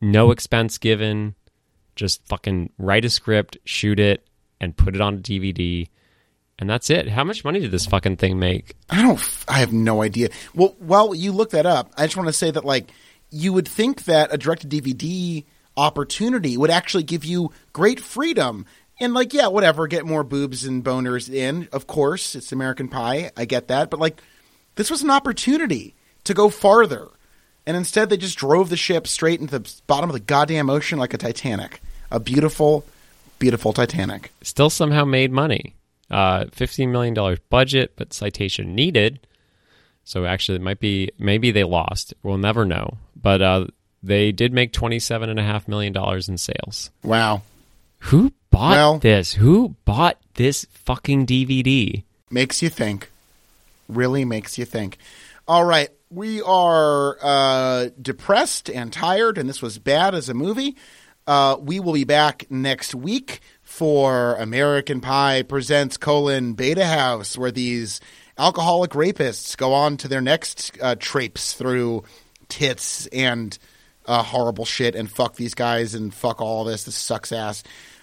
no 0.00 0.32
expense 0.32 0.78
given, 0.78 1.36
just 1.94 2.26
fucking 2.26 2.70
write 2.76 3.04
a 3.04 3.10
script, 3.10 3.56
shoot 3.64 4.00
it, 4.00 4.26
and 4.60 4.76
put 4.76 4.96
it 4.96 5.00
on 5.00 5.14
a 5.14 5.18
DVD, 5.18 5.88
and 6.58 6.68
that's 6.68 6.90
it. 6.90 7.08
How 7.08 7.24
much 7.24 7.44
money 7.44 7.60
did 7.60 7.70
this 7.70 7.86
fucking 7.86 8.16
thing 8.16 8.38
make? 8.38 8.74
I 8.90 9.02
don't. 9.02 9.44
I 9.48 9.58
have 9.58 9.72
no 9.72 10.02
idea. 10.02 10.28
Well, 10.54 10.74
while 10.78 11.14
you 11.14 11.32
look 11.32 11.50
that 11.50 11.66
up, 11.66 11.92
I 11.96 12.06
just 12.06 12.16
want 12.16 12.28
to 12.28 12.32
say 12.32 12.50
that 12.50 12.64
like 12.64 12.90
you 13.34 13.52
would 13.52 13.66
think 13.66 14.04
that 14.04 14.32
a 14.32 14.38
direct 14.38 14.68
DVD 14.68 15.44
opportunity 15.76 16.56
would 16.56 16.70
actually 16.70 17.02
give 17.02 17.24
you 17.24 17.50
great 17.72 17.98
freedom. 17.98 18.64
And 19.00 19.12
like, 19.12 19.34
yeah, 19.34 19.48
whatever, 19.48 19.88
get 19.88 20.06
more 20.06 20.22
boobs 20.22 20.64
and 20.64 20.84
boners 20.84 21.32
in. 21.32 21.68
Of 21.72 21.88
course, 21.88 22.36
it's 22.36 22.52
American 22.52 22.88
Pie. 22.88 23.32
I 23.36 23.44
get 23.44 23.68
that, 23.68 23.90
but 23.90 23.98
like, 23.98 24.22
this 24.76 24.90
was 24.90 25.02
an 25.02 25.10
opportunity 25.10 25.94
to 26.24 26.34
go 26.34 26.48
farther, 26.48 27.08
and 27.66 27.76
instead 27.76 28.08
they 28.08 28.16
just 28.16 28.38
drove 28.38 28.70
the 28.70 28.76
ship 28.76 29.06
straight 29.06 29.40
into 29.40 29.58
the 29.58 29.72
bottom 29.86 30.10
of 30.10 30.14
the 30.14 30.20
goddamn 30.20 30.70
ocean 30.70 30.98
like 30.98 31.14
a 31.14 31.18
Titanic, 31.18 31.80
a 32.10 32.18
beautiful, 32.18 32.84
beautiful 33.38 33.72
Titanic. 33.72 34.32
Still 34.42 34.70
somehow 34.70 35.04
made 35.04 35.30
money. 35.30 35.74
Uh, 36.10 36.46
Fifteen 36.52 36.92
million 36.92 37.14
dollars 37.14 37.38
budget, 37.50 37.92
but 37.96 38.12
citation 38.12 38.74
needed. 38.74 39.26
So 40.04 40.26
actually, 40.26 40.56
it 40.56 40.62
might 40.62 40.80
be 40.80 41.10
maybe 41.18 41.50
they 41.50 41.64
lost. 41.64 42.14
We'll 42.22 42.38
never 42.38 42.64
know. 42.64 42.98
But 43.20 43.42
uh, 43.42 43.66
they 44.02 44.32
did 44.32 44.52
make 44.52 44.72
twenty 44.72 44.98
seven 44.98 45.28
and 45.30 45.38
a 45.38 45.42
half 45.42 45.66
million 45.66 45.92
dollars 45.92 46.28
in 46.28 46.36
sales. 46.38 46.90
Wow. 47.02 47.42
Who 48.00 48.32
bought 48.50 48.72
Well- 48.72 48.98
this? 48.98 49.32
Who 49.34 49.76
bought 49.84 50.18
this 50.34 50.66
fucking 50.70 51.26
DVD? 51.26 52.04
Makes 52.30 52.62
you 52.62 52.68
think. 52.68 53.10
Really 53.88 54.24
makes 54.24 54.58
you 54.58 54.64
think. 54.64 54.98
All 55.48 55.64
right. 55.64 55.88
We 56.10 56.42
are 56.42 57.16
uh, 57.20 57.88
depressed 58.00 58.70
and 58.70 58.92
tired, 58.92 59.36
and 59.36 59.48
this 59.48 59.60
was 59.60 59.78
bad 59.78 60.14
as 60.14 60.28
a 60.28 60.34
movie. 60.34 60.76
Uh, 61.26 61.56
we 61.60 61.80
will 61.80 61.94
be 61.94 62.04
back 62.04 62.44
next 62.50 62.94
week 62.94 63.40
for 63.62 64.36
American 64.36 65.00
Pie 65.00 65.42
presents 65.42 65.96
colon 65.96 66.52
Beta 66.52 66.84
House, 66.86 67.36
where 67.36 67.50
these 67.50 68.00
alcoholic 68.38 68.92
rapists 68.92 69.56
go 69.56 69.72
on 69.72 69.96
to 69.98 70.08
their 70.08 70.20
next 70.20 70.72
uh, 70.80 70.94
traipse 70.98 71.52
through 71.52 72.04
tits 72.48 73.06
and 73.08 73.58
uh, 74.06 74.22
horrible 74.22 74.64
shit 74.64 74.94
and 74.94 75.10
fuck 75.10 75.36
these 75.36 75.54
guys 75.54 75.94
and 75.94 76.12
fuck 76.12 76.40
all 76.40 76.64
this. 76.64 76.84
This 76.84 76.96
sucks 76.96 77.32
ass. 77.32 77.62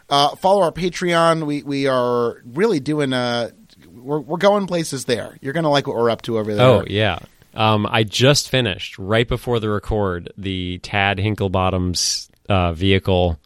Uh, 0.09 0.35
follow 0.35 0.61
our 0.61 0.71
Patreon. 0.71 1.45
We 1.45 1.63
we 1.63 1.87
are 1.87 2.41
really 2.45 2.79
doing 2.79 3.13
uh 3.13 3.51
we're 3.93 4.19
we're 4.19 4.37
going 4.37 4.67
places 4.67 5.05
there. 5.05 5.37
You're 5.41 5.53
gonna 5.53 5.69
like 5.69 5.87
what 5.87 5.95
we're 5.95 6.09
up 6.09 6.21
to 6.23 6.37
over 6.37 6.53
there. 6.53 6.65
Oh 6.65 6.83
yeah. 6.87 7.19
Um, 7.53 7.85
I 7.89 8.03
just 8.03 8.49
finished 8.49 8.97
right 8.97 9.27
before 9.27 9.59
the 9.59 9.69
record 9.69 10.31
the 10.37 10.79
Tad 10.79 11.17
Hinklebottom's 11.17 12.29
uh, 12.47 12.71
vehicle, 12.73 13.39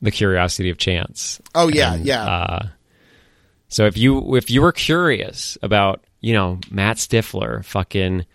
The 0.00 0.10
Curiosity 0.10 0.70
of 0.70 0.78
Chance. 0.78 1.40
Oh, 1.54 1.68
yeah, 1.68 1.94
And, 1.94 2.06
yeah. 2.06 2.68
So 3.70 3.86
if 3.86 3.96
you 3.96 4.36
if 4.36 4.50
you 4.50 4.60
were 4.60 4.72
curious 4.72 5.56
about 5.62 6.04
you 6.20 6.34
know 6.34 6.58
Matt 6.70 6.98
Stifler, 6.98 7.64
fucking 7.64 8.26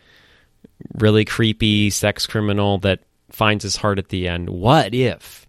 really 0.96 1.24
creepy 1.26 1.90
sex 1.90 2.26
criminal 2.26 2.80
that 2.80 3.02
finds 3.32 3.64
his 3.64 3.76
heart 3.76 4.00
at 4.00 4.10
the 4.10 4.28
end, 4.28 4.50
what 4.50 4.94
if 4.96 5.46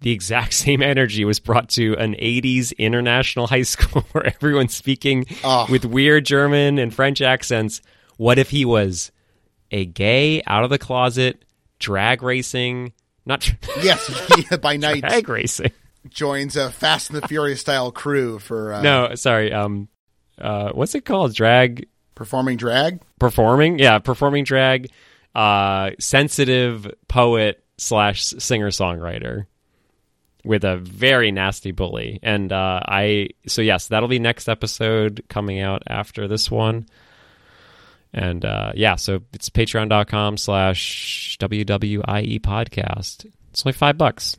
the 0.00 0.10
exact 0.10 0.52
same 0.64 0.82
energy 0.82 1.24
was 1.24 1.38
brought 1.38 1.68
to 1.70 1.94
an 1.96 2.14
80s 2.14 2.76
international 2.76 3.46
high 3.46 3.62
school 3.62 4.02
where 4.12 4.26
everyone's 4.26 4.74
speaking 4.74 5.26
Oh. 5.44 5.66
with 5.70 5.84
weird 5.84 6.26
German 6.26 6.78
and 6.78 6.92
French 6.92 7.22
accents. 7.22 7.80
What 8.16 8.38
if 8.38 8.50
he 8.50 8.64
was 8.64 9.10
a 9.70 9.84
gay, 9.86 10.42
out 10.46 10.64
of 10.64 10.70
the 10.70 10.78
closet, 10.78 11.44
drag 11.78 12.22
racing, 12.22 12.92
not 13.24 13.48
Yes, 13.82 14.56
by 14.60 14.76
night 14.76 15.00
drag 15.02 15.28
racing. 15.28 15.70
Joins 16.08 16.56
a 16.56 16.70
Fast 16.70 17.10
and 17.10 17.22
the 17.22 17.28
Furious 17.28 17.60
style 17.60 17.92
crew 17.92 18.38
for 18.38 18.72
uh, 18.74 18.82
No, 18.82 19.14
sorry. 19.14 19.52
Um, 19.52 19.88
uh, 20.40 20.70
what's 20.72 20.94
it 20.94 21.04
called? 21.04 21.34
Drag 21.34 21.88
performing 22.14 22.56
drag. 22.56 23.00
performing? 23.18 23.78
Yeah, 23.78 23.98
performing 23.98 24.44
drag. 24.44 24.90
Uh, 25.34 25.90
sensitive 25.98 26.86
poet 27.08 27.64
slash 27.78 28.22
singer 28.24 28.68
songwriter 28.68 29.46
with 30.44 30.64
a 30.64 30.76
very 30.76 31.30
nasty 31.30 31.70
bully. 31.70 32.18
And 32.22 32.52
uh, 32.52 32.80
I 32.84 33.30
so 33.46 33.62
yes, 33.62 33.88
that'll 33.88 34.08
be 34.08 34.18
next 34.18 34.48
episode 34.48 35.24
coming 35.28 35.60
out 35.60 35.82
after 35.86 36.28
this 36.28 36.50
one. 36.50 36.86
And 38.12 38.44
uh, 38.44 38.72
yeah, 38.74 38.96
so 38.96 39.20
it's 39.32 39.48
patreon.com 39.48 40.36
slash 40.36 41.38
WWIE 41.40 42.40
podcast. 42.40 43.24
It's 43.50 43.64
only 43.64 43.72
five 43.72 43.96
bucks. 43.96 44.36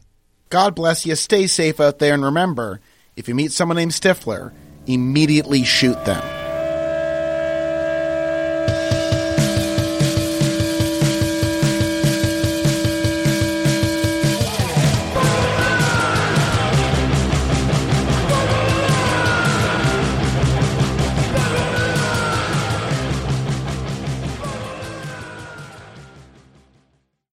God 0.53 0.75
bless 0.75 1.03
you. 1.03 1.15
Stay 1.15 1.47
safe 1.47 1.79
out 1.79 1.97
there, 1.97 2.13
and 2.13 2.23
remember, 2.23 2.79
if 3.15 3.27
you 3.27 3.33
meet 3.33 3.51
someone 3.51 3.75
named 3.75 3.91
Stifler, 3.91 4.53
immediately 4.85 5.63
shoot 5.63 5.97
them. 6.05 6.42